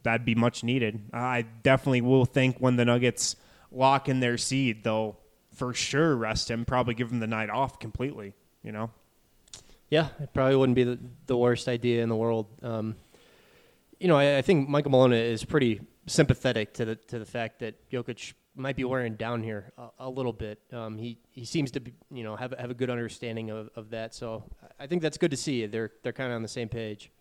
that'd 0.03 0.25
be 0.25 0.35
much 0.35 0.63
needed. 0.63 1.01
I 1.13 1.43
definitely 1.63 2.01
will 2.01 2.25
think 2.25 2.57
when 2.57 2.75
the 2.75 2.85
Nuggets 2.85 3.35
lock 3.71 4.09
in 4.09 4.19
their 4.19 4.37
seed, 4.37 4.83
they'll 4.83 5.17
for 5.53 5.73
sure 5.73 6.15
rest 6.15 6.51
him, 6.51 6.65
probably 6.65 6.93
give 6.93 7.11
him 7.11 7.19
the 7.19 7.27
night 7.27 7.49
off 7.49 7.79
completely. 7.79 8.33
You 8.63 8.73
know. 8.73 8.91
Yeah, 9.89 10.09
it 10.19 10.33
probably 10.33 10.57
wouldn't 10.57 10.75
be 10.75 10.83
the, 10.83 10.99
the 11.27 11.37
worst 11.37 11.69
idea 11.69 12.03
in 12.03 12.09
the 12.09 12.15
world. 12.15 12.47
Um, 12.61 12.95
you 13.99 14.09
know, 14.09 14.17
I, 14.17 14.39
I, 14.39 14.41
think 14.41 14.67
Michael 14.67 14.91
Malone 14.91 15.13
is 15.13 15.45
pretty 15.45 15.79
sympathetic 16.07 16.73
to 16.73 16.85
the 16.85 16.95
to 16.95 17.19
the 17.19 17.25
fact 17.25 17.59
that 17.59 17.89
Jokic 17.89 18.33
might 18.57 18.75
be 18.75 18.83
wearing 18.83 19.15
down 19.15 19.43
here 19.43 19.71
a, 19.77 19.89
a 19.99 20.09
little 20.09 20.33
bit. 20.33 20.59
Um, 20.73 20.97
he 20.97 21.19
he 21.31 21.45
seems 21.45 21.71
to 21.71 21.79
be, 21.79 21.93
you 22.11 22.23
know 22.23 22.35
have 22.35 22.53
have 22.57 22.71
a 22.71 22.73
good 22.73 22.89
understanding 22.89 23.49
of, 23.49 23.69
of 23.75 23.91
that. 23.91 24.13
So 24.13 24.43
I 24.79 24.87
think 24.87 25.01
that's 25.01 25.17
good 25.17 25.31
to 25.31 25.37
see. 25.37 25.65
They're 25.65 25.91
they're 26.03 26.13
kind 26.13 26.31
of 26.31 26.35
on 26.35 26.41
the 26.41 26.47
same 26.47 26.69
page. 26.69 27.11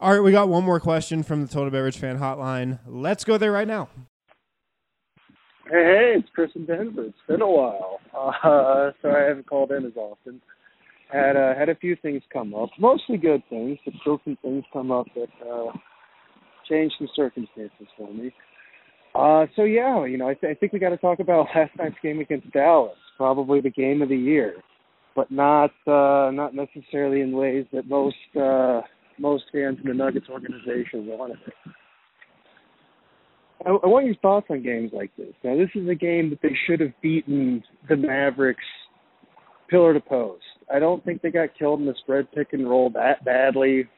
All 0.00 0.12
right, 0.12 0.20
we 0.20 0.32
got 0.32 0.48
one 0.48 0.64
more 0.64 0.80
question 0.80 1.22
from 1.22 1.42
the 1.42 1.48
Total 1.48 1.70
Beverage 1.70 1.96
Fan 1.96 2.18
Hotline. 2.18 2.80
Let's 2.86 3.22
go 3.22 3.38
there 3.38 3.52
right 3.52 3.68
now. 3.68 3.88
Hey, 5.66 5.84
hey, 5.84 6.14
it's 6.18 6.28
Chris 6.34 6.50
in 6.56 6.66
Denver. 6.66 7.04
It's 7.04 7.16
been 7.28 7.42
a 7.42 7.50
while. 7.50 7.98
Uh, 8.14 8.92
sorry 9.00 9.24
I 9.24 9.28
haven't 9.28 9.46
called 9.46 9.72
in 9.72 9.86
as 9.86 9.96
often. 9.96 10.42
Had 11.10 11.34
uh, 11.34 11.54
had 11.54 11.70
a 11.70 11.74
few 11.74 11.96
things 11.96 12.22
come 12.30 12.54
up, 12.54 12.68
mostly 12.78 13.16
good 13.16 13.42
things, 13.48 13.78
but 13.84 13.94
still 14.02 14.20
some 14.22 14.36
things 14.42 14.64
come 14.70 14.90
up 14.90 15.06
that 15.14 15.30
uh, 15.50 15.72
changed 16.68 16.96
some 16.98 17.08
circumstances 17.16 17.86
for 17.96 18.12
me. 18.12 18.34
Uh, 19.14 19.46
so 19.56 19.64
yeah, 19.64 20.04
you 20.06 20.16
know, 20.16 20.28
I, 20.28 20.34
th- 20.34 20.50
I 20.50 20.58
think 20.58 20.72
we 20.72 20.78
got 20.78 20.90
to 20.90 20.96
talk 20.96 21.20
about 21.20 21.46
last 21.54 21.72
night's 21.78 21.96
game 22.02 22.20
against 22.20 22.50
Dallas, 22.52 22.96
probably 23.16 23.60
the 23.60 23.70
game 23.70 24.02
of 24.02 24.08
the 24.08 24.16
year. 24.16 24.54
but 25.14 25.30
not 25.30 25.70
uh, 25.86 26.30
not 26.30 26.54
necessarily 26.54 27.20
in 27.20 27.32
ways 27.32 27.66
that 27.72 27.88
most 27.88 28.16
uh, 28.40 28.80
most 29.18 29.44
fans 29.52 29.78
in 29.82 29.88
the 29.88 29.94
Nuggets 29.94 30.26
organization 30.30 31.06
wanted 31.06 31.38
it. 31.46 31.54
I, 33.66 33.70
I 33.70 33.86
want 33.86 34.06
your 34.06 34.16
thoughts 34.16 34.46
on 34.50 34.62
games 34.62 34.90
like 34.92 35.14
this. 35.16 35.34
Now, 35.44 35.56
this 35.56 35.68
is 35.74 35.88
a 35.88 35.94
game 35.94 36.30
that 36.30 36.40
they 36.42 36.56
should 36.66 36.80
have 36.80 36.92
beaten 37.00 37.62
the 37.88 37.96
Mavericks 37.96 38.64
pillar 39.68 39.94
to 39.94 40.00
post. 40.00 40.42
I 40.72 40.78
don't 40.78 41.04
think 41.04 41.22
they 41.22 41.30
got 41.30 41.56
killed 41.58 41.80
in 41.80 41.86
the 41.86 41.94
spread 42.02 42.30
pick 42.32 42.52
and 42.52 42.68
roll 42.68 42.90
that 42.90 43.24
badly, 43.24 43.88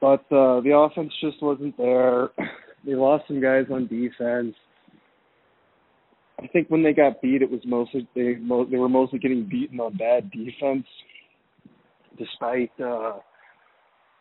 but 0.00 0.20
uh, 0.32 0.60
the 0.60 0.74
offense 0.74 1.12
just 1.20 1.42
wasn't 1.42 1.76
there. 1.76 2.28
They 2.84 2.94
lost 2.94 3.24
some 3.28 3.40
guys 3.40 3.66
on 3.70 3.86
defense. 3.86 4.54
I 6.42 6.46
think 6.48 6.68
when 6.68 6.82
they 6.82 6.92
got 6.92 7.22
beat, 7.22 7.42
it 7.42 7.50
was 7.50 7.60
mostly 7.64 8.08
they 8.14 8.34
they 8.70 8.76
were 8.76 8.88
mostly 8.88 9.18
getting 9.18 9.48
beaten 9.48 9.78
on 9.78 9.96
bad 9.96 10.30
defense, 10.30 10.86
despite 12.18 12.72
uh, 12.84 13.18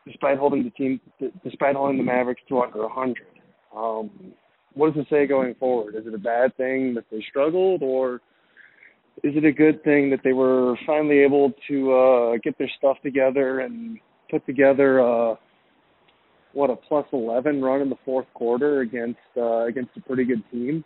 despite 0.06 0.38
holding 0.38 0.64
the 0.64 0.70
team 0.72 1.00
despite 1.44 1.76
holding 1.76 1.98
the 1.98 2.04
Mavericks 2.04 2.42
to 2.50 2.62
under 2.62 2.84
a 2.84 2.88
100. 2.88 3.18
Um, 3.76 4.34
what 4.74 4.94
does 4.94 5.04
it 5.04 5.08
say 5.10 5.26
going 5.26 5.56
forward? 5.56 5.96
Is 5.96 6.06
it 6.06 6.14
a 6.14 6.20
bad 6.20 6.56
thing 6.58 6.94
that 6.94 7.06
they 7.12 7.24
struggled, 7.30 7.82
or 7.82 8.16
is 9.24 9.36
it 9.36 9.46
a 9.46 9.52
good 9.52 9.84
thing 9.84 10.10
that 10.12 10.20
they 10.24 10.34
were 10.34 10.76
finally 10.86 11.20
able 11.20 11.54
to 11.68 11.94
uh, 11.94 12.38
get 12.44 12.58
their 12.58 12.72
stuff 12.78 12.98
together 13.04 13.62
and 13.62 14.00
put 14.30 14.46
together 14.46 15.02
uh, 15.02 15.36
what 16.54 16.70
a 16.70 16.76
plus 16.76 17.06
11 17.14 17.62
run 17.62 17.82
in 17.82 17.90
the 17.90 17.96
fourth 18.04 18.28
quarter 18.34 18.82
against 18.82 19.20
uh, 19.38 19.66
against 19.66 19.92
a 19.98 20.02
pretty 20.02 20.26
good 20.26 20.44
team. 20.52 20.84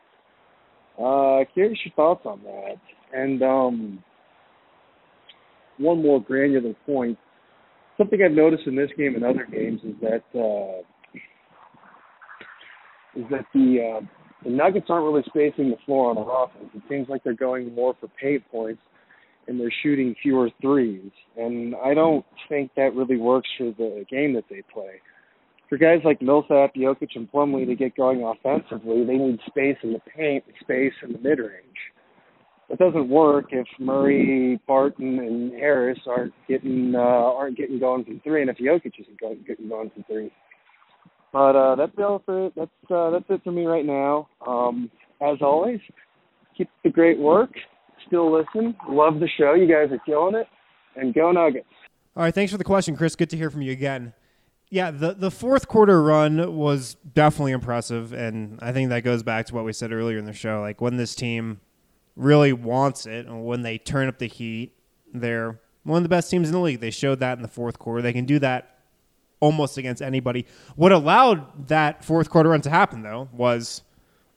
Uh, 0.98 1.40
curious 1.54 1.80
your 1.84 1.94
thoughts 1.96 2.26
on 2.26 2.42
that. 2.44 2.78
And 3.14 3.42
um, 3.44 4.04
one 5.78 6.02
more 6.02 6.22
granular 6.22 6.74
point. 6.86 7.18
Something 7.98 8.20
I've 8.24 8.32
noticed 8.32 8.64
in 8.68 8.76
this 8.76 8.90
game 8.98 9.16
and 9.16 9.24
other 9.24 9.48
games 9.50 9.82
is 9.84 9.96
that 10.02 10.24
uh, 10.38 10.82
is 13.16 13.26
that 13.32 13.46
the 13.54 14.00
uh, 14.00 14.06
the 14.44 14.50
Nuggets 14.50 14.88
aren't 14.90 15.06
really 15.06 15.24
spacing 15.28 15.70
the 15.70 15.78
floor 15.86 16.12
on 16.12 16.18
offense. 16.18 16.70
It 16.76 16.84
seems 16.90 17.10
like 17.10 17.24
they're 17.24 17.34
going 17.34 17.74
more 17.74 17.96
for 18.00 18.10
paint 18.22 18.44
points 18.52 18.82
and 19.48 19.60
they're 19.60 19.74
shooting 19.84 20.16
fewer 20.22 20.50
threes. 20.62 21.12
And 21.38 21.76
I 21.84 21.94
don't 21.94 22.26
think 22.50 22.72
that 22.76 22.96
really 22.96 23.18
works 23.18 23.50
for 23.58 23.74
the 23.78 24.06
game 24.10 24.34
that 24.34 24.46
they 24.50 24.62
play 24.74 25.02
for 25.70 25.78
guys 25.78 26.00
like 26.04 26.22
Millsap, 26.22 26.76
Jokic, 26.76 27.16
and 27.16 27.32
Plumlee 27.32 27.66
to 27.66 27.76
get 27.76 27.96
going 27.96 28.24
offensively, 28.24 29.04
they 29.06 29.18
need 29.18 29.40
space 29.48 29.78
in 29.84 29.94
the 29.94 30.02
paint, 30.16 30.44
space 30.62 30.94
in 31.04 31.14
the 31.14 31.20
mid 31.20 31.40
range. 31.40 31.62
It 32.70 32.80
doesn't 32.80 33.10
work 33.10 33.46
if 33.52 33.68
Murray, 33.80 34.60
Barton, 34.68 35.20
and 35.20 35.54
Harris 35.54 36.00
aren't 36.08 36.34
getting 36.48 36.94
uh, 36.96 37.00
aren't 37.00 37.58
getting 37.58 37.80
going 37.80 38.06
from 38.06 38.20
three, 38.22 38.42
and 38.42 38.50
if 38.50 38.58
Jokic 38.58 38.94
isn't 39.00 39.20
going, 39.20 39.44
getting 39.48 39.70
going 39.70 39.92
from 39.92 40.04
three. 40.04 40.32
But 41.32 41.56
uh, 41.56 41.76
that's 41.76 41.92
all 42.00 42.22
for 42.26 42.48
it. 42.48 42.54
that's 42.56 42.72
uh, 42.90 43.12
that's 43.12 43.26
it 43.30 43.42
for 43.44 43.52
me 43.52 43.66
right 43.66 43.86
now. 43.86 44.30
Um, 44.48 44.90
as 45.22 45.38
always, 45.42 45.80
keep 46.58 46.70
the 46.84 46.90
great 46.90 47.20
work. 47.20 47.52
Still 48.08 48.32
listen. 48.32 48.76
Love 48.90 49.20
the 49.20 49.30
show. 49.38 49.54
You 49.54 49.68
guys 49.68 49.92
are 49.92 50.02
killing 50.06 50.36
it. 50.36 50.48
And 50.96 51.14
go 51.14 51.32
Nuggets. 51.32 51.68
All 52.16 52.24
right. 52.24 52.34
Thanks 52.34 52.52
for 52.52 52.58
the 52.58 52.64
question, 52.64 52.96
Chris. 52.96 53.16
Good 53.16 53.30
to 53.32 53.38
hear 53.38 53.50
from 53.50 53.62
you 53.62 53.74
again 53.74 54.14
yeah, 54.70 54.92
the 54.92 55.14
the 55.14 55.32
fourth 55.32 55.68
quarter 55.68 56.02
run 56.02 56.56
was 56.56 56.96
definitely 57.14 57.52
impressive, 57.52 58.14
and 58.14 58.60
I 58.62 58.72
think 58.72 58.90
that 58.90 59.02
goes 59.02 59.24
back 59.24 59.46
to 59.48 59.56
what 59.56 59.64
we 59.64 59.74
said 59.74 59.92
earlier 59.92 60.18
in 60.18 60.26
the 60.26 60.34
show. 60.34 60.62
Like 60.62 60.82
when 60.82 60.98
this 60.98 61.16
team 61.16 61.62
really 62.16 62.54
wants 62.54 63.06
it, 63.06 63.26
and 63.28 63.46
when 63.46 63.62
they 63.62 63.78
turn 63.78 64.08
up 64.08 64.18
the 64.18 64.28
heat, 64.28 64.74
they're 65.14 65.60
one 65.84 65.98
of 65.98 66.04
the 66.04 66.10
best 66.10 66.32
teams 66.32 66.48
in 66.48 66.54
the 66.54 66.60
league. 66.60 66.80
They 66.80 66.92
showed 66.92 67.20
that 67.20 67.38
in 67.38 67.42
the 67.42 67.48
fourth 67.48 67.78
quarter. 67.78 68.02
They 68.02 68.14
can 68.14 68.26
do 68.26 68.40
that 68.40 68.80
almost 69.40 69.78
against 69.78 70.02
anybody. 70.02 70.46
What 70.76 70.92
allowed 70.92 71.68
that 71.68 72.04
fourth 72.04 72.30
quarter 72.30 72.50
run 72.50 72.62
to 72.62 72.70
happen, 72.70 73.04
though, 73.04 73.30
was 73.32 73.84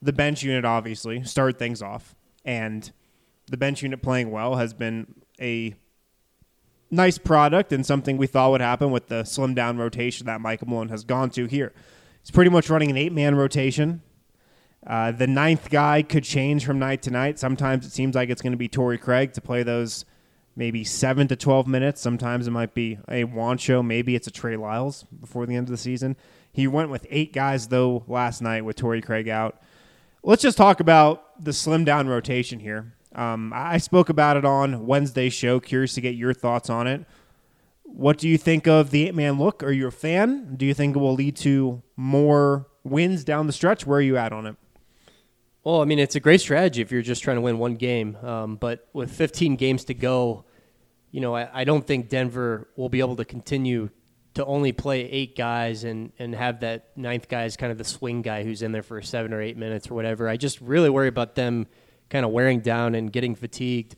the 0.01 0.13
bench 0.13 0.43
unit 0.43 0.63
obviously 0.63 1.23
started 1.23 1.57
things 1.57 1.81
off, 1.81 2.15
and 2.45 2.91
the 3.47 3.57
bench 3.57 3.81
unit 3.81 4.01
playing 4.01 4.29
well 4.29 4.55
has 4.55 4.73
been 4.73 5.07
a 5.41 5.75
nice 6.91 7.17
product 7.17 7.71
and 7.71 7.85
something 7.85 8.17
we 8.17 8.27
thought 8.27 8.51
would 8.51 8.61
happen 8.61 8.91
with 8.91 9.07
the 9.07 9.23
slim 9.23 9.53
down 9.53 9.77
rotation 9.77 10.25
that 10.25 10.41
Michael 10.41 10.67
Malone 10.67 10.89
has 10.89 11.03
gone 11.03 11.29
to 11.31 11.45
here. 11.45 11.73
He's 12.21 12.31
pretty 12.31 12.49
much 12.49 12.69
running 12.69 12.89
an 12.89 12.97
eight 12.97 13.13
man 13.13 13.35
rotation. 13.35 14.01
Uh, 14.85 15.11
the 15.11 15.27
ninth 15.27 15.69
guy 15.69 16.01
could 16.01 16.23
change 16.23 16.65
from 16.65 16.79
night 16.79 17.01
to 17.03 17.11
night. 17.11 17.37
Sometimes 17.37 17.85
it 17.85 17.91
seems 17.91 18.15
like 18.15 18.29
it's 18.29 18.41
going 18.41 18.53
to 18.53 18.57
be 18.57 18.67
Torrey 18.67 18.97
Craig 18.97 19.33
to 19.33 19.41
play 19.41 19.63
those 19.63 20.05
maybe 20.55 20.83
seven 20.83 21.27
to 21.27 21.35
12 21.35 21.67
minutes. 21.67 22.01
Sometimes 22.01 22.47
it 22.47 22.51
might 22.51 22.73
be 22.73 22.97
a 23.07 23.23
Juancho. 23.23 23.85
Maybe 23.85 24.15
it's 24.15 24.27
a 24.27 24.31
Trey 24.31 24.55
Lyles 24.55 25.03
before 25.03 25.45
the 25.45 25.55
end 25.55 25.67
of 25.67 25.71
the 25.71 25.77
season. 25.77 26.15
He 26.51 26.67
went 26.67 26.89
with 26.89 27.05
eight 27.09 27.33
guys, 27.33 27.67
though, 27.67 28.03
last 28.07 28.41
night 28.41 28.65
with 28.65 28.75
Torrey 28.75 29.01
Craig 29.01 29.29
out. 29.29 29.61
Let's 30.23 30.41
just 30.41 30.57
talk 30.57 30.79
about 30.79 31.43
the 31.43 31.53
slim 31.53 31.85
down 31.85 32.07
rotation 32.07 32.59
here. 32.59 32.93
Um, 33.15 33.51
I 33.55 33.77
spoke 33.77 34.09
about 34.09 34.37
it 34.37 34.45
on 34.45 34.85
Wednesday's 34.85 35.33
show. 35.33 35.59
Curious 35.59 35.93
to 35.95 36.01
get 36.01 36.15
your 36.15 36.33
thoughts 36.33 36.69
on 36.69 36.87
it. 36.87 37.05
What 37.83 38.19
do 38.19 38.29
you 38.29 38.37
think 38.37 38.67
of 38.67 38.91
the 38.91 39.07
eight 39.07 39.15
man 39.15 39.39
look? 39.39 39.63
Are 39.63 39.71
you 39.71 39.87
a 39.87 39.91
fan? 39.91 40.55
Do 40.55 40.65
you 40.65 40.73
think 40.73 40.95
it 40.95 40.99
will 40.99 41.15
lead 41.15 41.35
to 41.37 41.81
more 41.95 42.67
wins 42.83 43.23
down 43.23 43.47
the 43.47 43.53
stretch? 43.53 43.85
Where 43.85 43.97
are 43.97 44.01
you 44.01 44.17
at 44.17 44.31
on 44.31 44.45
it? 44.45 44.55
Well, 45.63 45.81
I 45.81 45.85
mean, 45.85 45.99
it's 45.99 46.15
a 46.15 46.19
great 46.19 46.39
strategy 46.39 46.81
if 46.81 46.91
you're 46.91 47.01
just 47.01 47.23
trying 47.23 47.37
to 47.37 47.41
win 47.41 47.57
one 47.57 47.75
game. 47.75 48.15
Um, 48.23 48.55
but 48.55 48.87
with 48.93 49.11
15 49.11 49.55
games 49.55 49.85
to 49.85 49.93
go, 49.93 50.45
you 51.11 51.19
know, 51.19 51.35
I, 51.35 51.61
I, 51.61 51.63
don't 51.63 51.85
think 51.85 52.09
Denver 52.09 52.69
will 52.75 52.89
be 52.89 52.99
able 52.99 53.15
to 53.17 53.25
continue 53.25 53.89
to 54.35 54.45
only 54.45 54.71
play 54.71 55.01
eight 55.01 55.35
guys 55.35 55.83
and, 55.83 56.13
and 56.19 56.33
have 56.35 56.61
that 56.61 56.95
ninth 56.95 57.27
guy 57.27 57.43
as 57.43 57.57
kind 57.57 57.71
of 57.71 57.77
the 57.77 57.83
swing 57.83 58.21
guy 58.21 58.43
who's 58.43 58.61
in 58.61 58.71
there 58.71 58.83
for 58.83 59.01
seven 59.01 59.33
or 59.33 59.41
eight 59.41 59.57
minutes 59.57 59.89
or 59.89 59.95
whatever. 59.95 60.29
I 60.29 60.37
just 60.37 60.61
really 60.61 60.89
worry 60.89 61.07
about 61.07 61.35
them 61.35 61.67
kind 62.09 62.25
of 62.25 62.31
wearing 62.31 62.59
down 62.59 62.95
and 62.95 63.11
getting 63.11 63.35
fatigued. 63.35 63.95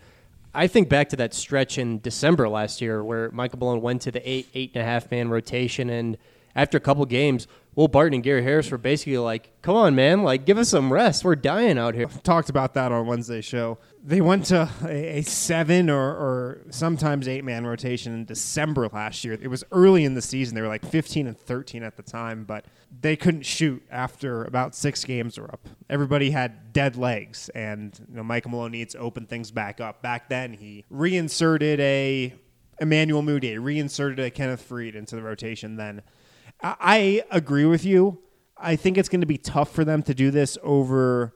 I 0.53 0.67
think 0.67 0.89
back 0.89 1.09
to 1.09 1.15
that 1.17 1.33
stretch 1.33 1.77
in 1.77 1.99
December 1.99 2.49
last 2.49 2.81
year 2.81 3.03
where 3.03 3.31
Michael 3.31 3.59
Malone 3.59 3.81
went 3.81 4.01
to 4.03 4.11
the 4.11 4.29
eight, 4.29 4.49
eight 4.53 4.71
and 4.73 4.81
a 4.81 4.85
half 4.85 5.09
man 5.09 5.29
rotation. 5.29 5.89
And 5.89 6.17
after 6.55 6.77
a 6.77 6.81
couple 6.81 7.05
games, 7.05 7.47
Will 7.73 7.87
Barton 7.87 8.15
and 8.15 8.23
Gary 8.23 8.43
Harris 8.43 8.69
were 8.69 8.77
basically 8.77 9.17
like, 9.17 9.49
come 9.61 9.75
on, 9.75 9.95
man, 9.95 10.23
like, 10.23 10.45
give 10.45 10.57
us 10.57 10.69
some 10.69 10.91
rest. 10.91 11.23
We're 11.23 11.35
dying 11.35 11.77
out 11.77 11.95
here. 11.95 12.07
Talked 12.23 12.49
about 12.49 12.73
that 12.73 12.91
on 12.91 13.07
Wednesday's 13.07 13.45
show. 13.45 13.77
They 14.03 14.19
went 14.19 14.45
to 14.47 14.69
a, 14.85 15.21
seven 15.21 15.89
or, 15.89 16.01
or 16.01 16.61
sometimes 16.69 17.29
eight 17.29 17.45
man 17.45 17.65
rotation 17.65 18.13
in 18.13 18.25
December 18.25 18.89
last 18.91 19.23
year. 19.23 19.37
It 19.41 19.47
was 19.47 19.63
early 19.71 20.03
in 20.03 20.15
the 20.15 20.21
season. 20.21 20.55
They 20.55 20.61
were 20.61 20.67
like 20.67 20.85
15 20.85 21.27
and 21.27 21.37
13 21.39 21.81
at 21.83 21.95
the 21.95 22.03
time, 22.03 22.43
but 22.43 22.65
they 22.99 23.15
couldn't 23.15 23.45
shoot 23.45 23.81
after 23.89 24.43
about 24.43 24.75
six 24.75 25.05
games 25.05 25.39
were 25.39 25.49
up. 25.49 25.69
Everybody 25.89 26.31
had 26.31 26.73
dead 26.73 26.97
legs, 26.97 27.47
and 27.49 27.97
you 28.09 28.17
know, 28.17 28.23
Michael 28.23 28.51
Malone 28.51 28.71
needs 28.71 28.95
to 28.95 28.99
open 28.99 29.27
things 29.27 29.49
back 29.49 29.79
up. 29.79 30.01
Back 30.01 30.27
then, 30.27 30.51
he 30.53 30.83
reinserted 30.89 31.79
a 31.79 32.33
Emmanuel 32.81 33.21
Mudiay, 33.21 33.63
reinserted 33.63 34.19
a 34.19 34.29
Kenneth 34.29 34.67
Faried 34.67 34.95
into 34.95 35.15
the 35.15 35.21
rotation 35.21 35.77
then 35.77 36.01
I 36.63 37.23
agree 37.31 37.65
with 37.65 37.85
you. 37.85 38.19
I 38.57 38.75
think 38.75 38.97
it's 38.97 39.09
going 39.09 39.21
to 39.21 39.27
be 39.27 39.37
tough 39.37 39.71
for 39.71 39.83
them 39.83 40.03
to 40.03 40.13
do 40.13 40.29
this 40.29 40.57
over 40.61 41.33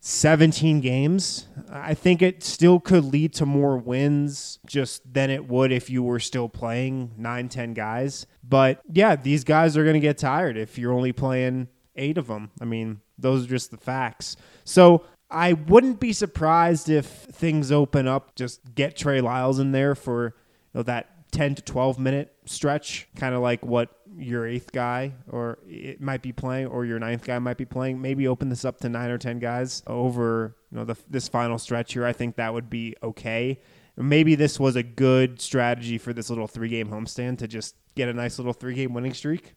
17 0.00 0.80
games. 0.80 1.46
I 1.70 1.94
think 1.94 2.20
it 2.20 2.42
still 2.42 2.80
could 2.80 3.04
lead 3.04 3.32
to 3.34 3.46
more 3.46 3.78
wins 3.78 4.58
just 4.66 5.14
than 5.14 5.30
it 5.30 5.48
would 5.48 5.72
if 5.72 5.88
you 5.88 6.02
were 6.02 6.20
still 6.20 6.48
playing 6.48 7.12
9, 7.16 7.48
10 7.48 7.72
guys. 7.72 8.26
But 8.46 8.80
yeah, 8.92 9.16
these 9.16 9.44
guys 9.44 9.76
are 9.76 9.82
going 9.82 9.94
to 9.94 10.00
get 10.00 10.18
tired 10.18 10.56
if 10.56 10.76
you're 10.76 10.92
only 10.92 11.12
playing 11.12 11.68
eight 11.96 12.18
of 12.18 12.26
them. 12.26 12.50
I 12.60 12.64
mean, 12.64 13.00
those 13.16 13.44
are 13.44 13.48
just 13.48 13.70
the 13.70 13.76
facts. 13.76 14.36
So 14.64 15.04
I 15.30 15.54
wouldn't 15.54 16.00
be 16.00 16.12
surprised 16.12 16.90
if 16.90 17.06
things 17.06 17.72
open 17.72 18.06
up. 18.06 18.34
Just 18.34 18.74
get 18.74 18.96
Trey 18.96 19.20
Lyles 19.20 19.58
in 19.58 19.72
there 19.72 19.94
for 19.94 20.34
you 20.74 20.80
know, 20.80 20.82
that 20.82 21.30
10 21.32 21.54
to 21.56 21.62
12 21.62 21.98
minute 21.98 22.33
stretch, 22.46 23.08
kind 23.16 23.34
of 23.34 23.42
like 23.42 23.64
what 23.64 23.90
your 24.16 24.46
eighth 24.46 24.70
guy 24.72 25.12
or 25.28 25.58
it 25.66 26.00
might 26.00 26.22
be 26.22 26.32
playing 26.32 26.66
or 26.66 26.84
your 26.84 26.98
ninth 26.98 27.24
guy 27.24 27.38
might 27.38 27.56
be 27.56 27.64
playing. 27.64 28.00
Maybe 28.00 28.28
open 28.28 28.48
this 28.48 28.64
up 28.64 28.78
to 28.80 28.88
nine 28.88 29.10
or 29.10 29.18
ten 29.18 29.38
guys 29.38 29.82
over 29.86 30.56
you 30.70 30.78
know 30.78 30.84
the, 30.84 30.96
this 31.08 31.28
final 31.28 31.58
stretch 31.58 31.94
here. 31.94 32.04
I 32.04 32.12
think 32.12 32.36
that 32.36 32.52
would 32.52 32.70
be 32.70 32.94
okay. 33.02 33.60
Maybe 33.96 34.34
this 34.34 34.58
was 34.58 34.76
a 34.76 34.82
good 34.82 35.40
strategy 35.40 35.98
for 35.98 36.12
this 36.12 36.28
little 36.28 36.46
three 36.46 36.68
game 36.68 36.88
homestand 36.88 37.38
to 37.38 37.48
just 37.48 37.76
get 37.94 38.08
a 38.08 38.12
nice 38.12 38.38
little 38.38 38.52
three 38.52 38.74
game 38.74 38.92
winning 38.92 39.14
streak. 39.14 39.54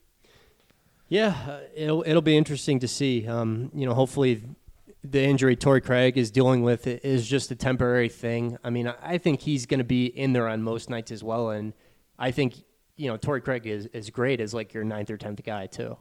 Yeah 1.10 1.36
uh, 1.48 1.60
it'll, 1.76 2.04
it'll 2.06 2.22
be 2.22 2.38
interesting 2.38 2.80
to 2.80 2.88
see. 2.88 3.28
Um, 3.28 3.72
you 3.74 3.86
know 3.86 3.94
hopefully 3.94 4.44
the 5.04 5.24
injury 5.24 5.56
Torrey 5.56 5.82
Craig 5.82 6.18
is 6.18 6.32
dealing 6.32 6.64
with 6.64 6.88
is 6.88 7.28
just 7.28 7.52
a 7.52 7.56
temporary 7.56 8.10
thing. 8.10 8.58
I 8.64 8.70
mean, 8.70 8.94
I 9.02 9.18
think 9.18 9.42
he's 9.42 9.66
going 9.66 9.78
to 9.78 9.86
be 9.86 10.08
in 10.08 10.34
there 10.34 10.48
on 10.48 10.64
most 10.64 10.90
nights 10.90 11.12
as 11.12 11.24
well, 11.24 11.50
and 11.50 11.74
I 12.20 12.32
think 12.32 12.56
you 12.98 13.08
know, 13.08 13.18
Torrey 13.18 13.42
Craig 13.42 13.66
is, 13.66 13.86
is 13.88 14.10
great 14.10 14.42
as 14.42 14.54
like 14.54 14.74
your 14.74 14.84
ninth 14.84 15.10
or 15.10 15.18
tenth 15.18 15.44
guy 15.44 15.68
too. 15.68 15.98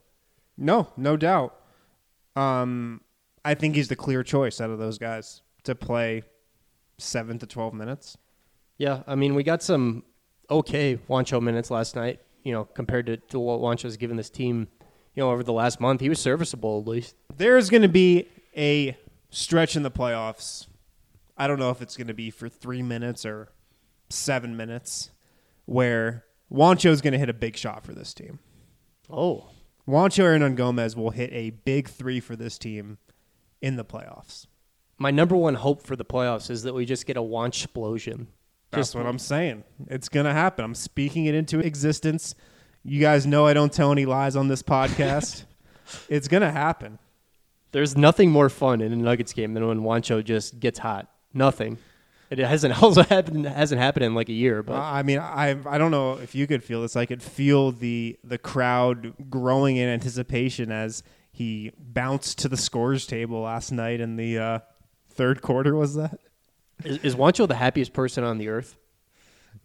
No, 0.58 0.88
no 0.96 1.16
doubt. 1.16 1.54
Um, 2.34 3.02
I 3.44 3.54
think 3.54 3.76
he's 3.76 3.88
the 3.88 3.96
clear 3.96 4.22
choice 4.22 4.60
out 4.60 4.70
of 4.70 4.78
those 4.78 4.98
guys 4.98 5.42
to 5.64 5.74
play 5.74 6.24
seven 6.98 7.38
to 7.38 7.46
twelve 7.46 7.74
minutes. 7.74 8.16
Yeah, 8.78 9.02
I 9.06 9.14
mean, 9.14 9.34
we 9.34 9.42
got 9.42 9.62
some 9.62 10.02
okay 10.50 10.96
Juancho 11.08 11.40
minutes 11.40 11.70
last 11.70 11.96
night. 11.96 12.20
You 12.42 12.52
know, 12.52 12.64
compared 12.64 13.06
to, 13.06 13.16
to 13.16 13.40
what 13.40 13.60
Juancho's 13.60 13.96
given 13.96 14.16
this 14.16 14.30
team, 14.30 14.68
you 15.14 15.22
know, 15.22 15.30
over 15.30 15.42
the 15.42 15.52
last 15.52 15.80
month, 15.80 16.00
he 16.00 16.08
was 16.08 16.20
serviceable 16.20 16.80
at 16.80 16.86
least. 16.86 17.16
There's 17.36 17.70
going 17.70 17.82
to 17.82 17.88
be 17.88 18.28
a 18.56 18.96
stretch 19.30 19.76
in 19.76 19.82
the 19.82 19.90
playoffs. 19.90 20.66
I 21.36 21.48
don't 21.48 21.58
know 21.58 21.70
if 21.70 21.82
it's 21.82 21.96
going 21.96 22.06
to 22.06 22.14
be 22.14 22.30
for 22.30 22.48
three 22.48 22.82
minutes 22.82 23.26
or 23.26 23.48
seven 24.10 24.56
minutes, 24.56 25.10
where 25.64 26.25
Juancho's 26.50 27.00
going 27.00 27.12
to 27.12 27.18
hit 27.18 27.28
a 27.28 27.34
big 27.34 27.56
shot 27.56 27.84
for 27.84 27.92
this 27.92 28.14
team. 28.14 28.38
Oh, 29.10 29.50
Juancho 29.88 30.24
Hernangomez 30.24 30.96
will 30.96 31.10
hit 31.10 31.30
a 31.32 31.50
big 31.50 31.88
three 31.88 32.20
for 32.20 32.34
this 32.34 32.58
team 32.58 32.98
in 33.62 33.76
the 33.76 33.84
playoffs. 33.84 34.46
my 34.98 35.10
number 35.10 35.36
one 35.36 35.54
hope 35.54 35.82
for 35.82 35.94
the 35.96 36.04
playoffs 36.04 36.50
is 36.50 36.62
that 36.62 36.74
we 36.74 36.84
just 36.84 37.06
get 37.06 37.16
a 37.16 37.20
Juanch 37.20 37.64
explosion. 37.64 38.28
That's 38.70 38.94
what 38.94 39.06
I'm 39.06 39.18
saying. 39.18 39.64
It's 39.88 40.08
going 40.08 40.26
to 40.26 40.32
happen. 40.32 40.64
I'm 40.64 40.74
speaking 40.74 41.26
it 41.26 41.34
into 41.34 41.60
existence. 41.60 42.34
You 42.82 43.00
guys 43.00 43.26
know 43.26 43.46
I 43.46 43.54
don't 43.54 43.72
tell 43.72 43.92
any 43.92 44.06
lies 44.06 44.36
on 44.36 44.48
this 44.48 44.62
podcast. 44.62 45.44
it's 46.08 46.28
going 46.28 46.42
to 46.42 46.50
happen. 46.50 46.98
There's 47.72 47.96
nothing 47.96 48.30
more 48.30 48.48
fun 48.48 48.80
in 48.80 48.92
a 48.92 48.96
Nuggets 48.96 49.32
game 49.32 49.54
than 49.54 49.66
when 49.66 49.80
Juancho 49.80 50.22
just 50.24 50.60
gets 50.60 50.78
hot. 50.78 51.10
Nothing. 51.32 51.78
It 52.30 52.38
hasn't 52.38 52.82
also 52.82 53.02
happened 53.02 53.46
hasn't 53.46 53.80
happened 53.80 54.04
in 54.04 54.14
like 54.14 54.28
a 54.28 54.34
year, 54.34 54.62
but 54.62 54.76
I 54.76 55.02
mean, 55.02 55.18
I 55.18 55.56
I 55.66 55.78
don't 55.78 55.90
know 55.90 56.14
if 56.14 56.34
you 56.34 56.46
could 56.46 56.62
feel 56.64 56.82
this. 56.82 56.96
I 56.96 57.06
could 57.06 57.22
feel 57.22 57.72
the 57.72 58.18
the 58.24 58.38
crowd 58.38 59.14
growing 59.30 59.76
in 59.76 59.88
anticipation 59.88 60.72
as 60.72 61.02
he 61.30 61.72
bounced 61.78 62.38
to 62.38 62.48
the 62.48 62.56
scores 62.56 63.06
table 63.06 63.42
last 63.42 63.70
night 63.70 64.00
in 64.00 64.16
the 64.16 64.38
uh, 64.38 64.58
third 65.10 65.42
quarter. 65.42 65.74
Was 65.76 65.94
that? 65.94 66.18
is, 66.84 66.98
is 66.98 67.14
Juancho 67.14 67.46
the 67.46 67.54
happiest 67.54 67.92
person 67.92 68.24
on 68.24 68.38
the 68.38 68.48
earth? 68.48 68.76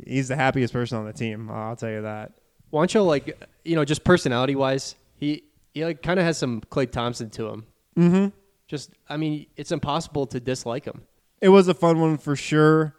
He's 0.06 0.28
the 0.28 0.36
happiest 0.36 0.74
person 0.74 0.98
on 0.98 1.06
the 1.06 1.14
team. 1.14 1.50
I'll 1.50 1.76
tell 1.76 1.90
you 1.90 2.02
that. 2.04 2.34
Juancho, 2.72 3.06
like 3.06 3.42
you 3.64 3.76
know, 3.76 3.86
just 3.86 4.04
personality 4.04 4.56
wise, 4.56 4.96
he 5.16 5.44
he 5.74 5.86
like 5.86 6.02
kind 6.02 6.20
of 6.20 6.26
has 6.26 6.38
some 6.38 6.62
Klay 6.62 6.90
Thompson 6.90 7.30
to 7.32 7.48
him. 7.48 7.66
Mm-hmm. 7.98 8.28
Just, 8.68 8.92
I 9.10 9.18
mean, 9.18 9.48
it's 9.58 9.72
impossible 9.72 10.26
to 10.28 10.40
dislike 10.40 10.86
him. 10.86 11.02
It 11.42 11.50
was 11.50 11.68
a 11.68 11.74
fun 11.74 12.00
one 12.00 12.18
for 12.18 12.36
sure. 12.36 12.96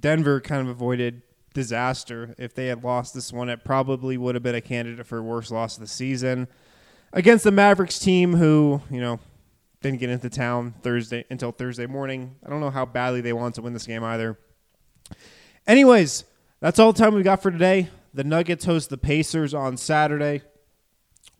Denver 0.00 0.40
kind 0.40 0.62
of 0.62 0.68
avoided 0.68 1.22
disaster. 1.54 2.34
If 2.38 2.54
they 2.54 2.66
had 2.66 2.84
lost 2.84 3.14
this 3.14 3.32
one, 3.32 3.48
it 3.48 3.64
probably 3.64 4.16
would 4.16 4.34
have 4.34 4.42
been 4.42 4.54
a 4.54 4.60
candidate 4.60 5.06
for 5.06 5.22
worst 5.22 5.50
loss 5.50 5.76
of 5.76 5.80
the 5.80 5.86
season 5.88 6.48
against 7.12 7.44
the 7.44 7.50
Mavericks 7.50 7.98
team, 7.98 8.34
who 8.34 8.82
you 8.90 9.00
know 9.00 9.20
didn't 9.80 10.00
get 10.00 10.10
into 10.10 10.28
town 10.28 10.74
Thursday 10.82 11.24
until 11.30 11.50
Thursday 11.50 11.86
morning. 11.86 12.36
I 12.44 12.50
don't 12.50 12.60
know 12.60 12.70
how 12.70 12.84
badly 12.84 13.20
they 13.20 13.32
want 13.32 13.54
to 13.54 13.62
win 13.62 13.72
this 13.72 13.86
game 13.86 14.04
either. 14.04 14.38
Anyways, 15.66 16.24
that's 16.60 16.78
all 16.78 16.92
the 16.92 16.98
time 16.98 17.14
we 17.14 17.22
got 17.22 17.42
for 17.42 17.50
today. 17.50 17.88
The 18.14 18.24
Nuggets 18.24 18.64
host 18.64 18.90
the 18.90 18.98
Pacers 18.98 19.54
on 19.54 19.76
Saturday. 19.76 20.42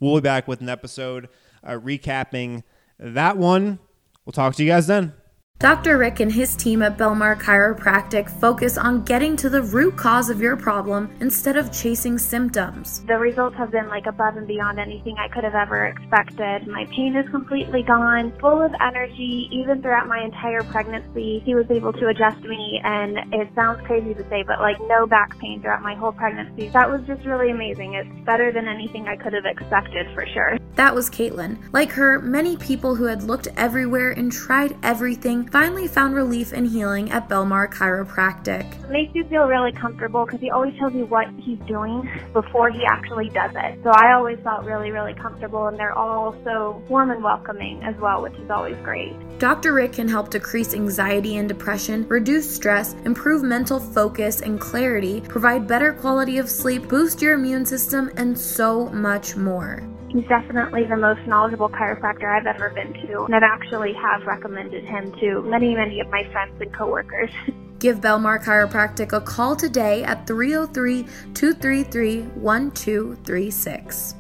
We'll 0.01 0.17
be 0.17 0.21
back 0.23 0.47
with 0.47 0.61
an 0.61 0.69
episode 0.69 1.29
uh, 1.65 1.73
recapping 1.73 2.63
that 2.99 3.37
one. 3.37 3.81
We'll 4.25 4.33
talk 4.33 4.55
to 4.55 4.63
you 4.63 4.71
guys 4.71 4.87
then. 4.87 5.13
Dr. 5.61 5.99
Rick 5.99 6.21
and 6.21 6.31
his 6.31 6.55
team 6.55 6.83
at 6.83 6.97
Belmar 6.97 7.37
Chiropractic 7.37 8.31
focus 8.31 8.79
on 8.79 9.03
getting 9.03 9.35
to 9.35 9.51
the 9.51 9.61
root 9.61 9.97
cause 9.97 10.31
of 10.31 10.41
your 10.41 10.57
problem 10.57 11.11
instead 11.19 11.57
of 11.57 11.73
chasing 11.73 12.17
symptoms. 12.17 13.03
The 13.09 13.19
results 13.19 13.57
have 13.57 13.73
been 13.73 13.89
like 13.89 14.07
above 14.07 14.37
and 14.37 14.47
beyond 14.47 14.79
anything 14.79 15.17
I 15.19 15.27
could 15.27 15.43
have 15.43 15.57
ever 15.57 15.87
expected. 15.87 16.69
My 16.69 16.87
pain 16.95 17.17
is 17.17 17.29
completely 17.31 17.83
gone, 17.83 18.33
full 18.39 18.63
of 18.63 18.71
energy, 18.81 19.49
even 19.51 19.83
throughout 19.83 20.07
my 20.07 20.23
entire 20.23 20.63
pregnancy. 20.63 21.43
He 21.45 21.57
was 21.57 21.69
able 21.71 21.93
to 21.93 22.07
adjust 22.07 22.39
me, 22.45 22.81
and 22.85 23.19
it 23.35 23.49
sounds 23.57 23.85
crazy 23.85 24.15
to 24.15 24.23
say, 24.29 24.45
but 24.47 24.61
like 24.61 24.77
no 24.83 25.09
back 25.09 25.37
pain 25.41 25.61
throughout 25.61 25.83
my 25.83 25.97
whole 25.97 26.13
pregnancy. 26.13 26.69
That 26.69 26.89
was 26.89 27.01
just 27.09 27.27
really 27.27 27.51
amazing. 27.51 27.95
It's 27.95 28.25
better 28.25 28.53
than 28.53 28.69
anything 28.69 29.09
I 29.09 29.17
could 29.17 29.33
have 29.33 29.45
expected 29.45 30.07
for 30.15 30.25
sure. 30.25 30.57
That 30.77 30.95
was 30.95 31.11
Caitlin. 31.11 31.59
Like 31.73 31.91
her, 31.91 32.21
many 32.21 32.57
people 32.57 32.95
who 32.95 33.07
had 33.07 33.25
looked 33.25 33.49
everywhere 33.57 34.13
and 34.13 34.31
tried 34.31 34.77
everything 34.85 35.48
finally 35.51 35.87
found 35.87 36.15
relief 36.15 36.53
and 36.53 36.67
healing 36.67 37.11
at 37.11 37.29
Belmar 37.29 37.73
Chiropractic. 37.73 38.71
It 38.85 38.91
makes 38.91 39.15
you 39.15 39.25
feel 39.29 39.45
really 39.45 39.73
comfortable 39.73 40.25
because 40.25 40.41
he 40.41 40.51
always 40.51 40.77
tells 40.79 40.95
you 40.95 41.07
what 41.07 41.29
he's 41.39 41.59
doing 41.67 42.09
before 42.33 42.71
he 42.71 42.85
actually 42.85 43.29
does 43.31 43.53
it. 43.55 43.79
So 43.83 43.91
I 43.91 44.13
always 44.13 44.39
felt 44.45 44.65
really, 44.65 44.91
really 44.91 45.15
comfortable, 45.15 45.67
and 45.67 45.79
they're 45.79 45.97
all 45.97 46.35
so 46.45 46.83
warm 46.89 47.11
and 47.11 47.23
welcoming 47.23 47.83
as 47.83 47.97
well, 47.97 48.23
which 48.23 48.35
is 48.35 48.51
always 48.51 48.77
great. 48.85 49.15
Dr. 49.39 49.73
Rick 49.73 49.95
can 49.95 50.09
help 50.09 50.31
decrease 50.31 50.75
anxiety 50.75 51.37
and 51.37 51.49
depression, 51.49 52.07
reduce 52.09 52.49
stress, 52.49 52.95
improve 53.05 53.43
mental 53.43 53.79
focus 53.79 54.41
and 54.41 54.61
clarity, 54.61 55.21
provide 55.23 55.67
better 55.67 55.93
quality 55.93 56.39
of 56.39 56.51
sleep, 56.51 56.89
boost 56.89 57.23
your 57.23 57.35
immune 57.35 57.65
system, 57.65 58.11
and 58.17 58.39
so 58.39 58.89
much 58.91 59.37
more. 59.37 59.83
He's 60.11 60.27
definitely 60.27 60.85
the 60.85 60.97
most 60.97 61.27
knowledgeable 61.27 61.69
chiropractor 61.69 62.25
I've 62.25 62.47
ever 62.47 62.71
been 62.71 62.95
to, 63.07 63.25
and 63.25 63.35
I've 63.35 63.43
actually 63.43 63.93
have 63.93 64.27
recommended 64.27 64.85
him 64.85 65.13
to 65.21 65.43
many, 65.43 65.75
many 65.75 66.01
of 66.01 66.09
my 66.09 66.25
friends 66.33 66.61
and 66.61 66.73
coworkers. 66.73 67.31
Give 67.79 67.99
Belmar 67.99 68.43
Chiropractic 68.43 69.13
a 69.13 69.21
call 69.21 69.55
today 69.55 70.03
at 70.03 70.27
303 70.27 71.05
233 71.35 72.23
1236. 72.23 74.15